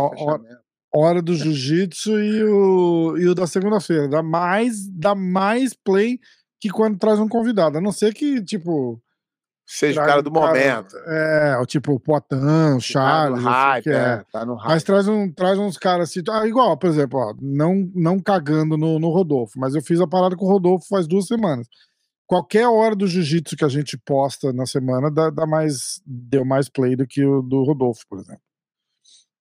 [0.94, 4.08] hora- do jiu-jitsu e o, e o da segunda-feira.
[4.10, 6.20] Dá mais, dá mais play
[6.60, 7.78] que quando traz um convidado.
[7.78, 9.02] A não ser que, tipo.
[9.66, 10.98] Seja o cara um do momento.
[11.08, 13.42] É, o tipo o Poitin, o Tá Charles.
[13.42, 13.94] no assim, hype, é.
[13.94, 14.68] é, tá no hype.
[14.70, 16.22] Mas traz, um, traz uns caras assim.
[16.30, 20.08] Ah, igual, por exemplo, ó, não, não cagando no, no Rodolfo, mas eu fiz a
[20.08, 21.68] parada com o Rodolfo faz duas semanas.
[22.32, 26.70] Qualquer hora do jiu-jitsu que a gente posta na semana dá, dá mais, deu mais
[26.70, 28.42] play do que o do Rodolfo, por exemplo.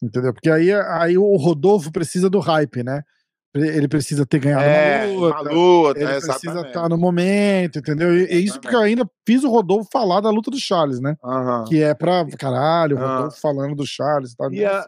[0.02, 0.34] Entendeu?
[0.34, 3.04] Porque aí, aí o Rodolfo precisa do hype, né?
[3.54, 5.40] Ele precisa ter ganhado É, uma luta.
[5.42, 8.12] uma luta, Ele precisa estar no momento, entendeu?
[8.12, 11.16] E, e isso porque eu ainda fiz o Rodolfo falar da luta do Charles, né?
[11.22, 11.64] Aham.
[11.68, 13.00] Que é pra caralho, o.
[13.00, 14.52] Rodolfo falando do Charles e tal.
[14.52, 14.84] E a,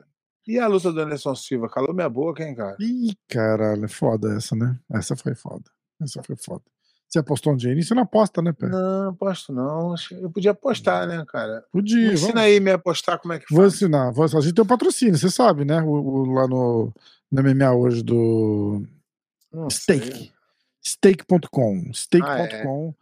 [0.48, 1.68] e a luta do Anderson Silva?
[1.68, 2.76] Calou minha boca, hein, cara?
[2.80, 4.76] Ih, caralho, é foda essa, né?
[4.92, 5.70] Essa foi foda.
[6.02, 6.62] Essa foi foda.
[7.12, 7.82] Você apostou um dinheiro?
[7.82, 8.68] Você não aposta, né, Pé?
[8.68, 9.94] Não, aposto não.
[10.12, 11.62] Eu podia apostar, né, cara?
[11.70, 11.98] Podia.
[11.98, 13.74] Me vamos- ensina aí me apostar como é que Vou faz.
[13.74, 14.10] ensinar.
[14.12, 14.40] Vou ensinar.
[14.40, 15.82] A gente tem um patrocínio, você sabe, né?
[15.82, 16.90] O, o- lá no,
[17.30, 18.82] no MMA hoje do
[19.52, 19.68] Não.
[19.68, 20.32] Steak.
[20.82, 21.92] Steak.com.
[21.92, 22.94] Steak.com.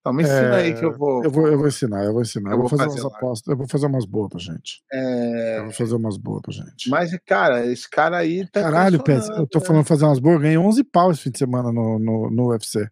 [0.00, 1.24] Então me ensina É, aí que eu vou.
[1.24, 2.50] Eu vou, eu vou ensinar, eu vou ensinar.
[2.50, 3.16] Eu, Eu vou vou fazer, fazer umas lá.
[3.18, 3.48] apostas.
[3.50, 4.82] Eu vou fazer umas boas pra gente.
[4.92, 6.90] É, Eu vou fazer umas boas pra gente.
[6.90, 8.60] Mas, cara, esse cara aí tá.
[8.60, 10.34] Caralho, Pé, eu tô falando fazer umas boas.
[10.34, 12.86] Eu ganhei 11 pau esse fim de semana no, no, no UFC.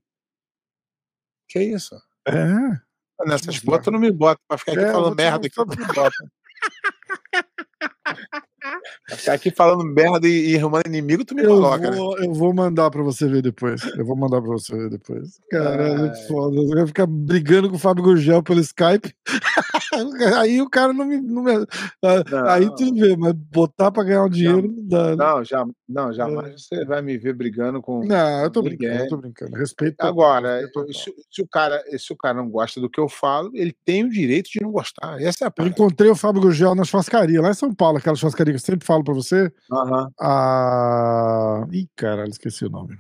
[1.53, 1.95] Que isso?
[2.27, 2.43] É.
[3.27, 5.87] Nessas boas tu não me bota pra ficar aqui É, falando merda tu mostrar.
[5.87, 6.17] me bota.
[9.09, 11.97] Pra ficar aqui falando merda e, e arrumando inimigo, tu me Eu coloca, né?
[11.97, 13.83] vou, eu vou mandar pra você ver depois.
[13.97, 15.39] Eu vou mandar pra você ver depois.
[15.51, 16.27] Caralho, Ai.
[16.29, 16.57] foda.
[16.57, 19.13] Eu vou ficar brigando com o Fábio Gurgel pelo Skype.
[20.39, 21.21] aí o cara não me.
[21.21, 21.67] Não me-
[22.05, 22.49] ah, Não.
[22.49, 25.11] Aí tudo bem, mas botar pra ganhar um dinheiro não dá.
[25.11, 25.17] né?
[25.17, 28.05] Não, já, não, jamais você vai me ver brigando com.
[28.05, 28.79] Não, eu tô Ninguém.
[28.79, 29.57] brincando, eu tô brincando.
[29.57, 29.97] Respeito.
[30.01, 33.51] Agora, respeito se, se o cara, se o cara não gosta do que eu falo,
[33.55, 35.21] ele tem o direito de não gostar.
[35.21, 35.75] Essa é a Eu parada.
[35.75, 38.87] encontrei o Fábio Gurgel na churrascaria, lá em São Paulo, aquela churrascaria que eu sempre
[38.87, 39.53] falo pra você.
[39.71, 40.09] Aham.
[40.21, 41.67] A.
[41.73, 42.97] Ih, caralho, esqueci o nome.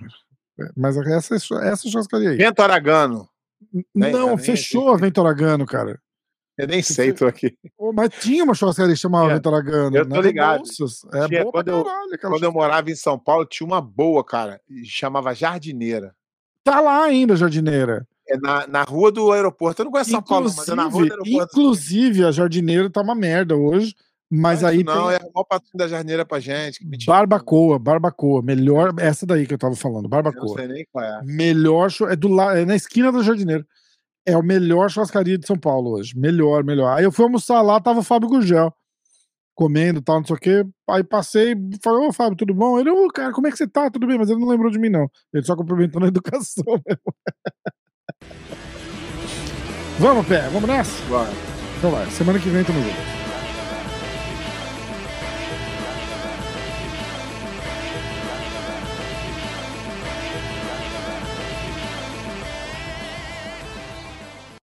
[0.60, 2.36] É, Mas essa, essa churrascaria aí.
[2.36, 3.28] Vento Aragano.
[3.94, 5.98] Não, cara, nem fechou a Vento Aragano, cara.
[6.58, 7.56] Eu nem sei, tô aqui.
[7.94, 9.36] Mas tinha uma churrascaria que chamava Tinha.
[9.36, 9.96] Vento Aragano.
[9.96, 10.20] Eu tô né?
[10.22, 10.62] ligado.
[11.14, 12.18] É Tinha, boa quando eu- caralho.
[12.20, 14.60] Quando eu morava em São Paulo, tinha uma boa, cara.
[14.84, 16.14] Chamava Jardineira.
[16.64, 18.06] Tá lá ainda, jardineira.
[18.28, 19.82] É na, na rua do aeroporto.
[19.82, 21.58] Eu não conheço São Paulo, mas é na rua do Inclusive, aeroporto.
[21.60, 23.94] inclusive, a jardineira tá uma merda hoje.
[24.34, 26.82] Mas aí não, tem é o patrocínio da Jardineira pra gente.
[27.04, 28.40] Barbacoa, Barbacoa.
[28.40, 28.94] Melhor.
[28.98, 30.56] Essa daí que eu tava falando, Eu não Barbacoa.
[30.56, 31.20] sei nem qual é.
[31.22, 31.90] Melhor.
[32.08, 32.56] É, do la...
[32.56, 33.66] é na esquina da jardineira.
[34.24, 36.18] É o melhor churrascaria de São Paulo hoje.
[36.18, 36.96] Melhor, melhor.
[36.96, 38.72] Aí eu fui almoçar lá, tava o Fábio Gurgel.
[39.54, 40.64] Comendo tal, não sei o quê.
[40.88, 41.54] Aí passei,
[41.84, 42.80] falei, ô Fábio, tudo bom?
[42.80, 43.90] Ele, ô, cara, como é que você tá?
[43.90, 45.10] Tudo bem, mas ele não lembrou de mim, não.
[45.34, 47.14] Ele só cumprimentou na educação mesmo.
[49.98, 51.04] Vamos, pé, vamos nessa?
[51.06, 51.28] Bora.
[51.76, 53.12] Então vai, semana que vem tamo junto.